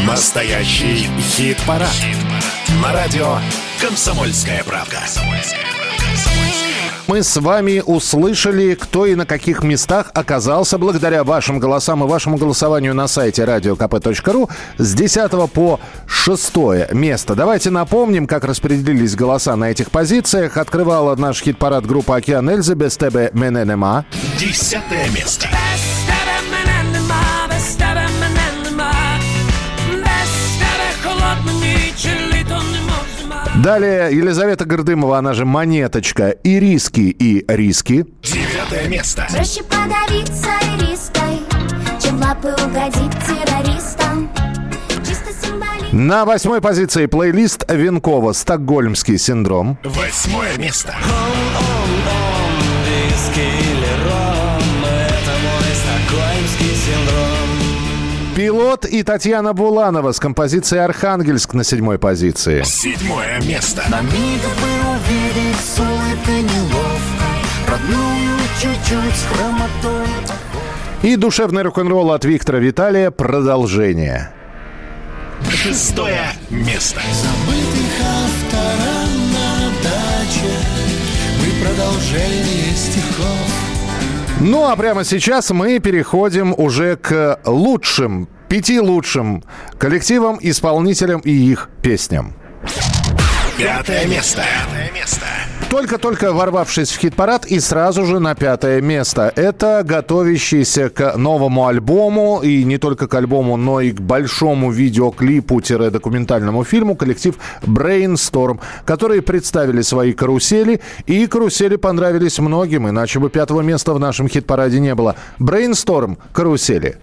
Настоящий 0.06 1.08
хит-парад. 1.20 1.88
На 2.68 2.92
радио 2.92 3.38
«Комсомольская 3.80 4.62
правка». 4.62 4.98
Мы 7.06 7.22
с 7.22 7.38
вами 7.38 7.82
услышали, 7.84 8.74
кто 8.74 9.06
и 9.06 9.14
на 9.14 9.24
каких 9.24 9.62
местах 9.62 10.10
оказался 10.12 10.76
благодаря 10.76 11.24
вашим 11.24 11.60
голосам 11.60 12.04
и 12.04 12.06
вашему 12.06 12.36
голосованию 12.36 12.94
на 12.94 13.08
сайте 13.08 13.44
radiokp.ru 13.44 14.50
с 14.76 14.94
10 14.94 15.50
по 15.50 15.80
6 16.06 16.92
место. 16.92 17.34
Давайте 17.34 17.70
напомним, 17.70 18.26
как 18.26 18.44
распределились 18.44 19.16
голоса 19.16 19.56
на 19.56 19.70
этих 19.70 19.90
позициях. 19.90 20.58
Открывала 20.58 21.16
наш 21.16 21.40
хит-парад 21.40 21.86
группа 21.86 22.16
«Океан 22.16 22.50
Эльзы» 22.50 22.74
без 22.74 22.98
тебе 22.98 23.30
мененема. 23.32 24.04
Десятое 24.38 25.08
место. 25.08 25.48
Далее 33.62 34.16
Елизавета 34.16 34.64
Гордымова, 34.64 35.18
она 35.18 35.34
же 35.34 35.44
«Монеточка» 35.44 36.28
и 36.30 36.60
«Риски» 36.60 37.00
и 37.00 37.44
«Риски». 37.48 38.06
Девятое 38.22 38.88
место. 38.88 39.26
Проще 39.32 39.64
подавиться 39.64 40.50
риской, 40.78 41.40
чем 42.00 42.20
лапы 42.20 42.54
угодить 42.64 43.10
террористам. 43.26 44.30
На 45.90 46.24
восьмой 46.24 46.60
позиции 46.60 47.06
плейлист 47.06 47.64
Венкова 47.68 48.32
«Стокгольмский 48.32 49.18
синдром». 49.18 49.76
Восьмое 49.82 50.56
место. 50.56 50.94
Виски 52.86 53.40
или 53.40 53.86
ром, 53.86 53.87
Пилот 58.38 58.84
и 58.84 59.02
Татьяна 59.02 59.52
Буланова 59.52 60.12
с 60.12 60.20
композицией 60.20 60.84
«Архангельск» 60.84 61.54
на 61.54 61.64
седьмой 61.64 61.98
позиции. 61.98 62.62
Седьмое 62.62 63.40
место. 63.40 63.82
На 63.90 64.00
миг 64.00 64.12
бы 64.12 64.70
увидеть 64.92 65.58
с 65.58 65.76
улыбкой 65.80 66.42
неловкой 66.42 67.34
Родную 67.66 68.38
чуть-чуть 68.62 69.16
с 69.16 69.24
хромотой 69.24 70.06
И 71.02 71.16
душевный 71.16 71.62
рок-н-ролл 71.62 72.12
от 72.12 72.24
Виктора 72.24 72.60
Виталия 72.60 73.10
«Продолжение». 73.10 74.30
Шестое 75.50 76.30
место. 76.48 77.00
Забытых 77.10 78.06
автора 78.22 79.02
на 79.32 79.68
даче 79.82 80.54
Мы 81.40 81.66
продолжение 81.66 82.57
Ну 84.40 84.68
а 84.68 84.76
прямо 84.76 85.02
сейчас 85.02 85.50
мы 85.50 85.80
переходим 85.80 86.54
уже 86.56 86.94
к 86.94 87.40
лучшим, 87.44 88.28
пяти 88.48 88.78
лучшим 88.78 89.42
коллективам, 89.78 90.38
исполнителям 90.40 91.20
и 91.20 91.32
их 91.32 91.68
песням. 91.82 92.34
Пятое 93.56 94.06
место. 94.06 94.44
Пятое 94.44 94.92
место. 94.92 95.26
Только-только 95.70 96.32
ворвавшись 96.32 96.90
в 96.90 96.98
хит-парад 96.98 97.44
и 97.44 97.60
сразу 97.60 98.06
же 98.06 98.20
на 98.20 98.34
пятое 98.34 98.80
место. 98.80 99.30
Это 99.36 99.82
готовящийся 99.84 100.88
к 100.88 101.16
новому 101.18 101.66
альбому, 101.66 102.40
и 102.42 102.64
не 102.64 102.78
только 102.78 103.06
к 103.06 103.14
альбому, 103.14 103.58
но 103.58 103.82
и 103.82 103.92
к 103.92 104.00
большому 104.00 104.70
видеоклипу-документальному 104.70 106.64
фильму 106.64 106.96
коллектив 106.96 107.34
Brainstorm, 107.62 108.60
которые 108.86 109.20
представили 109.20 109.82
свои 109.82 110.14
карусели, 110.14 110.80
и 111.06 111.26
карусели 111.26 111.76
понравились 111.76 112.38
многим, 112.38 112.88
иначе 112.88 113.18
бы 113.18 113.28
пятого 113.28 113.60
места 113.60 113.92
в 113.92 114.00
нашем 114.00 114.26
хит-параде 114.26 114.80
не 114.80 114.94
было. 114.94 115.16
Brainstorm, 115.38 116.16
карусели. 116.32 116.96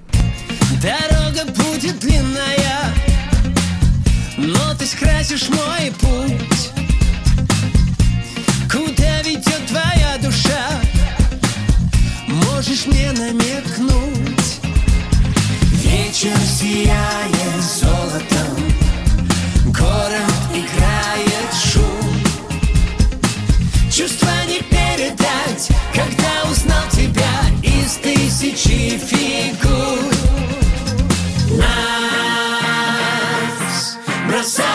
Дорога 0.82 1.46
будет 1.52 2.00
длинная, 2.00 2.96
но 4.38 4.74
ты 4.80 4.88
скрасишь 4.88 5.50
мой 5.50 5.94
путь. 6.02 6.55
Можешь 12.76 12.88
мне 12.88 13.10
намекнуть? 13.14 14.60
Вечер 15.82 16.36
сияет 16.46 17.64
золотом, 17.64 18.58
город 19.68 20.36
играет 20.52 21.54
шум. 21.72 22.12
Чувства 23.90 24.28
не 24.50 24.60
передать, 24.64 25.70
когда 25.94 26.52
узнал 26.52 26.84
тебя 26.92 27.46
из 27.64 27.94
тысячи 27.94 28.98
фигур. 28.98 30.00
Нас 31.58 32.38
бросает 34.28 34.75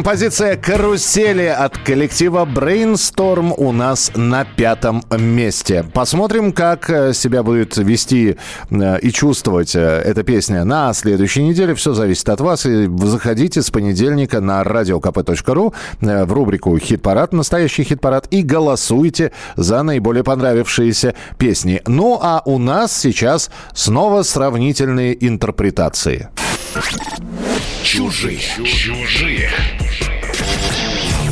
Композиция 0.00 0.56
«Карусели» 0.56 1.44
от 1.44 1.76
коллектива 1.76 2.46
Brainstorm 2.46 3.52
у 3.54 3.70
нас 3.70 4.10
на 4.14 4.46
пятом 4.46 5.04
месте. 5.10 5.84
Посмотрим, 5.92 6.52
как 6.52 6.88
э, 6.88 7.12
себя 7.12 7.42
будет 7.42 7.76
вести 7.76 8.38
э, 8.70 8.98
и 9.00 9.12
чувствовать 9.12 9.76
э, 9.76 9.78
эта 9.78 10.22
песня 10.22 10.64
на 10.64 10.94
следующей 10.94 11.42
неделе. 11.42 11.74
Все 11.74 11.92
зависит 11.92 12.30
от 12.30 12.40
вас. 12.40 12.64
И 12.64 12.88
заходите 12.96 13.60
с 13.60 13.70
понедельника 13.70 14.40
на 14.40 14.62
radiokp.ru 14.62 15.74
в 16.00 16.32
рубрику 16.32 16.78
«Хит-парад», 16.78 17.34
настоящий 17.34 17.84
хит-парад, 17.84 18.26
и 18.30 18.42
голосуйте 18.42 19.32
за 19.56 19.82
наиболее 19.82 20.24
понравившиеся 20.24 21.14
песни. 21.36 21.82
Ну, 21.86 22.18
а 22.22 22.40
у 22.46 22.56
нас 22.56 22.98
сейчас 22.98 23.50
снова 23.74 24.22
сравнительные 24.22 25.26
интерпретации. 25.26 26.30
Чужие. 27.82 28.38
Чужие. 28.64 29.50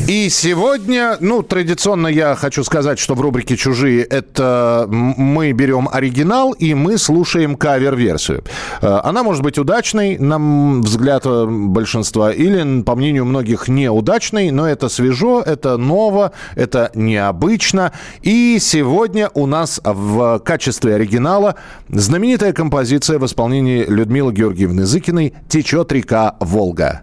И 0.08 0.30
сегодня, 0.30 1.18
ну, 1.20 1.42
традиционно 1.42 2.06
я 2.06 2.34
хочу 2.34 2.64
сказать, 2.64 2.98
что 2.98 3.14
в 3.14 3.20
рубрике 3.20 3.58
«Чужие» 3.58 4.02
это 4.02 4.86
мы 4.88 5.52
берем 5.52 5.86
оригинал 5.92 6.52
и 6.52 6.72
мы 6.72 6.96
слушаем 6.96 7.56
кавер-версию. 7.56 8.42
Э, 8.80 9.00
Она 9.04 9.22
может 9.22 9.42
быть 9.42 9.58
удачной, 9.58 10.16
на 10.16 10.38
взгляд 10.80 11.26
э, 11.26 11.44
большинства, 11.46 12.32
или, 12.32 12.80
по 12.80 12.96
мнению 12.96 13.26
многих, 13.26 13.68
неудачной, 13.68 14.50
но 14.50 14.66
это 14.66 14.88
свежо, 14.88 15.42
это 15.42 15.76
ново, 15.76 16.32
это 16.54 16.90
необычно. 16.94 17.92
И 18.22 18.56
сегодня 18.62 19.30
у 19.34 19.44
нас 19.44 19.78
в 19.84 20.38
качестве 20.38 20.94
оригинала 20.94 21.56
знаменитая 21.90 22.54
композиция 22.54 23.18
в 23.18 23.26
исполнении 23.26 23.84
Людмилы 23.84 24.32
Георгиевны 24.32 24.86
Зыкиной 24.86 25.34
«Течет 25.50 25.92
река 25.92 26.36
Волга». 26.40 27.02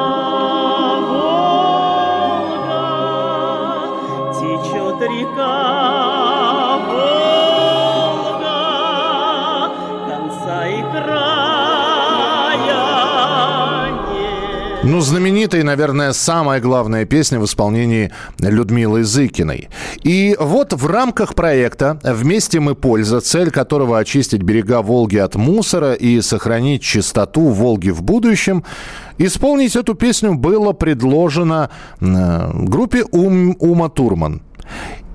Ну, 14.82 15.00
знаменитая, 15.00 15.62
наверное, 15.62 16.14
самая 16.14 16.58
главная 16.58 17.04
песня 17.04 17.38
в 17.38 17.44
исполнении 17.44 18.10
Людмилы 18.38 19.04
Зыкиной. 19.04 19.68
И 20.02 20.34
вот 20.40 20.72
в 20.72 20.86
рамках 20.86 21.34
проекта 21.34 22.00
«Вместе 22.02 22.60
мы 22.60 22.74
польза», 22.74 23.20
цель 23.20 23.50
которого 23.50 23.98
очистить 23.98 24.42
берега 24.42 24.80
Волги 24.80 25.18
от 25.18 25.34
мусора 25.34 25.92
и 25.92 26.22
сохранить 26.22 26.82
чистоту 26.82 27.48
Волги 27.48 27.90
в 27.90 28.02
будущем, 28.02 28.64
исполнить 29.18 29.76
эту 29.76 29.94
песню 29.94 30.34
было 30.34 30.72
предложено 30.72 31.68
э, 32.00 32.50
группе 32.54 33.04
Ум- 33.12 33.56
Ума 33.58 33.90
Турман. 33.90 34.40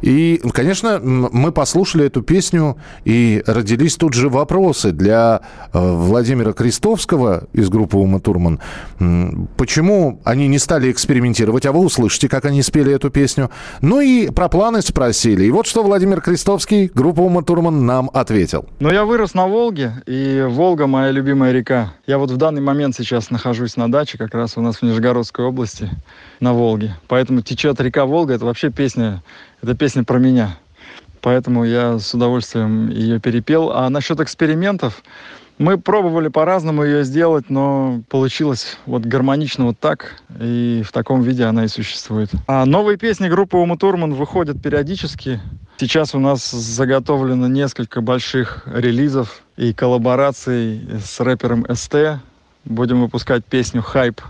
И, 0.05 0.39
конечно, 0.53 0.99
мы 1.01 1.51
послушали 1.51 2.05
эту 2.05 2.21
песню, 2.21 2.77
и 3.05 3.41
родились 3.47 3.95
тут 3.95 4.13
же 4.13 4.29
вопросы 4.29 4.91
для 4.91 5.41
э, 5.73 5.79
Владимира 5.79 6.53
Крестовского 6.53 7.47
из 7.53 7.69
группы 7.69 7.97
Ума 7.97 8.19
Турман. 8.19 8.59
Почему 9.57 10.21
они 10.23 10.47
не 10.47 10.59
стали 10.59 10.91
экспериментировать, 10.91 11.65
а 11.65 11.71
вы 11.71 11.79
услышите, 11.79 12.29
как 12.29 12.45
они 12.45 12.61
спели 12.61 12.93
эту 12.93 13.09
песню. 13.09 13.49
Ну 13.81 13.99
и 13.99 14.29
про 14.29 14.47
планы 14.47 14.83
спросили. 14.83 15.45
И 15.45 15.49
вот 15.49 15.65
что 15.65 15.81
Владимир 15.81 16.21
Крестовский, 16.21 16.91
группа 16.93 17.21
Ума 17.21 17.41
Турман, 17.41 17.87
нам 17.87 18.11
ответил. 18.13 18.67
Но 18.79 18.93
я 18.93 19.05
вырос 19.05 19.33
на 19.33 19.47
Волге, 19.47 20.03
и 20.05 20.45
Волга 20.47 20.85
моя 20.85 21.09
любимая 21.09 21.51
река. 21.51 21.93
Я 22.05 22.19
вот 22.19 22.29
в 22.29 22.37
данный 22.37 22.61
момент 22.61 22.95
сейчас 22.95 23.31
нахожусь 23.31 23.75
на 23.75 23.91
даче, 23.91 24.19
как 24.19 24.35
раз 24.35 24.55
у 24.55 24.61
нас 24.61 24.75
в 24.75 24.81
Нижегородской 24.83 25.45
области, 25.45 25.89
на 26.39 26.53
Волге. 26.53 26.95
Поэтому 27.07 27.41
течет 27.41 27.81
река 27.81 28.05
Волга, 28.05 28.35
это 28.35 28.45
вообще 28.45 28.69
песня, 28.69 29.23
это 29.65 29.75
песня 29.75 30.03
про 30.03 30.19
меня. 30.19 30.57
Поэтому 31.21 31.65
я 31.65 31.97
с 31.97 32.13
удовольствием 32.13 32.89
ее 32.89 33.19
перепел. 33.19 33.71
А 33.71 33.89
насчет 33.89 34.19
экспериментов, 34.19 35.01
мы 35.57 35.79
пробовали 35.79 36.27
по-разному 36.27 36.83
ее 36.83 37.03
сделать, 37.03 37.49
но 37.49 38.01
получилось 38.09 38.77
вот 38.85 39.03
гармонично 39.05 39.65
вот 39.65 39.79
так, 39.79 40.21
и 40.39 40.83
в 40.85 40.91
таком 40.91 41.23
виде 41.23 41.45
она 41.45 41.65
и 41.65 41.67
существует. 41.67 42.29
А 42.47 42.65
новые 42.65 42.97
песни 42.97 43.27
группы 43.27 43.57
Ума 43.57 43.75
Турман 43.75 44.13
выходят 44.13 44.61
периодически. 44.61 45.41
Сейчас 45.77 46.13
у 46.13 46.19
нас 46.19 46.51
заготовлено 46.51 47.47
несколько 47.47 48.01
больших 48.01 48.67
релизов 48.67 49.41
и 49.57 49.73
коллабораций 49.73 50.87
с 51.03 51.19
рэпером 51.19 51.65
СТ. 51.73 52.21
Будем 52.65 53.01
выпускать 53.01 53.43
песню 53.45 53.81
«Хайп». 53.81 54.21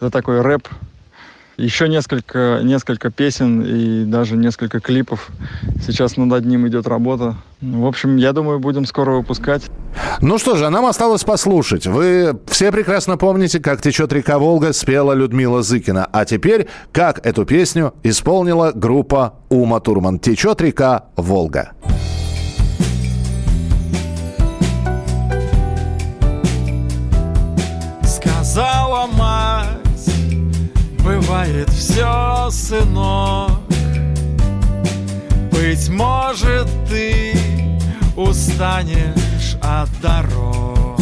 Это 0.00 0.10
такой 0.10 0.40
рэп 0.40 0.66
еще 1.56 1.88
несколько, 1.88 2.60
несколько 2.62 3.10
песен 3.10 3.62
и 3.62 4.04
даже 4.04 4.36
несколько 4.36 4.80
клипов. 4.80 5.30
Сейчас 5.86 6.16
над 6.16 6.44
ним 6.44 6.66
идет 6.68 6.86
работа. 6.86 7.36
В 7.60 7.86
общем, 7.86 8.16
я 8.16 8.32
думаю, 8.32 8.58
будем 8.58 8.84
скоро 8.84 9.12
выпускать. 9.12 9.62
Ну 10.20 10.38
что 10.38 10.56
же, 10.56 10.66
а 10.66 10.70
нам 10.70 10.86
осталось 10.86 11.24
послушать. 11.24 11.86
Вы 11.86 12.38
все 12.48 12.72
прекрасно 12.72 13.16
помните, 13.16 13.60
как 13.60 13.80
«Течет 13.80 14.12
река 14.12 14.38
Волга» 14.38 14.72
спела 14.72 15.12
Людмила 15.12 15.62
Зыкина. 15.62 16.06
А 16.12 16.24
теперь, 16.24 16.68
как 16.92 17.24
эту 17.24 17.44
песню 17.44 17.94
исполнила 18.02 18.72
группа 18.74 19.34
Ума 19.48 19.80
Турман. 19.80 20.18
«Течет 20.18 20.60
река 20.60 21.04
Волга». 21.16 21.72
Сказала 28.02 29.06
мать, 29.06 29.53
бывает 31.04 31.68
все, 31.68 32.48
сынок. 32.50 33.60
Быть 35.52 35.88
может, 35.90 36.66
ты 36.88 37.36
устанешь 38.16 39.56
от 39.62 39.88
дорог. 40.00 40.98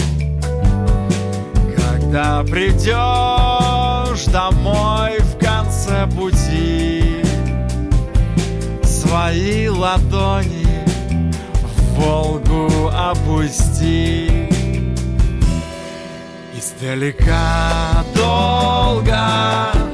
Когда 1.77 2.43
придешь 2.43 4.25
домой 4.27 5.19
в 5.21 5.39
конце 5.39 6.07
пути 6.09 7.23
Свои 8.83 9.69
ладони 9.69 10.67
в 11.65 12.01
Волгу 12.01 12.91
опусти. 12.95 14.49
Издалека 16.57 18.05
долго 18.15 19.91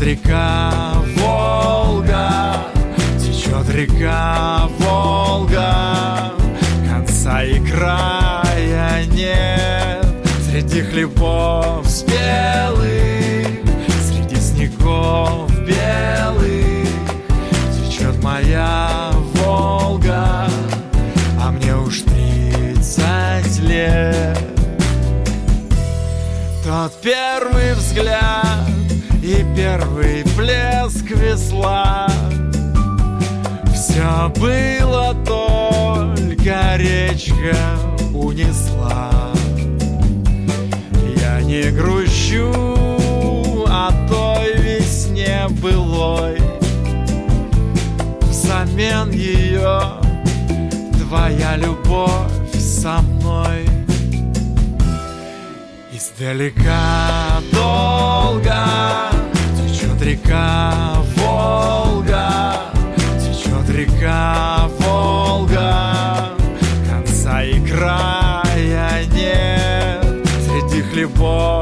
река 0.00 0.72
Волга, 1.16 2.66
течет 3.18 3.68
река 3.74 4.68
Волга, 4.78 6.32
конца 6.88 7.42
и 7.42 7.58
края 7.60 9.04
нет. 9.06 10.06
Среди 10.48 10.82
хлебов 10.82 11.86
спелых, 11.88 13.46
среди 14.02 14.36
снегов 14.36 15.50
Все 34.00 34.32
было 34.40 35.14
только 35.26 36.76
речка 36.76 37.54
унесла. 38.14 39.10
Я 41.20 41.42
не 41.42 41.70
грущу 41.70 42.50
о 43.68 43.90
той 44.08 44.54
весне 44.54 45.46
былой. 45.60 46.40
Взамен 48.22 49.10
ее 49.10 49.82
твоя 50.98 51.56
любовь 51.56 52.54
со 52.54 53.02
мной. 53.02 53.68
Издалека 55.92 57.42
долго 57.52 58.64
течет 59.58 60.00
река 60.00 60.94
Волга 61.16 61.89
река 64.00 64.68
Волга, 64.78 66.34
конца 66.88 67.42
и 67.42 67.60
края 67.60 69.04
нет. 69.12 70.26
Среди 70.46 70.82
хлебов 70.82 71.59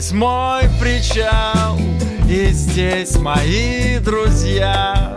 Здесь 0.00 0.12
мой 0.12 0.62
причал, 0.80 1.76
и 2.26 2.48
здесь 2.52 3.16
мои 3.18 3.98
друзья. 3.98 5.14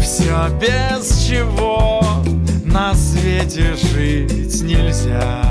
Все 0.00 0.48
без 0.58 1.26
чего 1.26 2.22
на 2.64 2.94
свете 2.94 3.74
жить 3.74 4.62
нельзя. 4.62 5.42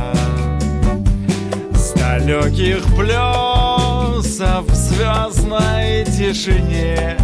С 1.76 1.93
далеких 1.93 2.84
плесов 2.95 4.65
в 4.65 4.74
звездной 4.74 6.05
тишине 6.05 7.17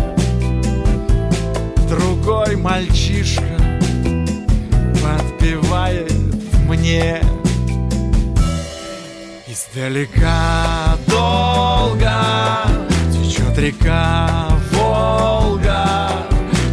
Другой 1.90 2.56
мальчишка 2.56 3.42
подпевает 5.02 6.14
мне 6.68 7.20
Издалека 9.76 10.98
долго 11.06 12.14
течет 13.12 13.58
река 13.58 14.48
Волга, 14.72 16.10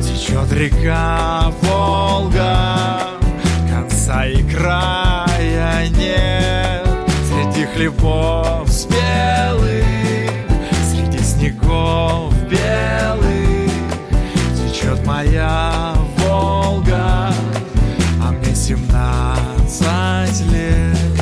течет 0.01 0.53
река 0.53 1.53
Волга, 1.63 3.01
конца 3.69 4.25
и 4.27 4.41
края 4.45 5.89
нет 5.89 6.87
среди 7.27 7.67
хлебов 7.67 8.71
спелых, 8.71 9.85
среди 10.89 11.19
снегов 11.25 12.33
белых 12.49 13.73
течет 14.55 15.05
моя 15.05 15.93
Волга, 16.19 17.35
а 18.23 18.31
мне 18.31 18.55
семнадцать 18.55 20.47
лет. 20.53 21.22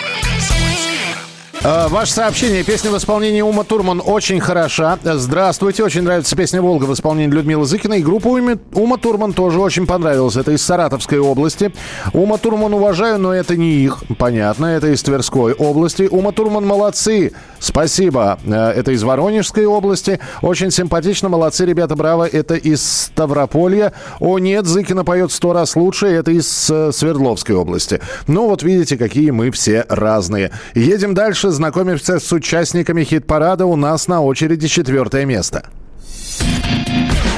Э, 1.63 1.87
Ваше 1.89 2.13
сообщение. 2.13 2.63
Песня 2.63 2.89
в 2.89 2.97
исполнении 2.97 3.41
Ума 3.41 3.63
Турман 3.63 4.01
очень 4.03 4.39
хороша. 4.39 4.97
Здравствуйте. 5.03 5.83
Очень 5.83 6.01
нравится 6.01 6.35
песня 6.35 6.59
«Волга» 6.59 6.85
в 6.85 6.93
исполнении 6.93 7.31
Людмилы 7.31 7.65
Зыкиной. 7.65 7.99
И 7.99 8.03
группа 8.03 8.29
Ума 8.29 8.97
Турман 8.97 9.33
тоже 9.33 9.59
очень 9.59 9.85
понравилась. 9.85 10.35
Это 10.37 10.53
из 10.53 10.63
Саратовской 10.63 11.19
области. 11.19 11.71
Ума 12.13 12.39
Турман 12.39 12.73
уважаю, 12.73 13.19
но 13.19 13.31
это 13.31 13.55
не 13.55 13.73
их. 13.73 14.03
Понятно. 14.17 14.65
Это 14.65 14.87
из 14.91 15.03
Тверской 15.03 15.53
области. 15.53 16.07
Ума 16.09 16.31
Турман 16.31 16.65
молодцы. 16.65 17.33
Спасибо. 17.59 18.39
Э, 18.43 18.71
Это 18.71 18.91
из 18.91 19.03
Воронежской 19.03 19.65
области. 19.67 20.19
Очень 20.41 20.71
симпатично. 20.71 21.29
Молодцы, 21.29 21.63
ребята, 21.65 21.95
браво. 21.95 22.27
Это 22.27 22.55
из 22.55 22.81
Ставрополья. 22.83 23.93
О, 24.19 24.39
нет, 24.39 24.65
Зыкина 24.65 25.03
поет 25.03 25.31
сто 25.31 25.53
раз 25.53 25.75
лучше. 25.75 26.07
Это 26.07 26.31
из 26.31 26.71
э, 26.71 26.91
Свердловской 26.91 27.53
области. 27.55 28.01
Ну, 28.25 28.47
вот 28.47 28.63
видите, 28.63 28.97
какие 28.97 29.29
мы 29.29 29.51
все 29.51 29.85
разные. 29.89 30.49
Едем 30.73 31.13
дальше. 31.13 31.50
Знакомимся 31.51 32.19
с 32.19 32.31
участниками 32.31 33.03
хит-парада. 33.03 33.65
У 33.65 33.75
нас 33.75 34.07
на 34.07 34.21
очереди 34.21 34.67
четвертое 34.67 35.25
место. 35.25 35.69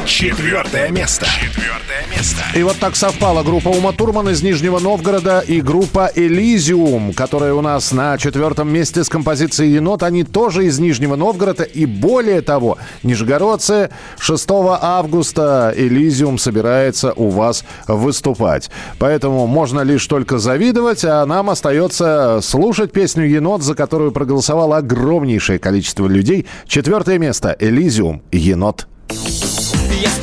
Четвертое 0.06 0.90
место. 0.90 1.26
Четвертое 1.26 2.06
место. 2.12 2.42
И 2.56 2.64
вот 2.64 2.76
так 2.78 2.98
совпала 2.98 3.42
группа 3.42 3.70
Ума 3.70 3.94
Турман 3.94 4.28
из 4.30 4.44
Нижнего 4.44 4.80
Новгорода 4.80 5.40
и 5.40 5.62
группа 5.62 6.12
Элизиум, 6.14 7.14
которая 7.14 7.54
у 7.54 7.62
нас 7.62 7.94
на 7.94 8.18
четвертом 8.18 8.70
месте 8.70 9.06
с 9.06 9.10
композицией 9.10 9.76
«Енот». 9.76 10.04
Они 10.04 10.26
тоже 10.26 10.66
из 10.66 10.78
Нижнего 10.78 11.16
Новгорода. 11.16 11.64
И 11.64 11.86
более 11.86 12.42
того, 12.42 12.78
нижегородцы 13.02 13.92
6 14.20 14.46
августа 14.82 15.74
Элизиум 15.76 16.38
собирается 16.38 17.14
у 17.14 17.30
вас 17.30 17.64
выступать. 17.88 18.70
Поэтому 19.00 19.48
можно 19.48 19.82
лишь 19.82 20.06
только 20.06 20.38
завидовать, 20.38 21.06
а 21.06 21.26
нам 21.26 21.50
остается 21.50 22.42
слушать 22.42 22.92
песню 22.92 23.26
«Енот», 23.26 23.64
за 23.64 23.74
которую 23.74 24.12
проголосовало 24.12 24.78
огромнейшее 24.78 25.60
количество 25.60 26.08
людей. 26.08 26.46
Четвертое 26.68 27.20
место. 27.20 27.56
Элизиум. 27.58 28.22
Енот. 28.34 28.88
Я 29.10 29.43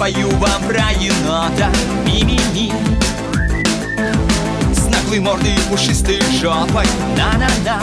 спою 0.01 0.31
вам 0.39 0.63
про 0.63 0.91
енота. 0.99 1.69
Ми-ми-ми. 2.07 2.73
С 4.73 4.89
наглой 4.89 5.21
мордой 5.21 5.53
и 5.53 5.59
пушистой 5.69 6.23
жопой. 6.41 6.87
На-на-на. 7.19 7.83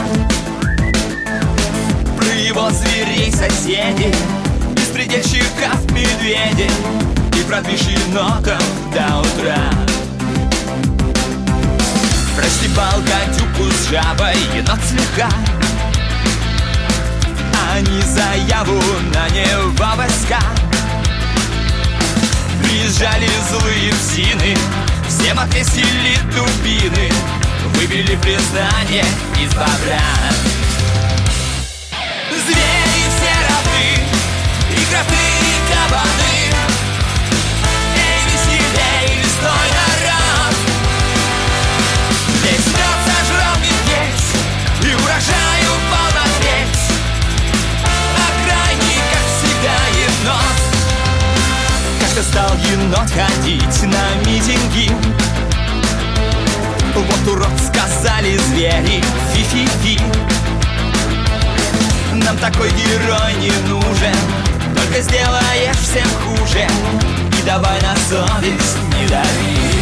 Про 2.16 2.34
его 2.34 2.70
зверей 2.70 3.30
соседей 3.30 4.12
Из 4.76 4.88
предельщиков 4.92 5.80
медведей 5.92 6.70
И 7.38 7.42
про 7.44 7.60
движ 7.60 7.82
енотов 7.82 8.64
до 8.92 9.20
утра. 9.20 9.62
Простебал 12.36 13.00
гадюку 13.00 13.70
с 13.70 13.90
жабой 13.90 14.34
енот 14.56 14.80
слегка. 14.90 15.28
Они 17.72 18.02
заяву 18.02 18.82
на 19.14 19.28
него 19.28 19.70
войска 19.94 20.40
Приезжали 22.68 23.26
злые 23.48 23.92
псины. 23.94 24.54
Всем 25.08 25.38
отвесили 25.38 26.18
дубины. 26.34 27.10
Выбили 27.74 28.14
признание 28.16 29.04
из 29.42 29.54
бобра 29.54 30.02
Звери 32.30 32.67
Как-то 52.18 52.32
стал 52.32 52.56
енот 52.56 53.08
ходить 53.10 53.82
на 53.82 54.28
митинги. 54.28 54.90
Вот 56.96 57.32
урод 57.32 57.52
сказали 57.60 58.36
звери 58.38 59.04
Фи-фи-фи. 59.32 60.00
Нам 62.14 62.36
такой 62.38 62.70
герой 62.70 63.34
не 63.34 63.52
нужен 63.68 64.16
Только 64.74 65.00
сделаешь 65.00 65.76
всем 65.76 66.08
хуже. 66.24 66.66
И 67.38 67.46
давай 67.46 67.80
на 67.82 67.94
совесть 68.08 68.78
не 68.96 69.06
дави. 69.06 69.78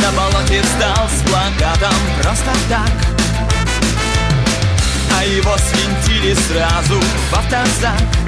На 0.00 0.12
болоте 0.12 0.62
встал 0.62 1.08
с 1.08 1.28
плакатом 1.28 1.94
Просто 2.22 2.52
так. 2.68 2.92
А 5.18 5.24
его 5.24 5.56
свинтили 5.56 6.34
сразу 6.34 7.00
в 7.30 7.34
автозак 7.34 8.22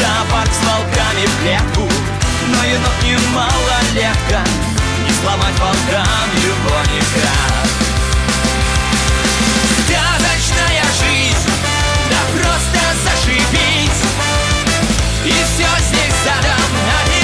Зоопарк 0.00 0.50
с 0.52 0.64
волками 0.64 1.26
в 1.26 1.42
клетку. 1.42 1.88
Но 2.48 2.64
енот 2.64 3.02
не 3.04 3.16
малолетка 3.34 4.40
Не 5.04 5.12
сломать 5.22 5.58
волкам 5.60 6.28
его 6.42 6.80
никак 6.92 7.70
Сказочная 9.84 10.82
жизнь, 11.00 11.50
да 12.08 12.16
просто 12.32 12.80
зашибись. 13.04 14.02
И 15.24 15.30
все 15.30 15.68
здесь 15.84 16.14
задом 16.24 16.70
наперед 16.86 17.19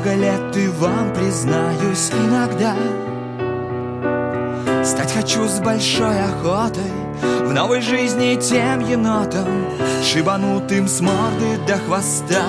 Много 0.00 0.16
лет 0.16 0.56
и 0.56 0.66
вам 0.66 1.12
признаюсь 1.12 2.10
иногда. 2.10 2.74
Стать 4.82 5.12
хочу 5.12 5.46
с 5.46 5.60
большой 5.60 6.22
охотой 6.22 6.90
В 7.44 7.52
новой 7.52 7.82
жизни 7.82 8.40
тем 8.40 8.80
енотом 8.80 9.66
Шибанутым 10.02 10.88
с 10.88 11.02
морды 11.02 11.58
до 11.66 11.76
хвоста. 11.76 12.46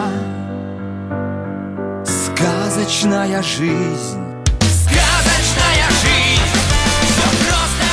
Сказочная 2.06 3.42
жизнь 3.42 4.21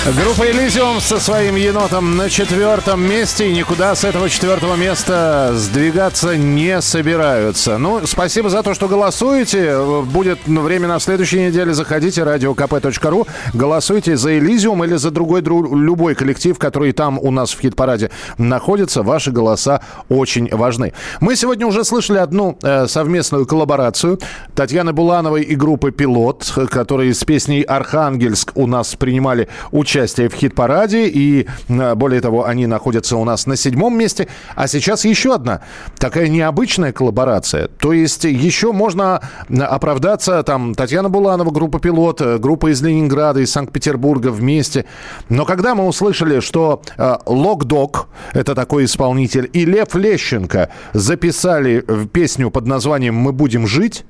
Группа 0.07 0.51
«Элизиум» 0.51 1.01
со 1.01 1.19
своим 1.19 1.57
енотом 1.57 2.17
на 2.17 2.31
четвертом 2.31 3.03
месте. 3.03 3.51
И 3.51 3.55
никуда 3.55 3.95
с 3.95 4.05
этого 4.05 4.31
четвертого 4.31 4.75
места 4.75 5.51
сдвигаться 5.55 6.35
не 6.35 6.81
собираются. 6.81 7.77
Ну, 7.77 8.07
спасибо 8.07 8.49
за 8.49 8.63
то, 8.63 8.73
что 8.73 8.89
голосуете. 8.89 9.77
Будет 10.05 10.39
ну, 10.47 10.63
время 10.63 10.89
на 10.89 10.99
следующей 10.99 11.49
неделе. 11.49 11.75
Заходите, 11.75 12.23
radiokp.ru. 12.23 13.29
Голосуйте 13.53 14.17
за 14.17 14.39
«Элизиум» 14.39 14.83
или 14.85 14.95
за 14.95 15.11
другой 15.11 15.43
дру- 15.43 15.77
любой 15.79 16.15
коллектив, 16.15 16.59
который 16.59 16.93
там 16.93 17.19
у 17.19 17.31
нас 17.31 17.51
в 17.51 17.61
хит-параде 17.61 18.11
находится. 18.39 19.03
Ваши 19.03 19.31
голоса 19.31 19.83
очень 20.09 20.49
важны. 20.51 20.95
Мы 21.21 21.37
сегодня 21.37 21.67
уже 21.67 21.85
слышали 21.85 22.19
одну 22.19 22.57
э, 22.63 22.87
совместную 22.87 23.45
коллаборацию 23.45 24.19
Татьяны 24.55 24.95
Булановой 24.95 25.43
и 25.43 25.55
группы 25.55 25.91
«Пилот», 25.91 26.51
которые 26.71 27.13
с 27.13 27.25
песней 27.25 27.61
«Архангельск» 27.61 28.53
у 28.55 28.67
нас 28.67 28.95
принимали 28.95 29.49
участие 29.71 29.88
в 30.29 30.35
хит-параде. 30.35 31.09
И, 31.09 31.47
более 31.69 32.21
того, 32.21 32.47
они 32.47 32.67
находятся 32.67 33.17
у 33.17 33.25
нас 33.25 33.47
на 33.47 33.57
седьмом 33.57 33.97
месте. 33.97 34.29
А 34.55 34.67
сейчас 34.69 35.05
еще 35.05 35.35
одна 35.35 35.63
такая 35.99 36.29
необычная 36.29 36.93
коллаборация. 36.93 37.69
То 37.69 37.93
есть 37.93 38.25
еще 38.25 38.73
можно 38.73 39.21
оправдаться, 39.49 40.43
там, 40.43 40.75
Татьяна 40.75 41.09
Буланова, 41.09 41.51
группа 41.51 41.81
«Пилот», 41.81 42.21
э, 42.21 42.39
группа 42.39 42.73
из 42.73 42.83
Ленинграда, 42.83 43.41
из 43.41 43.51
Санкт-Петербурга 43.53 44.29
вместе. 44.29 44.85
Но 45.29 45.45
когда 45.45 45.75
мы 45.75 45.87
услышали, 45.87 46.41
что 46.41 46.83
э, 46.97 47.17
Локдог, 47.27 48.09
это 48.33 48.55
такой 48.55 48.85
исполнитель, 48.85 49.49
и 49.53 49.65
Лев 49.65 49.95
Лещенко 49.95 50.71
записали 50.93 51.85
э, 51.87 52.07
песню 52.13 52.51
под 52.51 52.67
названием 52.67 53.15
«Мы 53.15 53.33
будем 53.33 53.67
жить», 53.67 54.05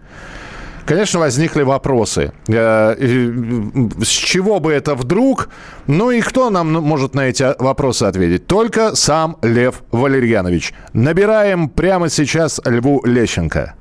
Конечно, 0.88 1.20
возникли 1.20 1.64
вопросы. 1.64 2.32
Э, 2.48 2.94
С 4.02 4.08
чего 4.08 4.58
бы 4.58 4.72
это 4.72 4.94
вдруг? 4.94 5.50
Ну 5.86 6.10
и 6.10 6.22
кто 6.22 6.48
нам 6.48 6.72
может 6.72 7.14
на 7.14 7.28
эти 7.28 7.44
вопросы 7.62 8.04
ответить? 8.04 8.46
Только 8.46 8.96
сам 8.96 9.36
Лев 9.42 9.82
Валерьянович. 9.92 10.72
Набираем 10.94 11.68
прямо 11.68 12.08
сейчас 12.08 12.58
Льву 12.64 13.02
Лещенко. 13.04 13.74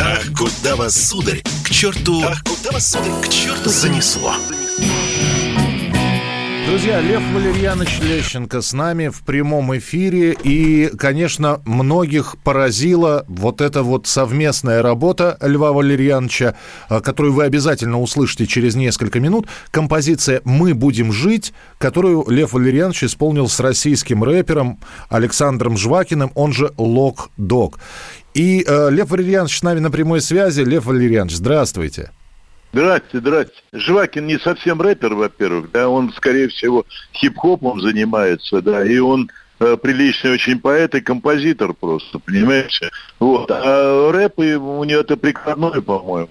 Ах, 0.00 0.22
куда 0.38 0.76
вас, 0.76 1.08
сударь, 1.08 1.42
к 1.64 1.70
черту... 1.70 2.22
Ах, 2.24 2.44
куда 2.44 2.70
вас, 2.70 2.88
сударь, 2.88 3.20
к 3.20 3.28
черту 3.28 3.68
занесло. 3.68 4.32
Друзья, 6.72 7.02
Лев 7.02 7.22
Валерьянович 7.34 8.00
Лещенко 8.00 8.62
с 8.62 8.72
нами 8.72 9.08
в 9.08 9.24
прямом 9.24 9.76
эфире. 9.76 10.34
И, 10.42 10.90
конечно, 10.96 11.60
многих 11.66 12.38
поразила 12.42 13.26
вот 13.28 13.60
эта 13.60 13.82
вот 13.82 14.06
совместная 14.06 14.80
работа 14.80 15.36
Льва 15.42 15.72
Валерьяновича, 15.72 16.54
э, 16.88 17.00
которую 17.02 17.34
вы 17.34 17.44
обязательно 17.44 18.00
услышите 18.00 18.46
через 18.46 18.74
несколько 18.74 19.20
минут. 19.20 19.48
Композиция 19.70 20.40
«Мы 20.44 20.72
будем 20.72 21.12
жить», 21.12 21.52
которую 21.76 22.24
Лев 22.30 22.54
Валерьянович 22.54 23.04
исполнил 23.04 23.50
с 23.50 23.60
российским 23.60 24.24
рэпером 24.24 24.80
Александром 25.10 25.76
Жвакиным, 25.76 26.32
он 26.34 26.54
же 26.54 26.72
Лок 26.78 27.28
Дог. 27.36 27.80
И 28.32 28.64
э, 28.66 28.88
Лев 28.90 29.10
Валерьянович 29.10 29.58
с 29.58 29.62
нами 29.62 29.80
на 29.80 29.90
прямой 29.90 30.22
связи. 30.22 30.62
Лев 30.62 30.86
Валерьянович, 30.86 31.36
здравствуйте. 31.36 32.12
Здрасте, 32.72 33.18
здрасте. 33.18 33.52
Жвакин 33.74 34.26
не 34.26 34.38
совсем 34.38 34.80
рэпер, 34.80 35.14
во-первых, 35.14 35.70
да, 35.72 35.88
он, 35.88 36.12
скорее 36.14 36.48
всего, 36.48 36.86
хип-хопом 37.12 37.80
занимается, 37.80 38.62
да, 38.62 38.82
и 38.84 38.98
он 38.98 39.30
э, 39.60 39.76
приличный 39.76 40.32
очень 40.32 40.58
поэт 40.58 40.94
и 40.94 41.02
композитор 41.02 41.74
просто, 41.74 42.18
понимаете? 42.18 42.90
Вот. 43.20 43.50
А 43.50 44.10
рэп 44.10 44.40
и 44.40 44.54
у 44.54 44.84
него 44.84 45.00
это 45.00 45.18
прикладной, 45.18 45.82
по-моему 45.82 46.30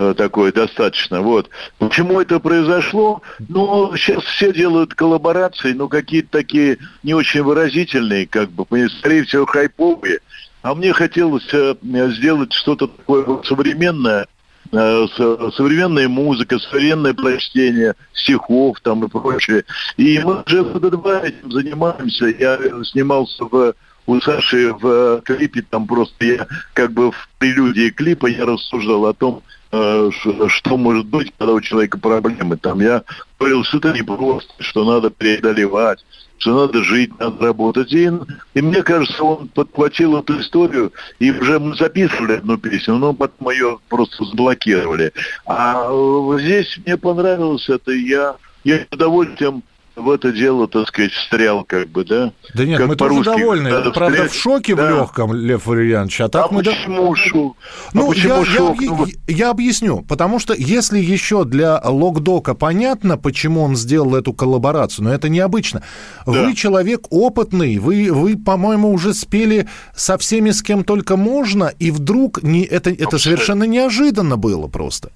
э, 0.00 0.14
такое 0.16 0.52
достаточно. 0.52 1.20
Вот. 1.22 1.50
Почему 1.78 2.20
это 2.20 2.40
произошло? 2.40 3.22
Ну, 3.48 3.94
сейчас 3.96 4.24
все 4.24 4.52
делают 4.52 4.92
коллаборации, 4.92 5.72
но 5.72 5.86
какие-то 5.86 6.30
такие 6.30 6.78
не 7.04 7.14
очень 7.14 7.42
выразительные, 7.42 8.26
как 8.26 8.50
бы, 8.50 8.66
скорее 8.98 9.22
всего, 9.22 9.46
хайповые. 9.46 10.18
А 10.62 10.74
мне 10.74 10.92
хотелось 10.92 11.48
э, 11.52 11.76
сделать 11.80 12.52
что-то 12.52 12.88
такое 12.88 13.40
современное, 13.44 14.22
со- 14.22 14.28
современная 14.70 16.08
музыка, 16.08 16.58
современное 16.58 17.14
прочтение 17.14 17.94
стихов 18.12 18.80
там 18.80 19.04
и 19.04 19.08
прочее. 19.08 19.64
И 19.96 20.20
мы 20.24 20.42
уже 20.46 20.64
два 20.64 21.20
этим 21.20 21.50
занимаемся. 21.50 22.26
Я 22.26 22.58
снимался 22.84 23.44
в 23.44 23.74
у 24.06 24.20
Саши 24.20 24.72
в 24.72 24.86
э, 24.86 25.20
клипе, 25.24 25.62
там 25.62 25.86
просто 25.86 26.24
я 26.24 26.46
как 26.74 26.92
бы 26.92 27.10
в 27.10 27.28
прелюдии 27.38 27.90
клипа 27.90 28.26
я 28.26 28.46
рассуждал 28.46 29.06
о 29.06 29.14
том, 29.14 29.42
э, 29.72 30.10
что 30.48 30.76
может 30.76 31.06
быть, 31.06 31.32
когда 31.36 31.52
у 31.52 31.60
человека 31.60 31.98
проблемы. 31.98 32.56
Там 32.56 32.80
я 32.80 33.02
говорил, 33.38 33.64
что 33.64 33.78
это 33.78 33.92
непросто, 33.92 34.52
что 34.60 34.84
надо 34.84 35.10
преодолевать, 35.10 36.04
что 36.38 36.66
надо 36.66 36.82
жить, 36.82 37.18
надо 37.18 37.46
работать. 37.46 37.92
И, 37.92 38.10
и 38.54 38.62
мне 38.62 38.82
кажется, 38.82 39.22
он 39.22 39.48
подхватил 39.48 40.18
эту 40.18 40.40
историю, 40.40 40.92
и 41.18 41.30
уже 41.30 41.58
мы 41.58 41.74
записывали 41.74 42.34
одну 42.34 42.58
песню, 42.58 42.96
но 42.96 43.12
потом 43.12 43.50
ее 43.50 43.78
просто 43.88 44.24
заблокировали. 44.24 45.12
А 45.46 45.88
э, 45.88 46.38
здесь 46.40 46.78
мне 46.84 46.96
понравилось 46.96 47.68
это, 47.68 47.92
я, 47.92 48.36
я 48.64 48.78
с 48.78 48.86
удовольствием 48.92 49.62
в 49.96 50.10
это 50.10 50.30
дело, 50.30 50.68
так 50.68 50.88
сказать, 50.88 51.10
встрял, 51.12 51.64
как 51.64 51.88
бы, 51.88 52.04
да? 52.04 52.30
Да 52.54 52.64
нет, 52.66 52.78
Как 52.78 52.88
мы 52.88 52.96
тоже 52.96 53.22
довольны. 53.24 53.70
надо 53.70 53.90
Правда, 53.90 54.16
встрять. 54.16 54.32
в 54.32 54.34
шоке 54.40 54.74
в 54.74 54.76
Да. 54.78 54.90
легком, 54.90 55.32
Лев 55.32 55.66
Валерьянович. 55.66 56.20
А 56.20 56.28
так 56.28 56.48
А 56.50 56.54
мы... 56.54 56.62
да- 56.62 56.72
почему 56.72 57.14
шок? 57.14 57.56
А 57.86 57.90
Ну, 57.94 58.08
почему 58.08 58.34
я, 58.34 58.38
я 58.40 58.44
шок? 58.44 58.78
объ- 58.82 58.86
Ну, 58.86 59.06
я 59.26 59.50
объясню. 59.50 60.02
Потому 60.06 60.38
что 60.38 60.52
если 60.54 60.98
еще 60.98 61.44
для 61.44 61.80
Локдока 61.82 62.54
понятно, 62.54 63.16
почему 63.16 63.62
он 63.62 63.74
сделал 63.74 64.14
эту 64.14 64.34
коллаборацию, 64.34 65.04
но 65.06 65.14
это 65.14 65.30
необычно. 65.30 65.82
Вы 66.26 66.54
человек 66.54 67.06
опытный, 67.10 67.78
вы, 67.78 68.12
вы, 68.12 68.36
по-моему, 68.36 68.92
уже 68.92 69.14
спели 69.14 69.66
со 69.96 70.18
всеми, 70.18 70.50
с 70.50 70.62
кем 70.62 70.84
только 70.84 71.16
можно, 71.16 71.72
и 71.78 71.90
вдруг 71.90 72.42
не, 72.42 72.62
это, 72.64 72.90
это 72.90 73.18
совершенно 73.18 73.64
неожиданно 73.64 74.36
было 74.36 74.66
просто. 74.68 75.10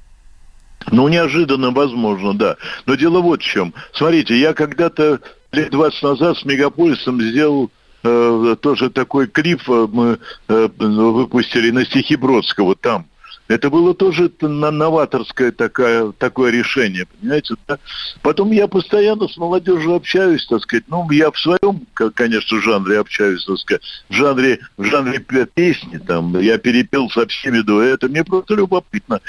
Ну, 0.91 1.09
неожиданно, 1.09 1.71
возможно, 1.71 2.35
да. 2.35 2.57
Но 2.87 2.95
дело 2.95 3.21
вот 3.21 3.43
в 3.43 3.45
чем. 3.45 3.75
Смотрите, 3.93 4.39
я 4.39 4.55
когда-то 4.55 5.21
лет 5.53 5.71
20 5.71 6.03
назад 6.03 6.39
с 6.39 6.45
Мегаполисом 6.45 7.21
сделал 7.21 7.71
э, 8.03 8.57
тоже 8.61 8.91
такой 8.91 9.27
клип 9.27 9.63
э, 9.69 9.89
мы 9.93 10.19
э, 10.49 10.69
выпустили 10.79 11.71
на 11.71 11.85
стихи 11.85 12.17
Бродского 12.17 12.75
там. 12.77 13.07
Это 13.51 13.69
было 13.69 13.95
тоже 13.95 14.31
новаторское 14.41 15.51
такое, 15.51 16.13
такое 16.13 16.53
решение, 16.53 17.07
понимаете? 17.07 17.57
да? 17.67 17.79
Потом 18.23 18.53
я 18.53 18.69
постоянно 18.69 19.27
с 19.27 19.37
молодежью 19.37 19.95
общаюсь, 19.95 20.47
так 20.47 20.63
сказать. 20.63 20.85
Ну, 20.87 21.11
я 21.11 21.33
в 21.33 21.37
своем, 21.37 21.85
конечно, 22.15 22.61
жанре 22.61 23.01
общаюсь, 23.01 23.45
так 23.45 23.59
сказать. 23.59 23.83
В 24.09 24.15
жанре, 24.15 24.61
в 24.77 24.85
жанре 24.85 25.19
пе- 25.19 25.47
песни, 25.47 25.99
там, 25.99 26.39
я 26.39 26.59
перепел 26.59 27.11
со 27.11 27.27
всеми 27.27 27.61
дуэты. 27.63 28.09
Мне 28.09 28.23
просто 28.23 28.55
любопытно. 28.55 29.21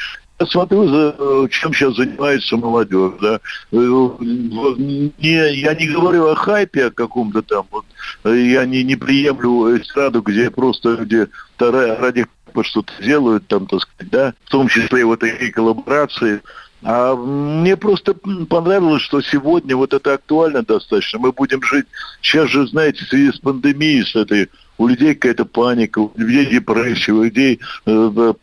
Смотрю, 0.48 0.88
э, 0.88 1.48
чем 1.50 1.74
сейчас 1.74 1.96
занимается 1.96 2.58
молодежь, 2.58 3.14
да. 3.22 3.40
Э, 3.72 3.78
Не, 4.20 5.54
я 5.60 5.74
не 5.74 5.88
говорю 5.88 6.28
о 6.28 6.36
хайпе 6.36 6.86
о 6.86 6.92
каком-то 6.92 7.42
там, 7.42 7.66
вот, 7.72 7.86
Э, 8.24 8.36
я 8.36 8.66
не, 8.66 8.84
не 8.84 8.96
приемлю 8.96 9.78
эстраду, 9.78 10.22
где 10.22 10.50
просто 10.50 10.96
люди 10.96 11.28
ради 11.60 12.26
что-то 12.64 12.92
делают, 13.02 13.48
там, 13.48 13.66
так 13.68 13.82
сказать, 13.82 14.12
да, 14.12 14.34
в 14.44 14.50
том 14.50 14.68
числе 14.68 15.06
вот 15.06 15.20
такие 15.20 15.52
коллаборации. 15.52 16.42
А 16.84 17.16
мне 17.16 17.78
просто 17.78 18.16
понравилось, 18.50 19.04
что 19.04 19.22
сегодня 19.22 19.78
вот 19.78 19.94
это 19.94 20.16
актуально 20.16 20.64
достаточно. 20.64 21.20
Мы 21.20 21.32
будем 21.32 21.62
жить, 21.64 21.86
сейчас 22.22 22.50
же, 22.50 22.68
знаете, 22.68 23.06
в 23.06 23.08
связи 23.08 23.32
с 23.32 23.40
пандемией, 23.40 24.04
с 24.04 24.16
этой, 24.16 24.50
у 24.78 24.88
людей 24.88 25.14
какая-то 25.14 25.46
паника, 25.46 26.00
у 26.00 26.12
людей 26.16 26.46
депрессия, 26.48 27.12
у 27.12 27.24
людей 27.24 27.60
э, 27.86 28.34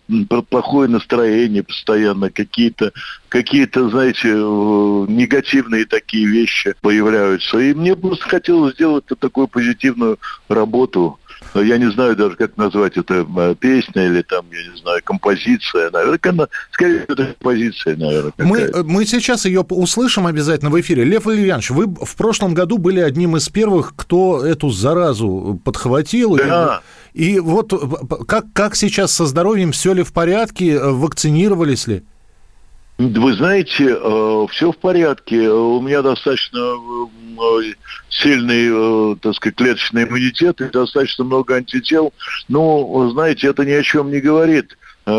плохое 0.48 0.88
настроение 0.88 1.62
постоянно, 1.62 2.30
какие-то, 2.30 2.92
какие-то, 3.28 3.88
знаете, 3.88 4.28
э, 4.28 5.06
негативные 5.08 5.84
такие 5.84 6.26
вещи 6.26 6.74
появляются. 6.80 7.58
И 7.58 7.74
мне 7.74 7.96
просто 7.96 8.28
хотелось 8.28 8.74
сделать 8.74 9.04
такую 9.18 9.48
позитивную 9.48 10.18
работу. 10.48 11.18
Я 11.54 11.78
не 11.78 11.90
знаю 11.90 12.16
даже, 12.16 12.36
как 12.36 12.56
назвать 12.56 12.96
это 12.96 13.26
э, 13.36 13.54
песня 13.58 14.06
или 14.06 14.22
там, 14.22 14.44
я 14.52 14.70
не 14.72 14.76
знаю, 14.78 15.00
композиция. 15.04 15.90
Наверное, 15.90 16.48
скорее, 16.72 17.04
это 17.08 17.26
композиция, 17.26 17.96
наверное. 17.96 18.32
Мы, 18.38 18.58
э, 18.58 18.82
мы 18.82 19.06
сейчас 19.06 19.44
ее 19.44 19.60
услышим 19.62 20.26
обязательно 20.26 20.70
в 20.70 20.80
эфире. 20.80 21.04
Лев 21.04 21.24
Валерьянович, 21.24 21.70
вы 21.70 21.86
в 21.86 22.16
прошлом 22.16 22.54
году 22.54 22.78
были 22.78 23.00
одним 23.00 23.36
из 23.36 23.48
первых, 23.48 23.94
кто 23.96 24.44
эту 24.44 24.70
заразу 24.70 25.60
подхватил. 25.64 26.36
И- 26.36 26.44
Да. 26.44 26.80
И, 27.14 27.40
вот 27.40 27.72
э, 27.72 27.76
п- 27.78 28.24
как, 28.26 28.46
как 28.52 28.76
сейчас 28.76 29.12
со 29.12 29.26
здоровьем? 29.26 29.72
Все 29.72 29.92
ли 29.92 30.02
в 30.02 30.12
порядке? 30.12 30.72
Э, 30.74 30.90
Вакцинировались 30.90 31.86
ли? 31.86 32.02
Вы 32.98 33.32
знаете, 33.34 33.96
все 34.50 34.72
в 34.72 34.76
порядке. 34.76 35.44
Э, 35.44 35.50
У 35.50 35.80
меня 35.80 36.02
достаточно 36.02 36.58
э, 36.58 37.06
э, 37.38 37.74
сильный, 38.10 39.12
э, 39.12 39.16
так 39.22 39.36
сказать, 39.36 39.54
клеточный 39.54 40.02
иммунитет 40.02 40.60
и 40.60 40.64
достаточно 40.64 41.22
много 41.24 41.54
антител. 41.54 42.12
Но, 42.48 42.84
вы 42.84 43.10
знаете, 43.12 43.46
это 43.46 43.64
ни 43.64 43.70
о 43.70 43.84
чем 43.84 44.10
не 44.10 44.20
говорит. 44.20 44.76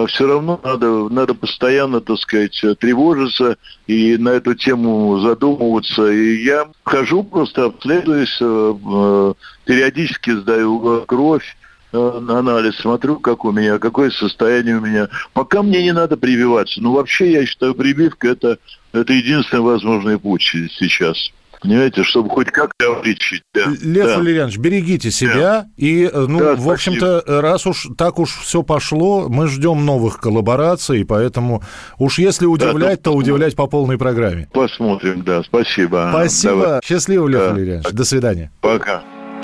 Все 0.08 0.28
равно 0.28 0.60
надо, 0.64 1.10
надо 1.10 1.34
постоянно, 1.34 2.00
так 2.00 2.20
сказать, 2.20 2.64
э, 2.64 2.76
тревожиться 2.76 3.58
и 3.88 4.18
на 4.18 4.30
эту 4.30 4.54
тему 4.56 5.18
задумываться. 5.20 6.12
И 6.12 6.44
я 6.44 6.68
хожу, 6.84 7.24
просто 7.24 7.66
обследуюсь, 7.66 8.38
э, 8.42 8.76
э, 8.76 9.34
периодически 9.66 10.32
сдаю 10.32 11.02
э, 11.02 11.06
кровь, 11.08 11.46
э, 11.46 11.69
анализ, 11.92 12.76
смотрю, 12.78 13.20
как 13.20 13.46
у 13.46 13.52
меня, 13.52 13.80
какое 13.80 14.12
состояние 14.12 14.78
у 14.78 14.82
меня. 14.82 15.10
Пока 15.34 15.62
мне 15.64 15.84
не 15.84 15.94
надо 15.94 16.18
прививаться. 16.18 16.82
Но 16.82 16.94
вообще, 16.94 17.32
я 17.32 17.46
считаю, 17.46 17.74
прививка 17.76 18.30
это, 18.30 18.58
это 18.94 19.14
единственный 19.14 19.62
возможный 19.62 20.20
путь 20.20 20.42
сейчас. 20.44 21.32
Понимаете, 21.62 22.04
чтобы 22.04 22.30
хоть 22.30 22.52
как-то 22.52 23.02
лечить. 23.04 23.42
Да. 23.54 23.66
Лев 23.82 24.06
Да. 24.06 24.18
Валерьянович, 24.18 24.58
берегите 24.60 25.12
себя. 25.12 25.66
И, 25.76 26.06
э, 26.06 26.26
ну, 26.26 26.40
Да, 26.40 26.56
в 26.56 26.70
общем-то, 26.70 27.24
раз 27.28 27.68
уж 27.68 27.88
так 27.98 28.18
уж 28.18 28.30
все 28.30 28.64
пошло, 28.64 29.28
мы 29.28 29.50
ждем 29.50 29.86
новых 29.86 30.22
коллабораций, 30.22 31.04
поэтому 31.06 31.62
уж 31.98 32.18
если 32.20 32.46
удивлять, 32.46 33.02
то 33.04 33.12
удивлять 33.12 33.58
по 33.58 33.68
полной 33.68 33.98
программе. 33.98 34.48
Посмотрим, 34.54 35.24
да. 35.24 35.44
Спасибо. 35.44 36.10
Спасибо. 36.14 36.62
Давай. 36.62 36.80
Счастливо, 36.86 37.28
Лев 37.28 37.42
Да. 37.42 37.52
Валерьянович. 37.52 37.88
До 37.92 38.04
свидания. 38.06 38.52
Пока. 38.62 39.04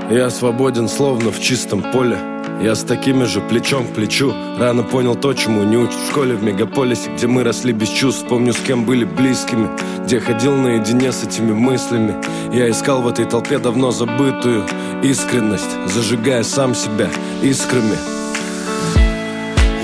Я 0.10 0.30
свободен, 0.30 0.88
словно 0.88 1.32
в 1.32 1.41
чистом 1.41 1.82
поле 1.91 2.18
Я 2.62 2.74
с 2.74 2.84
такими 2.84 3.26
же 3.26 3.41
плечом 3.41 3.86
к 3.86 3.93
плечу 3.93 4.34
Рано 4.58 4.84
понял 4.84 5.16
то, 5.16 5.34
чему 5.34 5.64
не 5.64 5.78
учат 5.78 5.99
в 5.99 6.10
школе 6.10 6.36
В 6.36 6.43
мегаполисе, 6.43 7.12
где 7.16 7.28
мы 7.28 7.43
росли 7.43 7.74
без 7.74 7.89
чувств. 7.89 8.26
Помню, 8.28 8.53
с 8.53 8.60
кем 8.60 8.86
были 8.86 9.03
близкими 9.03 9.70
Где 10.06 10.20
ходил 10.20 10.56
наедине 10.56 11.12
с 11.12 11.24
этими 11.24 11.51
мыслями. 11.51 12.16
Я 12.53 12.70
искал 12.70 13.01
в 13.01 13.08
этой 13.08 13.26
толпе 13.26 13.60
давно 13.60 13.91
забытую 13.91 14.66
Искренность, 15.03 15.78
зажигая 15.86 16.43
сам 16.43 16.74
себя 16.74 17.10
искрами. 17.43 17.97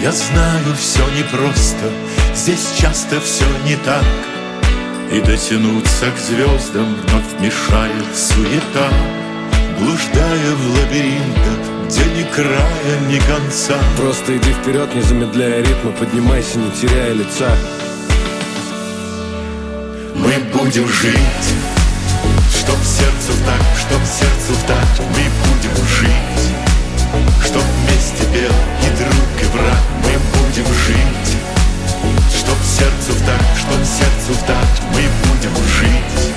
Я 0.02 0.12
знаю, 0.12 0.76
все 0.80 1.04
непросто, 1.16 1.92
здесь 2.34 2.74
часто 2.80 3.22
все 3.22 3.46
не 3.68 3.76
так. 3.86 4.04
И 5.12 5.20
дотянуться 5.20 6.06
к 6.10 6.18
звездам 6.18 6.96
вновь 6.96 7.40
мешает 7.40 8.16
суета 8.16 8.90
Блуждая 9.78 10.56
в 10.56 10.80
лабиринтах, 10.80 11.71
где 11.92 12.06
ни 12.06 12.24
края, 12.24 13.00
ни 13.10 13.20
конца. 13.20 13.78
Просто 13.98 14.38
иди 14.38 14.54
вперед, 14.54 14.94
не 14.96 15.02
замедляя 15.02 15.60
ритма 15.60 15.92
Поднимайся, 15.92 16.58
не 16.58 16.72
теряя 16.72 17.12
лица. 17.14 17.54
Мы 20.16 20.34
будем 20.54 20.88
жить, 20.88 21.48
чтоб 22.50 22.78
сердцу 22.84 23.34
так, 23.46 23.62
чтоб 23.78 24.00
сердцу 24.06 24.54
так. 24.68 25.06
Мы 25.10 25.24
будем 25.44 25.76
жить, 25.88 26.56
чтоб 27.44 27.62
вместе 27.62 28.24
пел 28.32 28.56
и 28.88 28.98
друг, 28.98 29.42
и 29.42 29.46
враг. 29.58 29.84
Мы 30.04 30.14
будем 30.32 30.66
жить, 30.86 31.36
чтоб 32.34 32.58
сердцу 32.64 33.20
так, 33.26 33.46
чтоб 33.58 33.80
сердцу 33.84 34.42
так. 34.48 34.68
Мы 34.94 35.04
будем 35.24 35.56
жить, 35.78 36.36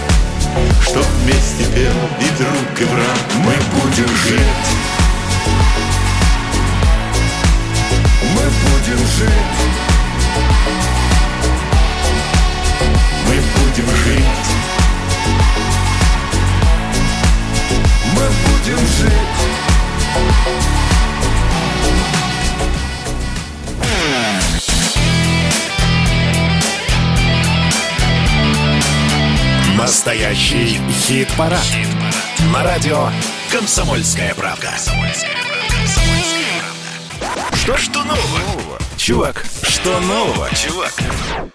чтоб 0.82 1.04
вместе 1.22 1.64
пел 1.74 2.00
и 2.20 2.42
друг, 2.42 2.80
и 2.80 2.84
враг. 2.84 3.18
Мы 3.44 3.54
будем 3.78 4.08
жить 4.08 4.73
будем 8.84 9.06
жить 9.06 9.30
Мы 13.26 13.34
будем 13.34 13.96
жить 13.96 14.24
Мы 18.14 18.26
будем 18.44 18.86
жить 18.86 19.12
Настоящий 29.76 30.80
хит-парад. 31.06 31.60
На 32.52 32.62
радио 32.62 33.10
«Комсомольская 33.52 34.34
правда». 34.34 34.72
Что, 37.52 37.76
что 37.76 38.04
нового? 38.04 38.78
Чувак, 38.96 39.44
что 39.62 40.00
нового, 40.00 40.48
чувак? 40.54 40.92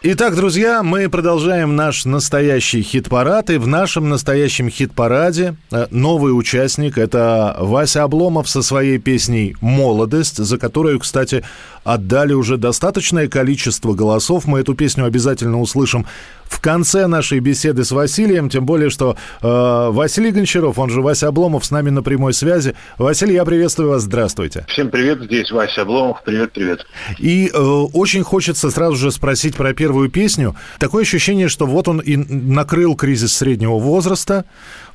Итак, 0.01 0.35
друзья, 0.35 0.83
мы 0.83 1.09
продолжаем 1.09 1.75
наш 1.75 2.05
настоящий 2.05 2.81
хит-парад. 2.81 3.49
И 3.49 3.57
в 3.57 3.67
нашем 3.67 4.09
настоящем 4.09 4.69
хит-параде 4.69 5.55
э, 5.71 5.87
новый 5.89 6.37
участник– 6.37 6.97
это 6.97 7.55
Вася 7.59 8.03
Обломов 8.03 8.49
со 8.49 8.61
своей 8.61 8.97
песней 8.97 9.55
«Молодость», 9.61 10.37
за 10.37 10.57
которую, 10.57 10.99
кстати, 10.99 11.43
отдали 11.83 12.33
уже 12.33 12.57
достаточное 12.57 13.27
количество 13.27 13.93
голосов. 13.93 14.45
Мы 14.45 14.59
эту 14.59 14.75
песню 14.75 15.05
обязательно 15.05 15.59
услышим 15.59 16.05
в 16.49 16.59
конце 16.59 17.07
нашей 17.07 17.39
беседы 17.39 17.85
с 17.85 17.91
Василием, 17.91 18.49
тем 18.49 18.65
более, 18.65 18.89
что 18.89 19.15
э, 19.41 19.89
Василий 19.91 20.31
Гончаров, 20.31 20.79
он 20.79 20.89
же 20.89 21.01
Вася 21.01 21.27
Обломов, 21.27 21.63
с 21.63 21.71
нами 21.71 21.89
на 21.89 22.03
прямой 22.03 22.33
связи. 22.33 22.75
Василий, 22.97 23.35
я 23.35 23.45
приветствую 23.45 23.89
вас, 23.89 24.01
здравствуйте. 24.01 24.65
Всем 24.67 24.89
привет, 24.89 25.21
здесь 25.21 25.51
Вася 25.51 25.83
Обломов, 25.83 26.23
привет-привет. 26.23 26.85
И 27.19 27.49
э, 27.53 27.57
очень 27.57 28.23
хочется 28.23 28.71
сразу 28.71 28.95
же 28.95 29.11
спросить 29.11 29.55
про 29.55 29.73
первую 29.73 30.09
песню. 30.09 30.55
Такое 30.79 31.03
ощущение, 31.03 31.47
что 31.47 31.65
вот 31.65 31.87
он 31.87 31.99
и 31.99 32.15
накрыл 32.17 32.95
кризис 32.95 33.33
среднего 33.33 33.77
возраста, 33.77 34.45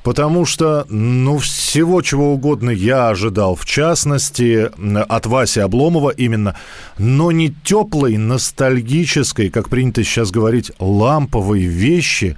потому 0.05 0.45
что, 0.45 0.85
ну, 0.87 1.39
всего 1.39 2.03
чего 2.03 2.31
угодно 2.33 2.69
я 2.69 3.09
ожидал, 3.09 3.55
в 3.55 3.65
частности, 3.65 4.69
от 5.09 5.25
Васи 5.25 5.61
Обломова 5.61 6.11
именно, 6.11 6.55
но 6.99 7.31
не 7.31 7.49
теплой, 7.63 8.15
ностальгической, 8.17 9.49
как 9.49 9.67
принято 9.67 10.03
сейчас 10.03 10.29
говорить, 10.29 10.71
ламповой 10.77 11.61
вещи, 11.61 12.37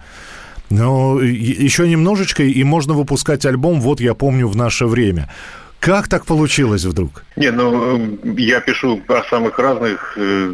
но 0.70 1.20
и- 1.22 1.28
еще 1.62 1.90
немножечко, 1.90 2.42
и 2.42 2.64
можно 2.64 2.94
выпускать 2.94 3.46
альбом 3.46 3.82
«Вот 3.82 4.00
я 4.00 4.14
помню 4.14 4.48
в 4.48 4.56
наше 4.56 4.86
время». 4.86 5.30
Как 5.80 6.08
так 6.08 6.26
получилось 6.26 6.84
вдруг? 6.86 7.24
Не, 7.36 7.52
ну, 7.52 7.98
э, 7.98 8.18
я 8.38 8.60
пишу 8.62 9.02
о 9.08 9.24
самых 9.30 9.60
разных 9.60 10.18
э, 10.18 10.54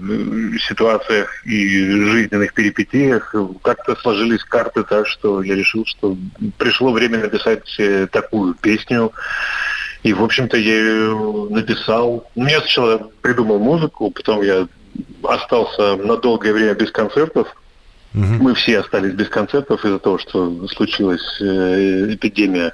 ситуациях 0.68 1.46
и 1.46 1.90
жизненных 1.90 2.54
перипетиях. 2.54 3.34
Как-то 3.62 3.96
сложились 3.96 4.44
карты 4.44 4.84
так, 4.84 5.08
что 5.08 5.42
я 5.42 5.56
решил, 5.56 5.86
что 5.86 6.18
пришло 6.58 6.92
время 6.92 7.20
написать 7.20 7.64
э, 7.80 8.08
такую 8.12 8.54
песню. 8.56 9.14
И, 10.04 10.14
в 10.14 10.22
общем-то, 10.22 10.58
я 10.58 10.76
ее 10.76 11.48
написал. 11.50 12.30
Ну, 12.36 12.48
Я 12.48 12.60
сначала 12.60 13.10
придумал 13.22 13.60
музыку, 13.60 14.12
потом 14.12 14.42
я 14.42 14.68
остался 15.24 15.96
на 15.96 16.18
долгое 16.18 16.54
время 16.54 16.74
без 16.74 16.92
концертов. 16.92 17.48
Мы 18.14 18.54
все 18.54 18.80
остались 18.80 19.14
без 19.14 19.28
концертов 19.28 19.84
из-за 19.84 19.98
того, 19.98 20.20
что 20.20 20.68
случилась 20.68 21.42
э, 21.42 22.14
эпидемия. 22.14 22.72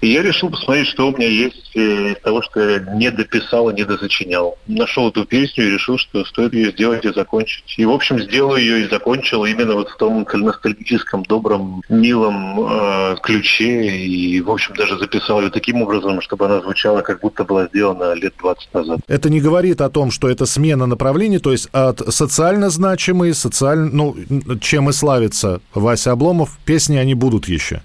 И 0.00 0.08
я 0.08 0.22
решил 0.22 0.50
посмотреть, 0.50 0.88
что 0.88 1.08
у 1.08 1.16
меня 1.16 1.28
есть 1.28 1.63
из 1.74 2.18
того, 2.20 2.42
что 2.42 2.68
я 2.68 2.78
не 2.78 3.10
дописал 3.10 3.70
и 3.70 3.74
не 3.74 3.84
досочинял. 3.84 4.56
Нашел 4.66 5.08
эту 5.08 5.24
песню 5.24 5.66
и 5.66 5.70
решил, 5.70 5.98
что 5.98 6.24
стоит 6.24 6.54
ее 6.54 6.70
сделать 6.70 7.04
и 7.04 7.12
закончить. 7.12 7.74
И, 7.76 7.84
в 7.84 7.90
общем, 7.90 8.18
сделал 8.20 8.56
ее 8.56 8.84
и 8.84 8.88
закончил 8.88 9.44
именно 9.44 9.74
вот 9.74 9.88
в 9.88 9.96
том 9.96 10.26
ностальгическом, 10.32 11.22
добром, 11.24 11.82
милом 11.88 12.60
э, 12.60 13.16
ключе. 13.22 13.96
И, 13.96 14.40
в 14.40 14.50
общем, 14.50 14.74
даже 14.74 14.98
записал 14.98 15.40
ее 15.40 15.50
таким 15.50 15.82
образом, 15.82 16.20
чтобы 16.20 16.46
она 16.46 16.60
звучала, 16.60 17.00
как 17.02 17.20
будто 17.20 17.44
была 17.44 17.66
сделана 17.66 18.14
лет 18.14 18.34
20 18.38 18.74
назад. 18.74 19.00
Это 19.06 19.30
не 19.30 19.40
говорит 19.40 19.80
о 19.80 19.90
том, 19.90 20.10
что 20.10 20.28
это 20.28 20.46
смена 20.46 20.86
направлений, 20.86 21.38
то 21.38 21.52
есть 21.52 21.68
от 21.72 22.00
социально 22.14 22.70
значимые, 22.70 23.34
социально, 23.34 23.90
ну, 23.90 24.16
чем 24.60 24.90
и 24.90 24.92
славится 24.92 25.60
Вася 25.74 26.12
Обломов, 26.12 26.58
песни 26.64 26.96
они 26.96 27.14
будут 27.14 27.48
еще. 27.48 27.82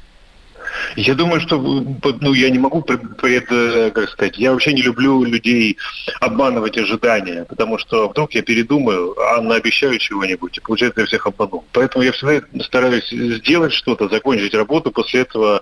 Я 0.96 1.16
думаю, 1.16 1.42
что 1.42 1.58
ну, 1.58 2.34
я 2.34 2.50
не 2.50 2.60
могу 2.60 2.82
пред, 2.82 3.18
пред- 3.18 3.94
как 3.94 4.10
сказать, 4.10 4.38
я 4.38 4.52
вообще 4.52 4.74
не 4.74 4.82
люблю 4.82 5.24
людей 5.24 5.78
обманывать 6.20 6.78
ожидания, 6.78 7.46
потому 7.46 7.78
что 7.78 8.10
вдруг 8.10 8.34
я 8.34 8.42
передумаю, 8.42 9.16
а 9.20 9.42
наобещаю 9.42 9.98
чего-нибудь, 9.98 10.58
и 10.58 10.62
получается 10.62 11.02
я 11.02 11.08
всех 11.08 11.28
обманул. 11.28 11.66
Поэтому 11.72 12.04
я 12.04 12.12
всегда 12.12 12.42
стараюсь 12.64 13.10
сделать 13.10 13.74
что-то, 13.74 14.10
закончить 14.10 14.54
работу, 14.54 14.92
после 14.92 15.22
этого 15.22 15.62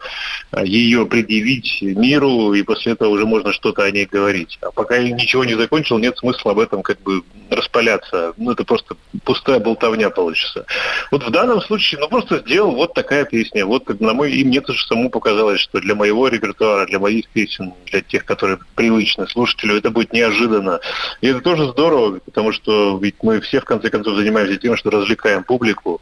а, 0.51 0.63
ее 0.63 1.05
предъявить 1.05 1.81
миру, 1.81 2.53
и 2.53 2.63
после 2.63 2.93
этого 2.93 3.09
уже 3.09 3.25
можно 3.25 3.53
что-то 3.53 3.83
о 3.83 3.91
ней 3.91 4.05
говорить. 4.05 4.57
А 4.61 4.71
пока 4.71 4.97
я 4.97 5.11
ничего 5.11 5.45
не 5.45 5.55
закончил, 5.55 5.97
нет 5.97 6.17
смысла 6.17 6.51
об 6.51 6.59
этом 6.59 6.81
как 6.81 7.01
бы 7.01 7.23
распаляться. 7.49 8.33
Ну, 8.37 8.51
это 8.51 8.63
просто 8.63 8.95
пустая 9.23 9.59
болтовня 9.59 10.09
получится. 10.09 10.65
Вот 11.11 11.23
в 11.23 11.31
данном 11.31 11.61
случае, 11.61 11.99
ну, 11.99 12.07
просто 12.07 12.39
сделал 12.39 12.71
вот 12.75 12.93
такая 12.93 13.25
песня. 13.25 13.65
Вот, 13.65 13.85
как 13.85 13.99
на 13.99 14.13
мой, 14.13 14.31
и 14.31 14.43
мне 14.43 14.61
тоже 14.61 14.85
самому 14.85 15.06
показалось, 15.09 15.59
что 15.59 15.79
для 15.79 15.95
моего 15.95 16.27
репертуара, 16.27 16.85
для 16.85 16.99
моих 16.99 17.27
песен, 17.29 17.73
для 17.91 18.01
тех, 18.01 18.25
которые 18.25 18.59
привычны 18.75 19.27
слушателю, 19.27 19.77
это 19.77 19.89
будет 19.91 20.13
неожиданно. 20.13 20.79
И 21.21 21.27
это 21.27 21.41
тоже 21.41 21.67
здорово, 21.69 22.19
потому 22.19 22.51
что 22.51 22.97
ведь 23.01 23.15
мы 23.21 23.39
все, 23.41 23.59
в 23.61 23.65
конце 23.65 23.89
концов, 23.89 24.15
занимаемся 24.17 24.57
тем, 24.57 24.77
что 24.77 24.89
развлекаем 24.89 25.43
публику. 25.43 26.01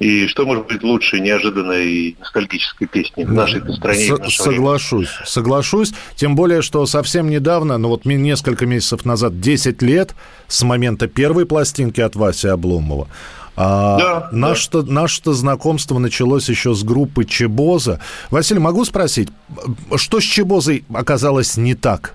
И 0.00 0.26
что 0.26 0.44
может 0.44 0.66
быть 0.66 0.82
лучше 0.82 1.20
неожиданной 1.20 1.86
и 1.86 2.16
ностальгической 2.18 2.88
песни 2.88 3.22
в 3.22 3.32
нашей 3.32 3.60
стране? 3.74 4.06
и 4.06 4.10
в 4.10 4.16
С- 4.16 4.18
наше 4.18 4.42
время? 4.42 4.56
соглашусь, 4.56 5.08
соглашусь. 5.24 5.92
Тем 6.16 6.34
более, 6.34 6.62
что 6.62 6.84
совсем 6.86 7.30
недавно, 7.30 7.78
ну 7.78 7.88
вот 7.90 8.04
несколько 8.04 8.66
месяцев 8.66 9.04
назад, 9.04 9.40
10 9.40 9.82
лет 9.82 10.14
с 10.48 10.62
момента 10.62 11.06
первой 11.06 11.46
пластинки 11.46 12.00
от 12.00 12.16
Васи 12.16 12.48
Обломова. 12.48 13.06
А 13.56 13.98
Да, 13.98 14.28
наше-то, 14.32 14.82
наше-то 14.82 15.32
знакомство 15.32 15.98
началось 15.98 16.48
еще 16.48 16.74
с 16.74 16.82
группы 16.82 17.24
Чебоза. 17.24 18.00
Василий, 18.30 18.60
могу 18.60 18.84
спросить, 18.84 19.28
что 19.96 20.20
с 20.20 20.24
Чебозой 20.24 20.84
оказалось 20.92 21.56
не 21.56 21.74
так? 21.74 22.14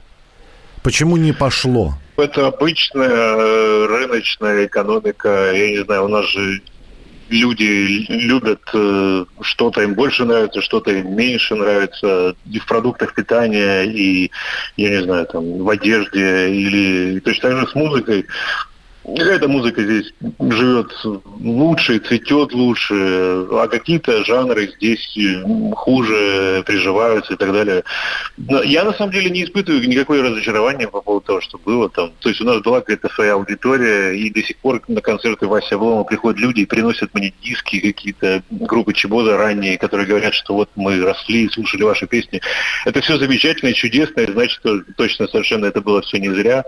Почему 0.83 1.17
не 1.17 1.33
пошло? 1.33 1.95
Это 2.17 2.47
обычная 2.47 3.07
э, 3.09 3.85
рыночная 3.85 4.65
экономика. 4.65 5.51
Я 5.53 5.69
не 5.69 5.83
знаю, 5.83 6.05
у 6.05 6.07
нас 6.09 6.25
же 6.25 6.61
люди 7.29 8.05
любят 8.09 8.61
э, 8.73 9.25
что-то 9.41 9.81
им 9.81 9.93
больше 9.93 10.25
нравится, 10.25 10.61
что-то 10.61 10.91
им 10.91 11.15
меньше 11.15 11.55
нравится 11.55 12.35
и 12.49 12.59
в 12.59 12.65
продуктах 12.65 13.13
питания, 13.13 13.83
и, 13.83 14.31
я 14.77 14.89
не 14.89 15.03
знаю, 15.03 15.25
там, 15.27 15.63
в 15.63 15.69
одежде, 15.69 16.49
или 16.49 17.19
точно 17.19 17.49
так 17.49 17.59
же 17.59 17.67
с 17.67 17.75
музыкой. 17.75 18.25
Какая-то 19.17 19.47
музыка 19.47 19.83
здесь 19.83 20.13
живет 20.39 20.91
лучше, 21.39 21.99
цветет 21.99 22.53
лучше, 22.53 22.93
а 23.51 23.67
какие-то 23.67 24.23
жанры 24.25 24.71
здесь 24.75 25.17
м, 25.17 25.73
хуже 25.73 26.63
приживаются 26.65 27.33
и 27.33 27.37
так 27.37 27.51
далее. 27.51 27.83
Но 28.37 28.61
я 28.63 28.83
на 28.83 28.93
самом 28.93 29.11
деле 29.11 29.29
не 29.29 29.43
испытываю 29.43 29.87
никакое 29.87 30.21
разочарование 30.21 30.87
по 30.87 31.01
поводу 31.01 31.25
того, 31.25 31.41
что 31.41 31.57
было 31.57 31.89
там. 31.89 32.11
То 32.19 32.29
есть 32.29 32.41
у 32.41 32.45
нас 32.45 32.61
была 32.61 32.79
какая-то 32.81 33.09
своя 33.09 33.33
аудитория, 33.33 34.13
и 34.13 34.29
до 34.29 34.41
сих 34.43 34.57
пор 34.57 34.81
на 34.87 35.01
концерты 35.01 35.47
Вася 35.47 35.75
Обломова 35.75 36.03
приходят 36.03 36.39
люди 36.39 36.61
и 36.61 36.65
приносят 36.65 37.13
мне 37.13 37.33
диски 37.41 37.79
какие-то 37.79 38.43
группы 38.49 38.93
Чебоза 38.93 39.37
ранние, 39.37 39.77
которые 39.77 40.07
говорят, 40.07 40.33
что 40.33 40.53
вот 40.53 40.69
мы 40.75 41.01
росли 41.01 41.45
и 41.45 41.49
слушали 41.49 41.83
ваши 41.83 42.07
песни. 42.07 42.41
Это 42.85 43.01
все 43.01 43.17
замечательно 43.17 43.73
чудесно, 43.73 44.21
и 44.21 44.31
значит, 44.31 44.59
что 44.59 44.81
точно 44.97 45.27
совершенно 45.27 45.65
это 45.65 45.81
было 45.81 46.01
все 46.01 46.17
не 46.17 46.29
зря. 46.29 46.63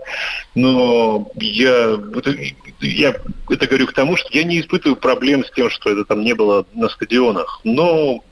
Но 0.54 1.30
я, 1.36 1.98
это, 2.14 2.31
я 2.80 3.14
это 3.48 3.66
говорю 3.66 3.86
к 3.86 3.92
тому, 3.92 4.16
что 4.16 4.28
я 4.32 4.44
не 4.44 4.60
испытываю 4.60 4.96
проблем 4.96 5.44
с 5.44 5.50
тем, 5.50 5.70
что 5.70 5.90
это 5.90 6.04
там 6.04 6.22
не 6.22 6.34
было 6.34 6.66
на 6.74 6.88
стадионах. 6.88 7.60
Но 7.64 8.22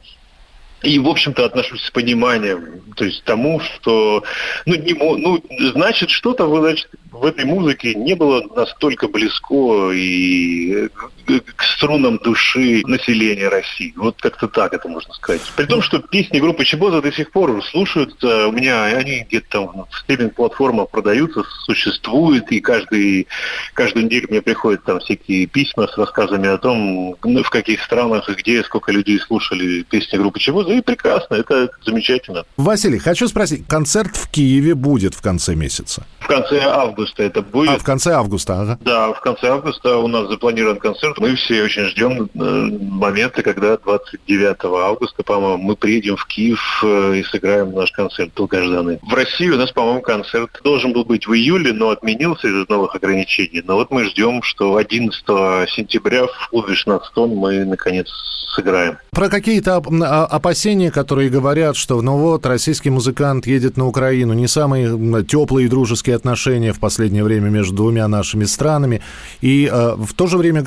и, 0.83 0.99
в 0.99 1.09
общем-то, 1.09 1.45
отношусь 1.45 1.83
с 1.83 1.91
пониманием, 1.91 2.83
то 2.97 3.05
есть 3.05 3.23
тому, 3.25 3.61
что, 3.61 4.25
ну, 4.65 4.75
не, 4.77 4.95
ну 4.95 5.43
значит, 5.73 6.11
что-то 6.11 6.47
в, 6.47 6.59
значит, 6.61 6.91
в 7.21 7.27
этой 7.27 7.45
музыке 7.45 7.95
не 7.95 8.15
было 8.15 8.43
настолько 8.57 9.07
близко 9.09 9.91
и 9.93 10.89
к- 10.89 11.41
к 11.57 11.63
струнам 11.63 12.17
души 12.19 12.83
населения 12.87 13.49
России. 13.49 13.93
Вот 13.97 14.17
как-то 14.21 14.49
так 14.49 14.73
это 14.73 14.89
можно 14.89 15.13
сказать. 15.13 15.43
При 15.55 15.67
том, 15.67 15.83
что 15.83 15.99
песни 15.99 16.41
группы 16.41 16.65
Чебоза 16.65 17.03
до 17.03 17.13
сих 17.13 17.31
пор 17.31 17.63
слушаются, 17.65 18.47
у 18.49 18.53
меня 18.53 18.85
они 18.85 19.27
где-то 19.29 19.47
там 19.51 19.87
в 19.91 19.99
стриминг-платформах 19.99 20.89
продаются, 20.89 21.43
существуют, 21.67 22.51
и 22.51 22.61
каждый, 22.61 23.29
каждую 23.75 24.07
неделю 24.07 24.29
мне 24.31 24.41
приходят 24.41 24.83
там 24.85 24.99
всякие 25.01 25.47
письма 25.47 25.89
с 25.89 25.99
рассказами 25.99 26.49
о 26.49 26.57
том, 26.57 27.17
ну, 27.23 27.43
в 27.43 27.51
каких 27.51 27.83
странах 27.83 28.29
и 28.31 28.33
где, 28.33 28.63
сколько 28.65 28.93
людей 28.93 29.19
слушали 29.19 29.83
песни 29.83 30.17
группы 30.17 30.41
Чебоза, 30.41 30.73
и 30.73 30.81
прекрасно, 30.81 31.35
это 31.35 31.69
замечательно. 31.85 32.45
Василий, 32.57 32.99
хочу 32.99 33.29
спросить, 33.29 33.67
концерт 33.69 34.17
в 34.17 34.31
Киеве 34.31 34.75
будет 34.75 35.15
в 35.15 35.21
конце 35.21 35.55
месяца? 35.55 36.07
В 36.21 36.27
конце 36.27 36.61
августа 36.61 37.10
это 37.19 37.43
будет. 37.43 37.71
А, 37.71 37.79
в 37.79 37.85
конце 37.85 38.13
августа, 38.13 38.61
ага. 38.61 38.79
Да, 38.83 39.13
в 39.13 39.21
конце 39.21 39.49
августа 39.49 39.97
у 39.97 40.09
нас 40.09 40.29
запланирован 40.29 40.77
концерт. 40.77 41.19
Мы 41.19 41.35
все 41.37 41.63
очень 41.63 41.85
ждем 41.87 42.29
э, 42.35 42.39
момента, 42.39 43.43
когда 43.43 43.77
29 43.77 44.57
августа, 44.65 45.23
по-моему, 45.23 45.63
мы 45.63 45.77
приедем 45.77 46.17
в 46.17 46.27
Киев 46.27 46.61
э, 46.83 47.17
и 47.17 47.25
сыграем 47.25 47.73
наш 47.73 47.93
концерт 47.93 48.31
долгожданный. 48.35 48.99
В 49.03 49.15
России 49.15 49.49
у 49.49 49.57
нас, 49.57 49.73
по-моему, 49.73 50.01
концерт 50.01 50.61
должен 50.63 50.93
был 50.93 51.05
быть 51.05 51.27
в 51.27 51.33
июле, 51.33 51.73
но 51.73 51.91
отменился 51.91 52.49
из-за 52.49 52.67
новых 52.69 52.95
ограничений. 52.95 53.63
Но 53.65 53.75
вот 53.75 53.91
мы 53.91 54.05
ждем, 54.05 54.43
что 54.43 54.77
11 54.77 55.25
сентября 55.71 56.27
в 56.27 56.49
клубе 56.51 56.75
16 56.75 57.13
тонн 57.15 57.31
мы, 57.31 57.65
наконец, 57.65 58.09
сыграем. 58.55 58.99
Про 59.11 59.29
какие-то 59.29 59.77
а- 59.77 60.27
опасения, 60.27 60.91
которые 60.91 61.31
говорят, 61.31 61.77
что 61.77 62.01
ну 62.03 62.17
вот 62.17 62.47
российский 62.47 62.91
музыкант 62.91 63.47
едет 63.47 63.77
на 63.77 63.87
Украину, 63.87 64.33
не 64.33 64.49
самые 64.49 65.25
теплые 65.25 65.67
и 65.67 65.69
дружеские 65.69 66.17
отношения 66.17 66.73
в 66.73 66.81
последнее 67.01 67.25
время 67.25 67.49
между 67.49 67.75
двумя 67.75 68.09
нашими 68.09 68.45
странами. 68.45 69.01
И 69.41 69.71
э, 69.73 69.95
в 69.97 70.13
то 70.13 70.27
же 70.27 70.37
время, 70.37 70.65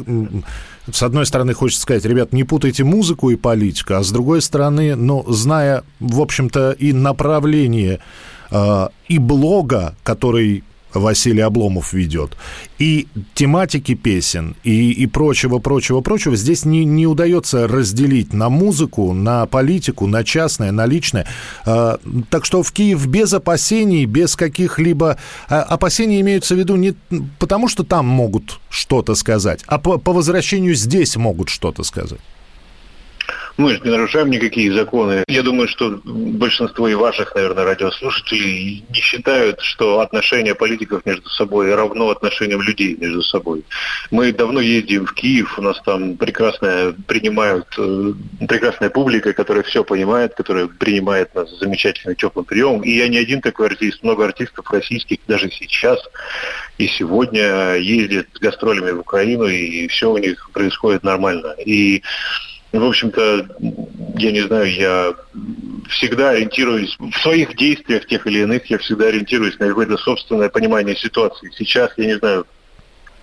с 0.92 1.04
одной 1.04 1.28
стороны, 1.28 1.54
хочется 1.54 1.84
сказать, 1.84 2.06
ребят, 2.06 2.34
не 2.34 2.44
путайте 2.44 2.84
музыку 2.84 3.30
и 3.30 3.36
политику, 3.36 3.94
а 3.94 4.04
с 4.04 4.12
другой 4.12 4.42
стороны, 4.42 4.96
ну, 4.96 5.24
зная, 5.28 5.84
в 6.00 6.20
общем-то, 6.20 6.72
и 6.72 6.92
направление 6.92 8.00
э, 8.50 8.88
и 9.10 9.20
блога, 9.20 9.96
который 10.04 10.64
Василий 10.94 11.42
Обломов 11.42 11.94
ведет, 11.94 12.38
и 12.80 13.08
тематики 13.34 13.96
песен, 13.96 14.56
и, 14.64 14.92
и 14.92 15.08
прочего, 15.08 15.60
прочего, 15.60 16.02
прочего, 16.02 16.36
здесь 16.36 16.66
не, 16.66 16.86
не 16.86 17.08
удается 17.08 17.68
разделить 17.68 18.34
на 18.34 18.50
музыку, 18.50 19.14
на 19.14 19.46
политику, 19.46 20.08
на 20.08 20.24
частное, 20.24 20.72
на 20.72 20.86
личное. 20.86 21.28
А, 21.66 22.00
так 22.30 22.46
что 22.46 22.64
в 22.64 22.72
Киев 22.72 23.06
без 23.08 23.34
опасений, 23.34 24.06
без 24.06 24.36
каких-либо... 24.36 25.18
а, 25.50 25.62
опасения 25.62 26.22
имеются 26.22 26.56
в 26.56 26.60
виду 26.60 26.76
не 26.76 26.96
потому, 27.40 27.68
что 27.68 27.84
там 27.84 28.06
могут 28.06 28.60
что-то 28.70 29.16
сказать, 29.16 29.62
а 29.68 29.78
по, 29.78 29.98
по 29.98 30.14
возвращению 30.14 30.76
здесь 30.76 31.16
могут 31.16 31.50
что-то 31.50 31.84
сказать. 31.84 32.20
Мы 33.56 33.76
же 33.76 33.82
не 33.84 33.92
нарушаем 33.92 34.32
никакие 34.32 34.74
законы. 34.74 35.24
Я 35.28 35.44
думаю, 35.44 35.68
что 35.68 36.02
большинство 36.04 36.88
и 36.88 36.96
ваших, 36.96 37.36
наверное, 37.36 37.66
радиослушателей 37.66 38.84
не 38.90 39.00
считают, 39.00 39.62
что 39.62 40.00
отношения 40.00 40.56
политиков 40.56 41.06
между 41.06 41.30
собой 41.30 41.74
равно 41.76 42.10
отношениям 42.10 42.62
людей 42.62 42.98
между 43.00 43.22
собой. 43.22 43.64
Мы 44.10 44.32
давно 44.32 44.60
ездим 44.60 45.06
в 45.06 45.14
Киев, 45.14 45.60
у 45.60 45.62
нас 45.62 45.80
там 45.86 46.18
прекрасная 46.18 46.94
принимают, 47.06 47.68
э, 47.78 48.14
прекрасная 48.48 48.90
публика, 48.90 49.34
которая 49.34 49.64
все 49.64 49.84
понимает, 49.84 50.34
которая 50.34 50.68
принимает 50.68 51.36
нас 51.36 51.50
замечательным 51.60 52.16
теплым 52.16 52.46
приемом. 52.46 52.82
И 52.82 52.92
я 52.92 53.08
не 53.08 53.18
один 53.18 53.42
такой 53.42 53.68
артист, 53.68 54.02
много 54.02 54.26
артистов 54.26 54.70
российских 54.72 55.20
даже 55.28 55.52
сейчас 55.52 56.00
и 56.80 56.88
сегодня 56.88 57.76
ездят 57.76 58.28
с 58.34 58.40
гастролями 58.40 58.92
в 58.92 59.02
Украину, 59.02 59.46
и 59.46 59.88
все 59.90 60.12
у 60.12 60.18
них 60.18 60.50
происходит 60.52 61.04
нормально. 61.04 61.56
И 61.64 62.02
в 62.80 62.86
общем-то, 62.86 63.48
я 64.18 64.32
не 64.32 64.42
знаю, 64.42 64.72
я 64.74 65.14
всегда 65.90 66.32
ориентируюсь 66.32 66.98
в 67.00 67.16
своих 67.20 67.56
действиях, 67.56 68.08
тех 68.08 68.26
или 68.26 68.40
иных, 68.40 68.66
я 68.66 68.80
всегда 68.80 69.08
ориентируюсь 69.08 69.60
на 69.60 69.68
какое-то 69.68 69.98
собственное 69.98 70.50
понимание 70.50 70.96
ситуации. 70.96 71.52
Сейчас, 71.56 71.92
я 71.98 72.06
не 72.06 72.18
знаю, 72.18 72.48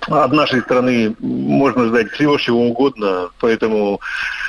от 0.07 0.33
нашей 0.33 0.63
страны 0.63 1.15
можно 1.19 1.89
ждать 1.89 2.11
всего 2.13 2.39
чего 2.39 2.69
угодно, 2.69 3.31
поэтому 3.41 4.01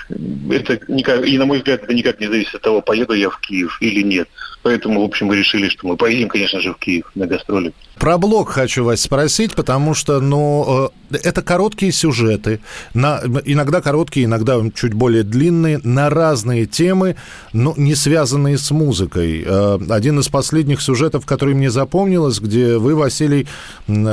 это 0.09 0.79
никак, 0.87 1.25
и 1.25 1.37
на 1.37 1.45
мой 1.45 1.57
взгляд, 1.57 1.83
это 1.83 1.93
никак 1.93 2.19
не 2.19 2.27
зависит 2.27 2.55
от 2.55 2.61
того, 2.61 2.81
поеду 2.81 3.13
я 3.13 3.29
в 3.29 3.39
Киев 3.39 3.77
или 3.81 4.01
нет. 4.01 4.29
Поэтому, 4.63 5.01
в 5.01 5.05
общем, 5.05 5.27
мы 5.27 5.37
решили, 5.37 5.69
что 5.69 5.87
мы 5.87 5.97
поедем, 5.97 6.29
конечно 6.29 6.59
же, 6.59 6.73
в 6.73 6.77
Киев 6.77 7.09
на 7.15 7.25
гастроли. 7.25 7.73
Про 8.01 8.17
блог 8.17 8.49
хочу 8.49 8.83
вас 8.83 9.01
спросить, 9.01 9.53
потому 9.53 9.93
что, 9.93 10.19
ну, 10.19 10.91
э, 11.11 11.17
это 11.23 11.43
короткие 11.43 11.91
сюжеты, 11.91 12.59
на, 12.95 13.21
иногда 13.45 13.81
короткие, 13.81 14.25
иногда 14.25 14.59
чуть 14.73 14.93
более 14.93 15.23
длинные, 15.23 15.79
на 15.83 16.09
разные 16.09 16.65
темы, 16.65 17.15
но 17.53 17.73
не 17.77 17.93
связанные 17.93 18.57
с 18.57 18.71
музыкой. 18.71 19.43
Э, 19.45 19.77
один 19.89 20.19
из 20.19 20.29
последних 20.29 20.81
сюжетов, 20.81 21.25
который 21.25 21.53
мне 21.53 21.69
запомнилось, 21.69 22.39
где 22.39 22.77
вы, 22.77 22.95
Василий, 22.95 23.47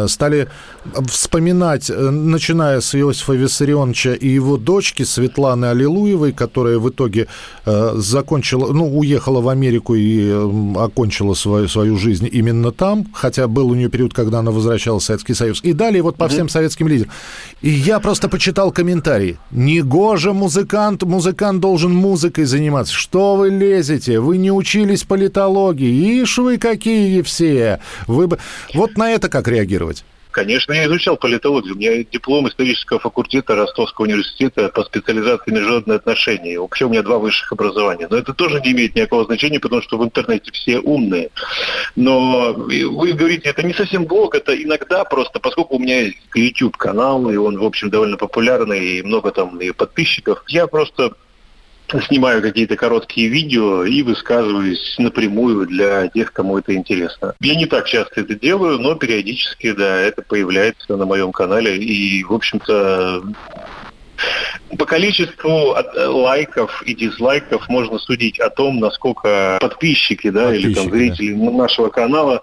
стали 0.07 0.49
вспоминать, 1.07 1.89
э, 1.89 2.11
начиная 2.11 2.81
с 2.81 2.95
Иосифа 2.95 3.33
Виссарионовича 3.35 4.13
и 4.15 4.29
его 4.29 4.57
дочки 4.59 5.03
Светланы 5.03 5.67
Аллилуевой, 5.67 6.33
которая 6.33 6.79
в 6.79 6.89
итоге 6.89 7.27
закончила, 7.65 8.73
ну, 8.73 8.99
уехала 8.99 9.41
в 9.41 9.49
Америку 9.49 9.95
и 9.95 10.38
окончила 10.77 11.35
свою, 11.35 11.69
свою 11.69 11.97
жизнь 11.97 12.29
именно 12.31 12.73
там, 12.73 13.07
хотя 13.13 13.47
был 13.49 13.71
у 13.71 13.75
нее 13.75 13.89
период, 13.89 14.15
когда 14.15 14.41
она 14.41 14.51
возвращалась 14.51 15.05
в 15.05 15.07
Советский 15.07 15.35
Союз. 15.35 15.61
И 15.63 15.73
далее 15.73 16.03
вот 16.03 16.17
по 16.17 16.25
mm-hmm. 16.25 16.29
всем 16.29 16.49
советским 16.49 16.89
лидерам. 16.89 17.11
И 17.63 17.71
я 17.71 18.01
просто 18.01 18.29
почитал 18.29 18.73
комментарии. 18.73 19.39
Негоже 19.51 20.33
музыкант, 20.33 21.03
музыкант 21.03 21.61
должен 21.61 21.95
музыкой 21.95 22.45
заниматься. 22.45 22.95
Что 22.95 23.37
вы 23.37 23.51
лезете? 23.51 24.21
Вы 24.21 24.39
не 24.39 24.51
учились 24.51 25.05
политологии. 25.05 26.21
Ишь 26.23 26.39
вы 26.39 26.59
какие 26.59 27.23
все. 27.23 27.81
Вы 28.07 28.27
бы... 28.27 28.39
Вот 28.75 28.97
на 28.97 29.11
это 29.11 29.29
как 29.29 29.49
реагировать? 29.49 30.05
Конечно, 30.31 30.73
я 30.73 30.87
изучал 30.87 31.17
политологию. 31.17 31.75
У 31.75 31.79
меня 31.79 32.05
диплом 32.05 32.49
исторического 32.49 32.99
факультета 32.99 33.55
Ростовского 33.55 34.05
университета 34.05 34.69
по 34.69 34.85
специализации 34.85 35.51
международные 35.51 35.97
отношения. 35.97 36.61
Вообще 36.61 36.85
у 36.85 36.91
меня 36.91 37.03
два 37.03 37.19
высших 37.19 37.53
образования. 37.53 38.07
Но 38.11 38.17
это 38.17 38.35
тоже 38.35 38.61
не 38.61 38.73
имеет 38.73 38.95
никакого 38.95 39.25
значения, 39.25 39.59
потому 39.59 39.83
что 39.83 39.97
в 39.97 40.05
интернете 40.05 40.53
все 40.53 40.81
умные. 40.81 41.31
Но 41.97 42.53
вы 42.53 43.13
говорите, 43.13 43.49
это 43.49 43.63
не 43.63 43.73
совсем 43.73 44.05
блог, 44.05 44.35
это 44.35 44.55
иногда 44.55 45.05
просто, 45.05 45.41
поскольку 45.41 45.77
у 45.77 45.79
меня 45.79 46.01
есть 46.03 46.19
YouTube-канал, 46.35 47.31
и 47.31 47.37
он, 47.37 47.59
в 47.59 47.65
общем, 47.65 47.91
довольно 47.91 48.17
популярный, 48.17 48.99
и 48.99 49.03
много 49.03 49.31
там 49.31 49.59
и 49.61 49.73
подписчиков, 49.73 50.43
я 50.49 50.67
просто 50.67 51.13
снимаю 52.07 52.43
какие-то 52.43 52.77
короткие 52.77 53.29
видео 53.29 53.85
и 53.85 54.03
высказываюсь 54.03 54.97
напрямую 54.99 55.67
для 55.67 56.09
тех, 56.09 56.33
кому 56.33 56.59
это 56.59 56.75
интересно. 56.75 57.35
Я 57.41 57.55
не 57.55 57.67
так 57.67 57.87
часто 57.87 58.21
это 58.21 58.35
делаю, 58.35 58.79
но 58.79 58.95
периодически, 58.95 59.73
да, 59.73 59.99
это 60.01 60.23
появляется 60.23 60.97
на 60.97 61.07
моем 61.07 61.33
канале. 61.33 61.77
И, 61.77 62.23
в 62.25 62.33
общем-то, 62.33 63.23
по 64.77 64.85
количеству 64.85 65.77
лайков 65.97 66.83
и 66.83 66.95
дизлайков 66.95 67.69
можно 67.69 67.99
судить 67.99 68.39
о 68.41 68.51
том, 68.51 68.79
насколько 68.81 69.59
подписчики, 69.61 70.31
да, 70.31 70.47
подписчики, 70.47 70.67
или 70.67 70.75
там 70.75 70.91
зрители 70.91 71.33
да. 71.33 71.51
нашего 71.51 71.89
канала 71.89 72.43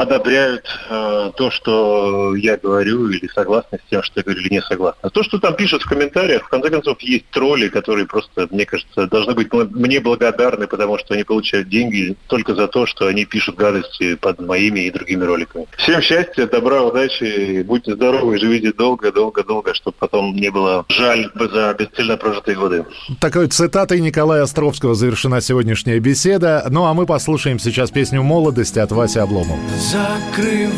одобряют 0.00 0.64
э, 0.88 1.30
то, 1.36 1.50
что 1.50 2.34
я 2.34 2.56
говорю, 2.56 3.08
или 3.10 3.28
согласны 3.28 3.78
с 3.78 3.90
тем, 3.90 4.02
что 4.02 4.20
я 4.20 4.22
говорю, 4.22 4.40
или 4.40 4.54
не 4.54 4.62
согласны. 4.62 5.10
То, 5.10 5.22
что 5.22 5.38
там 5.38 5.54
пишут 5.54 5.82
в 5.82 5.88
комментариях, 5.88 6.44
в 6.44 6.48
конце 6.48 6.70
концов, 6.70 7.00
есть 7.00 7.26
тролли, 7.30 7.68
которые 7.68 8.06
просто, 8.06 8.48
мне 8.50 8.64
кажется, 8.64 9.06
должны 9.06 9.34
быть 9.34 9.52
мне 9.52 10.00
благодарны, 10.00 10.66
потому 10.66 10.98
что 10.98 11.14
они 11.14 11.24
получают 11.24 11.68
деньги 11.68 12.16
только 12.28 12.54
за 12.54 12.66
то, 12.66 12.86
что 12.86 13.06
они 13.06 13.26
пишут 13.26 13.56
гадости 13.56 14.14
под 14.14 14.40
моими 14.40 14.80
и 14.80 14.90
другими 14.90 15.24
роликами. 15.24 15.66
Всем 15.76 16.00
счастья, 16.00 16.46
добра, 16.46 16.82
удачи, 16.82 17.62
будьте 17.62 17.94
здоровы, 17.94 18.38
живите 18.38 18.72
долго, 18.72 19.12
долго, 19.12 19.44
долго, 19.44 19.74
чтобы 19.74 19.96
потом 19.98 20.34
не 20.34 20.50
было 20.50 20.86
жаль 20.88 21.30
за 21.34 21.74
бесцельно 21.78 22.16
прожитые 22.16 22.56
годы. 22.56 22.86
Такой 23.20 23.48
цитатой 23.48 24.00
Николая 24.00 24.44
Островского 24.44 24.94
завершена 24.94 25.42
сегодняшняя 25.42 25.98
беседа. 25.98 26.66
Ну, 26.70 26.86
а 26.86 26.94
мы 26.94 27.04
послушаем 27.04 27.58
сейчас 27.58 27.90
песню 27.90 28.22
«Молодости» 28.22 28.78
от 28.78 28.92
Васи 28.92 29.18
Обломова. 29.18 29.58
Закрываю 29.90 30.70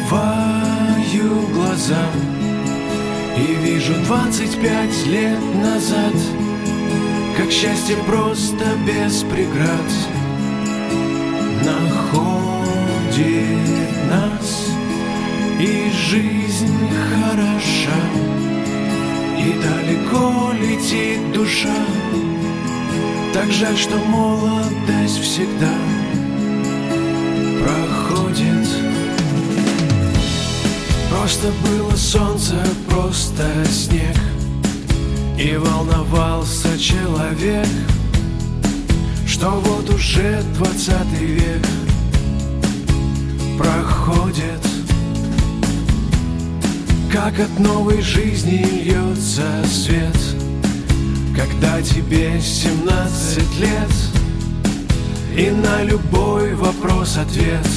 глаза 1.52 2.06
И 3.36 3.54
вижу 3.62 3.92
25 4.06 5.06
лет 5.06 5.54
назад 5.54 6.14
Как 7.36 7.50
счастье 7.50 7.96
просто 8.06 8.64
без 8.86 9.22
преград 9.24 9.92
Находит 11.62 12.38
нас 14.08 14.68
И 15.60 15.90
жизнь 16.08 16.88
хороша 17.10 18.00
И 19.38 19.52
далеко 19.60 20.52
летит 20.58 21.32
душа. 21.34 21.76
Так 23.34 23.52
жаль, 23.52 23.76
что 23.76 23.98
молодость 23.98 25.20
всегда 25.20 25.74
проходит 27.62 28.61
Просто 31.22 31.52
было 31.64 31.94
солнце, 31.94 32.56
просто 32.90 33.44
снег. 33.70 34.16
И 35.38 35.56
волновался 35.56 36.76
человек 36.76 37.68
Что 39.24 39.50
вот 39.50 39.88
уже 39.88 40.42
двадцатый 40.56 41.24
век 41.24 41.64
Проходит. 43.56 44.66
Как 47.12 47.38
от 47.38 47.56
новой 47.60 48.02
жизни 48.02 48.66
льется 48.82 49.46
свет 49.64 50.18
Когда 51.36 51.80
тебе 51.82 52.40
семнадцать 52.40 53.60
лет 53.60 53.92
И 55.36 55.50
на 55.50 55.84
любой 55.84 56.56
вопрос 56.56 57.16
ответ 57.16 57.68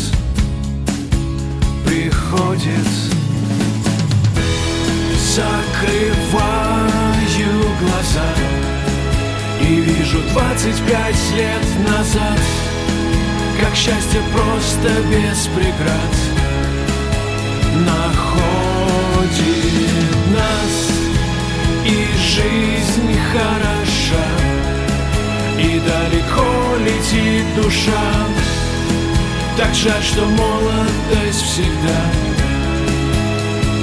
Приходит 1.85 3.15
Закрываю 5.35 6.95
глаза 7.81 8.33
И 9.59 9.81
вижу 9.81 10.21
25 10.31 11.31
лет 11.35 11.89
назад 11.89 12.39
Как 13.59 13.75
счастье 13.75 14.21
просто 14.31 14.89
без 15.11 15.47
преград 15.47 16.15
Находит 17.85 18.15
нас 20.31 20.73
И 21.83 22.07
жизнь 22.17 23.19
хороша 23.33 24.29
И 25.59 25.81
далеко 25.81 26.77
летит 26.79 27.45
душа. 27.57 28.07
Так 29.57 29.73
жаль, 29.75 30.01
что 30.01 30.25
молодость 30.27 31.41
всегда 31.41 32.44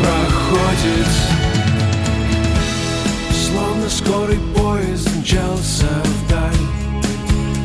проходит. 0.02 1.06
Словно 3.46 3.88
скорый 3.88 4.38
поезд 4.54 5.08
мчался 5.16 5.88
вдаль. 6.04 6.66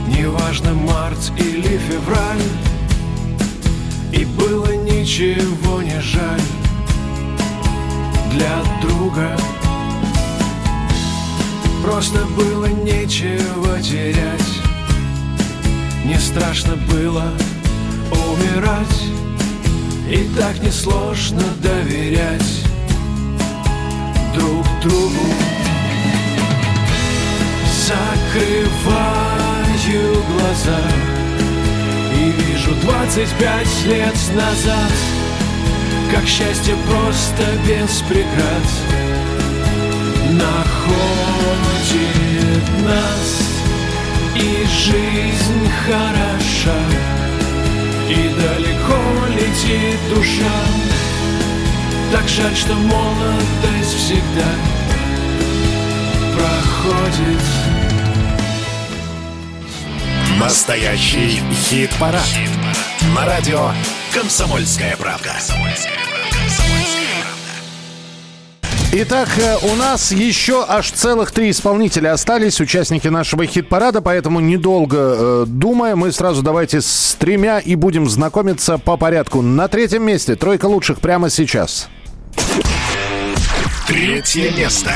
Неважно, 0.08 0.74
март 0.74 1.32
или 1.38 1.78
февраль. 1.78 2.48
И 4.12 4.26
было 4.26 4.72
ничего 4.74 5.82
не 5.82 6.00
жаль 6.02 6.42
Для 8.32 8.64
друга. 8.82 9.36
Просто 11.84 12.20
было 12.38 12.66
нечего 12.66 13.82
терять. 13.82 14.52
Не 16.06 16.18
страшно 16.20 16.76
было 16.92 17.26
умирать 18.12 19.17
И 20.10 20.26
так 20.38 20.62
несложно 20.64 21.44
доверять 21.62 22.64
Друг 24.34 24.66
другу. 24.82 25.26
Закрываю 27.88 29.28
глаза 30.32 30.80
И 32.14 32.32
вижу 32.42 32.72
25 32.84 33.86
лет 33.88 34.16
назад 34.34 34.92
Как 36.12 36.26
счастье 36.26 36.76
просто 36.86 37.44
без 37.68 38.02
преград 38.08 38.68
Находит 40.32 40.68
нас 42.86 43.42
И 44.36 44.66
жизнь 44.66 45.70
хороша 45.86 46.80
И 48.10 48.30
далеко 48.30 48.98
летит 49.30 50.00
душа 50.10 50.58
Так 52.12 52.28
жаль, 52.28 52.56
что 52.56 52.74
молодость 52.74 53.96
всегда 53.96 54.48
проходит 56.34 57.42
Настоящий 60.40 61.42
хит-парад. 61.52 62.22
На 63.16 63.26
радио 63.26 63.72
«Комсомольская 64.14 64.96
правда». 64.96 65.36
Итак, 68.94 69.28
э, 69.38 69.58
у 69.64 69.76
нас 69.76 70.14
еще 70.14 70.66
аж 70.66 70.92
целых 70.92 71.32
три 71.32 71.50
исполнителя 71.50 72.14
остались, 72.14 72.62
участники 72.62 73.10
нашего 73.10 73.46
хит-парада, 73.46 74.02
поэтому 74.02 74.40
недолго 74.40 74.98
э, 74.98 75.46
думая, 75.46 75.98
мы 75.98 76.14
сразу 76.14 76.42
давайте 76.42 76.80
с 76.80 77.18
тремя 77.20 77.60
и 77.60 77.76
будем 77.76 78.10
знакомиться 78.10 78.78
по 78.78 78.96
порядку. 78.96 79.42
На 79.42 79.68
третьем 79.68 80.04
месте 80.04 80.36
тройка 80.36 80.68
лучших 80.68 81.02
прямо 81.02 81.30
сейчас. 81.30 81.90
Третье 83.88 84.52
место. 84.52 84.92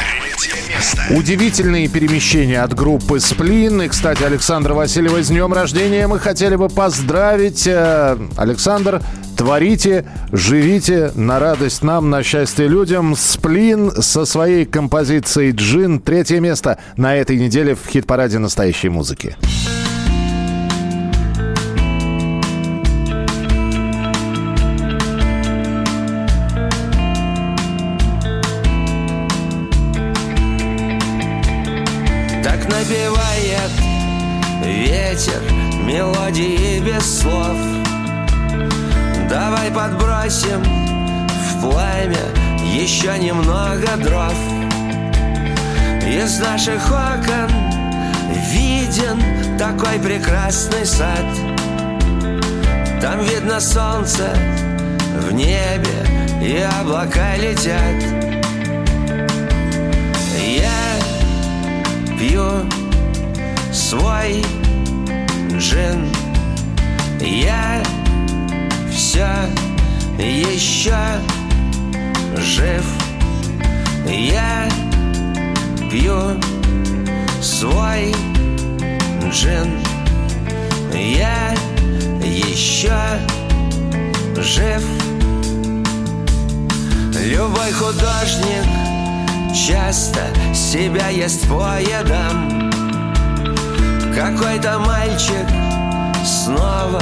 Удивительные 1.10 1.88
перемещения 1.88 2.62
от 2.62 2.74
группы 2.74 3.20
«Сплин». 3.20 3.82
И, 3.82 3.88
кстати, 3.88 4.24
Александра 4.24 4.74
Васильева 4.74 5.22
с 5.22 5.28
днем 5.28 5.54
рождения 5.54 6.08
мы 6.08 6.20
хотели 6.20 6.56
бы 6.56 6.70
поздравить. 6.70 7.68
Э, 7.68 8.18
Александр, 8.38 9.02
творите, 9.38 10.06
живите 10.32 11.12
на 11.16 11.40
радость 11.40 11.84
нам, 11.84 12.10
на 12.10 12.24
счастье 12.24 12.68
людям. 12.68 13.16
«Сплин» 13.16 13.92
со 14.02 14.26
своей 14.26 14.66
композицией 14.66 15.52
«Джин». 15.52 16.00
Третье 16.00 16.40
место 16.40 16.78
на 16.98 17.16
этой 17.16 17.38
неделе 17.38 17.76
в 17.76 17.90
хит-параде 17.90 18.40
настоящей 18.40 18.90
музыки. 18.90 19.36
Подбросим 40.32 40.64
в 41.28 41.62
пламя 41.62 42.16
еще 42.64 43.18
немного 43.20 43.98
дров. 43.98 44.34
Из 46.08 46.40
наших 46.40 46.86
окон 46.88 47.52
виден 48.50 49.22
такой 49.58 50.00
прекрасный 50.00 50.86
сад. 50.86 51.26
Там 53.02 53.24
видно 53.26 53.60
солнце 53.60 54.30
в 55.20 55.34
небе 55.34 55.90
и 56.42 56.66
облака 56.80 57.36
летят. 57.36 58.02
Я 60.38 60.98
пью 62.18 62.70
свой 63.74 64.44
джин. 65.58 66.10
Я 67.20 67.84
все 68.92 69.28
еще 70.18 70.98
жив. 72.38 72.86
Я 74.08 74.70
пью 75.90 76.40
свой 77.42 78.14
джин. 79.32 79.80
Я 80.94 81.54
еще 82.24 83.20
жив. 84.38 84.84
Любой 87.24 87.72
художник 87.72 88.66
часто 89.54 90.22
себя 90.54 91.10
ест 91.10 91.48
поедом 91.48 92.72
Какой-то 94.16 94.80
мальчик 94.80 95.48
снова 96.26 97.02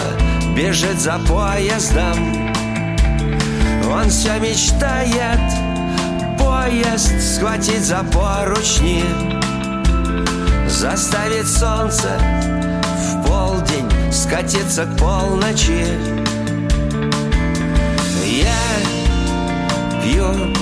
бежит 0.55 0.99
за 0.99 1.19
поездом 1.19 2.48
Он 3.91 4.07
все 4.09 4.39
мечтает 4.39 5.39
поезд 6.37 7.11
схватить 7.21 7.83
за 7.83 8.03
поручни 8.03 9.03
Заставить 10.67 11.47
солнце 11.47 12.09
в 12.95 13.27
полдень 13.27 13.89
скатиться 14.11 14.85
к 14.85 14.97
полночи. 14.97 15.87
Я 18.25 18.53
пью 20.03 20.53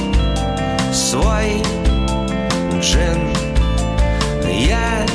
свой 0.94 1.62
джин 2.80 3.36
Я 4.50 5.06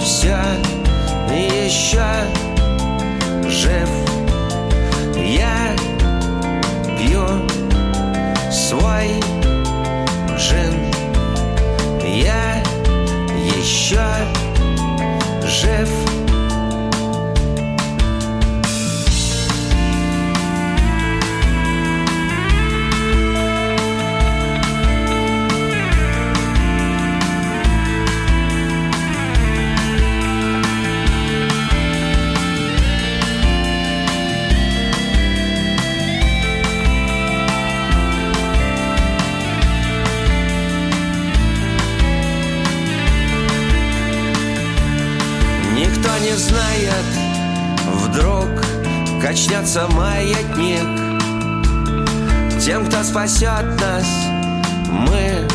все 0.00 0.38
еще 1.30 2.06
жив 3.48 3.88
Я 5.16 5.76
свой 8.52 9.18
джин 10.36 10.92
Я 12.04 12.62
еще 13.56 14.04
жив 15.42 16.01
спасет 53.22 53.80
нас, 53.80 54.04
мы 54.90 55.46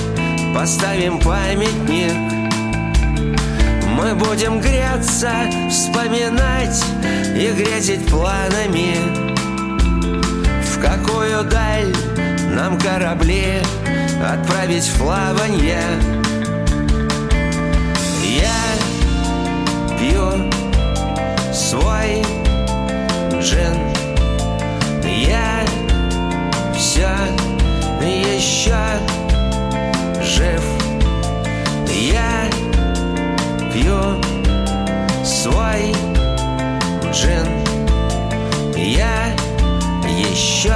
поставим 0.55 1.19
памятник. 1.19 2.13
Мы 3.89 4.15
будем 4.15 4.61
греться, 4.61 5.33
вспоминать 5.69 6.81
и 7.35 7.51
грезить 7.51 8.07
планами. 8.07 8.95
В 10.63 10.81
какую 10.81 11.43
даль 11.43 11.93
нам 12.55 12.79
корабли 12.79 13.61
отправить 14.23 14.85
в 14.85 14.99
плаванье 14.99 15.81
Я 18.23 18.63
пью 19.99 20.49
свой 21.51 22.23
джин. 23.41 23.75
Я 25.03 25.65
все 26.73 27.09
еще 28.07 28.75
жив 30.21 30.63
Я 31.87 32.49
пью 33.73 34.21
свой 35.25 35.93
джин 37.11 37.47
Я 38.75 39.35
еще 40.05 40.75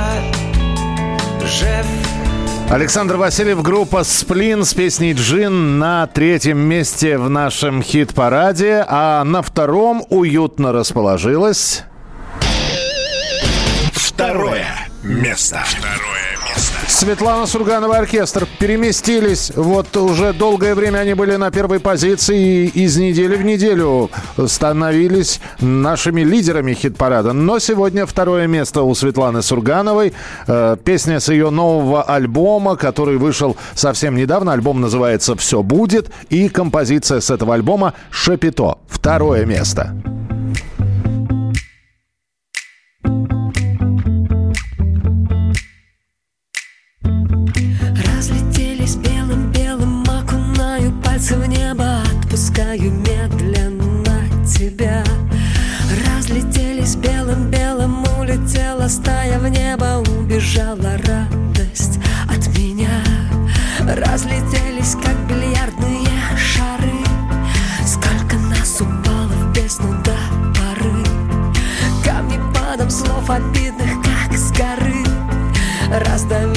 жив 1.41 1.85
Александр 2.69 3.17
Васильев, 3.17 3.61
группа 3.61 4.05
«Сплин» 4.05 4.63
с 4.63 4.73
песней 4.73 5.11
«Джин» 5.11 5.77
на 5.77 6.07
третьем 6.07 6.57
месте 6.57 7.17
в 7.17 7.29
нашем 7.29 7.83
хит-параде, 7.83 8.85
а 8.87 9.25
на 9.25 9.41
втором 9.41 10.05
уютно 10.09 10.71
расположилась... 10.71 11.83
Второе 13.91 14.67
место. 15.03 15.61
Второе 15.65 15.99
место. 15.99 16.10
Светлана 17.01 17.47
Сурганова 17.47 17.97
оркестр 17.97 18.47
переместились. 18.59 19.51
Вот 19.55 19.97
уже 19.97 20.33
долгое 20.33 20.75
время 20.75 20.99
они 20.99 21.15
были 21.15 21.35
на 21.35 21.49
первой 21.49 21.79
позиции 21.79 22.67
и 22.67 22.83
из 22.83 22.95
недели 22.95 23.35
в 23.37 23.43
неделю 23.43 24.11
становились 24.45 25.41
нашими 25.59 26.21
лидерами 26.21 26.75
хит-парада. 26.75 27.33
Но 27.33 27.57
сегодня 27.57 28.05
второе 28.05 28.45
место 28.45 28.83
у 28.83 28.93
Светланы 28.93 29.41
Сургановой. 29.41 30.13
Э, 30.45 30.77
Песня 30.83 31.19
с 31.19 31.29
ее 31.29 31.49
нового 31.49 32.03
альбома, 32.03 32.75
который 32.75 33.17
вышел 33.17 33.57
совсем 33.73 34.15
недавно. 34.15 34.53
Альбом 34.53 34.79
называется 34.79 35.35
«Все 35.35 35.63
будет». 35.63 36.11
И 36.29 36.49
композиция 36.49 37.19
с 37.19 37.31
этого 37.31 37.55
альбома 37.55 37.95
«Шапито». 38.11 38.77
Второе 38.87 39.45
место. 39.45 39.91
Разлетелись 39.91 40.30
тебя. 54.72 55.03
Разлетелись 56.06 56.95
белым-белым, 56.95 58.03
улетела 58.19 58.88
стая 58.88 59.38
в 59.39 59.48
небо, 59.49 60.03
убежала 60.18 60.98
радость 61.06 61.99
от 62.27 62.48
меня. 62.57 63.03
Разлетелись, 63.80 64.95
как 65.03 65.18
бильярдные 65.27 66.07
шары, 66.38 67.03
сколько 67.85 68.38
нас 68.38 68.80
упало 68.80 69.27
в 69.27 69.53
бездну 69.53 69.91
до 70.03 70.15
поры. 70.56 71.03
Камни 72.06 72.39
падом 72.53 72.89
слов 72.89 73.30
обидных, 73.30 73.91
как 74.03 74.38
с 74.38 74.52
горы 74.52 75.03
Раздавило 75.89 76.50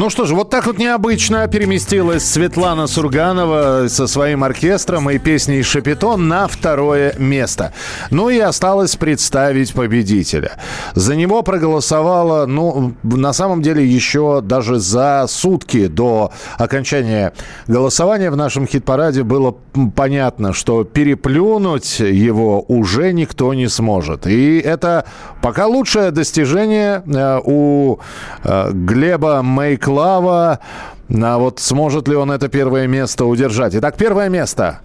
Ну 0.00 0.08
что 0.08 0.24
ж, 0.24 0.32
вот 0.32 0.48
так 0.48 0.64
вот 0.64 0.78
необычно 0.78 1.46
переместилась 1.46 2.24
Светлана 2.24 2.86
Сурганова 2.86 3.86
со 3.88 4.06
своим 4.06 4.42
оркестром 4.42 5.10
и 5.10 5.18
песней 5.18 5.62
«Шапито» 5.62 6.16
на 6.16 6.48
второе 6.48 7.14
место. 7.18 7.74
Ну 8.10 8.30
и 8.30 8.38
осталось 8.38 8.96
представить 8.96 9.74
победителя. 9.74 10.52
За 11.00 11.16
него 11.16 11.42
проголосовало, 11.42 12.44
ну, 12.44 12.92
на 13.02 13.32
самом 13.32 13.62
деле, 13.62 13.82
еще 13.82 14.42
даже 14.42 14.78
за 14.78 15.24
сутки 15.28 15.86
до 15.86 16.30
окончания 16.58 17.32
голосования 17.66 18.30
в 18.30 18.36
нашем 18.36 18.66
хит-параде 18.66 19.22
было 19.22 19.56
понятно, 19.96 20.52
что 20.52 20.84
переплюнуть 20.84 22.00
его 22.00 22.62
уже 22.68 23.14
никто 23.14 23.54
не 23.54 23.68
сможет. 23.68 24.26
И 24.26 24.58
это 24.58 25.06
пока 25.40 25.68
лучшее 25.68 26.10
достижение 26.10 27.02
э, 27.06 27.40
у 27.46 28.00
э, 28.44 28.70
Глеба 28.70 29.40
Мейклава. 29.40 30.58
А 31.10 31.38
вот 31.38 31.60
сможет 31.60 32.08
ли 32.08 32.14
он 32.14 32.30
это 32.30 32.48
первое 32.48 32.86
место 32.86 33.24
удержать? 33.24 33.74
Итак, 33.74 33.96
первое 33.96 34.28
место. 34.28 34.80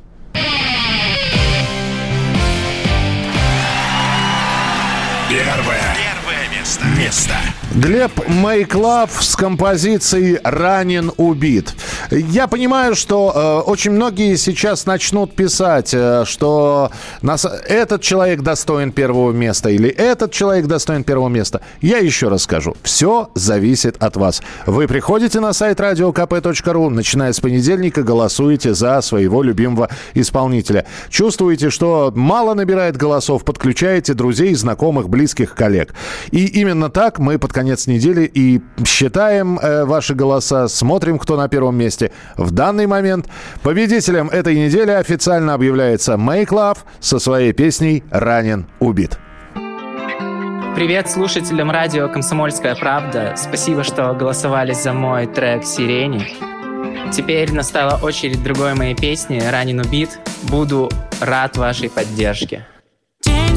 Место. 7.05 7.44
Глеб 7.75 8.29
Мейклав 8.29 9.21
с 9.21 9.35
композицией 9.35 10.39
«Ранен, 10.45 11.11
убит». 11.17 11.75
Я 12.09 12.47
понимаю, 12.47 12.95
что 12.95 13.33
э, 13.65 13.69
очень 13.69 13.91
многие 13.91 14.37
сейчас 14.37 14.85
начнут 14.85 15.35
писать, 15.35 15.93
э, 15.93 16.23
что 16.25 16.89
нас, 17.21 17.45
этот 17.45 18.01
человек 18.01 18.43
достоин 18.43 18.93
первого 18.93 19.33
места 19.33 19.71
или 19.71 19.89
этот 19.89 20.31
человек 20.31 20.67
достоин 20.67 21.03
первого 21.03 21.27
места. 21.27 21.59
Я 21.81 21.97
еще 21.97 22.29
раз 22.29 22.43
скажу, 22.43 22.77
все 22.81 23.29
зависит 23.35 24.01
от 24.01 24.15
вас. 24.15 24.41
Вы 24.65 24.87
приходите 24.87 25.41
на 25.41 25.51
сайт 25.51 25.81
radiokp.ru, 25.81 26.89
начиная 26.89 27.33
с 27.33 27.41
понедельника, 27.41 28.03
голосуете 28.03 28.73
за 28.73 29.01
своего 29.01 29.43
любимого 29.43 29.89
исполнителя. 30.13 30.85
Чувствуете, 31.09 31.69
что 31.69 32.13
мало 32.15 32.53
набирает 32.53 32.95
голосов, 32.95 33.43
подключаете 33.43 34.13
друзей, 34.13 34.55
знакомых, 34.55 35.09
близких, 35.09 35.55
коллег. 35.55 35.93
И 36.31 36.45
именно 36.45 36.89
так 36.89 37.19
мы 37.19 37.37
под 37.37 37.51
конец 37.51 37.64
недели 37.87 38.29
и 38.31 38.61
считаем 38.85 39.59
э, 39.59 39.85
ваши 39.85 40.13
голоса, 40.13 40.67
смотрим, 40.67 41.19
кто 41.19 41.37
на 41.37 41.47
первом 41.47 41.75
месте. 41.75 42.11
В 42.37 42.51
данный 42.51 42.87
момент 42.87 43.27
победителем 43.63 44.29
этой 44.29 44.55
недели 44.55 44.91
официально 44.91 45.53
объявляется 45.53 46.13
Make 46.13 46.49
Love 46.49 46.77
со 46.99 47.19
своей 47.19 47.53
песней 47.53 48.03
«Ранен, 48.11 48.67
убит». 48.79 49.17
Привет 50.75 51.09
слушателям 51.09 51.71
радио 51.71 52.09
«Комсомольская 52.09 52.75
правда». 52.75 53.33
Спасибо, 53.37 53.83
что 53.83 54.13
голосовали 54.13 54.73
за 54.73 54.91
мой 54.91 55.25
трек 55.25 55.63
«Сирени». 55.63 56.27
Теперь 57.13 57.53
настала 57.53 57.97
очередь 58.01 58.43
другой 58.43 58.73
моей 58.73 58.95
песни 58.95 59.39
«Ранен 59.39 59.79
убит». 59.79 60.19
Буду 60.43 60.89
рад 61.21 61.55
вашей 61.55 61.89
поддержке. 61.89 62.65
День 63.23 63.55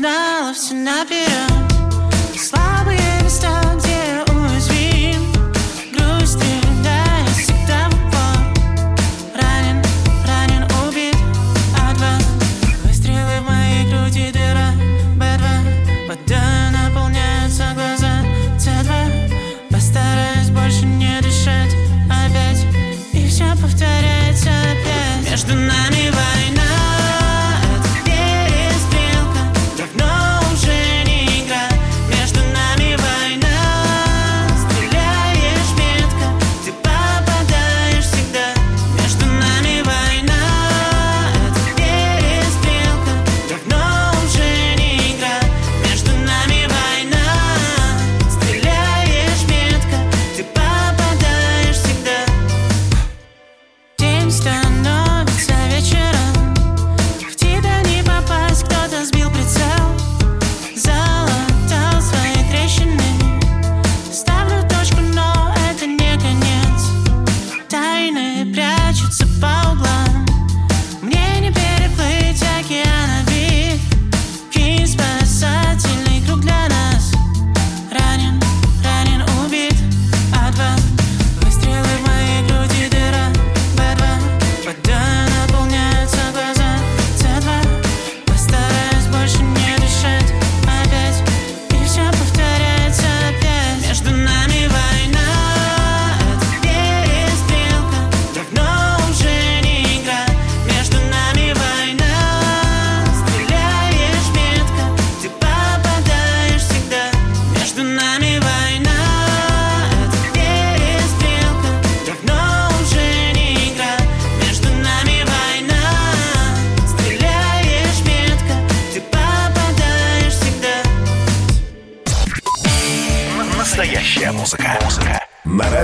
знала 0.00 0.54
все 0.54 0.74
наперед 0.74 1.52
Слабые 2.34 2.98
места, 3.22 3.60
где 3.76 4.24
уязвим. 4.32 5.30
Грусть, 5.92 6.38
да, 6.82 7.04
всегда 7.34 7.88
в 7.90 8.08
упор 8.08 8.38
Ранен, 9.36 9.82
ранен, 10.26 10.64
убит, 10.88 11.16
А 11.78 11.94
два 11.94 12.18
Выстрелы 12.84 13.40
в 13.40 13.50
моей 13.50 13.84
груди, 13.90 14.32
дыра, 14.32 14.72
Б2 15.18 16.08
Вода 16.08 16.70
наполняется 16.72 17.64
глаза, 17.74 18.22
С2 18.56 19.68
Постараюсь 19.70 20.48
больше 20.50 20.86
не 20.86 21.20
дышать 21.20 21.74
опять. 22.08 22.64
И 23.12 23.28
все 23.28 23.50
повторяется 23.60 24.48
опять. 24.48 25.30
Между 25.30 25.54
нами 25.54 26.10
война. 26.10 26.49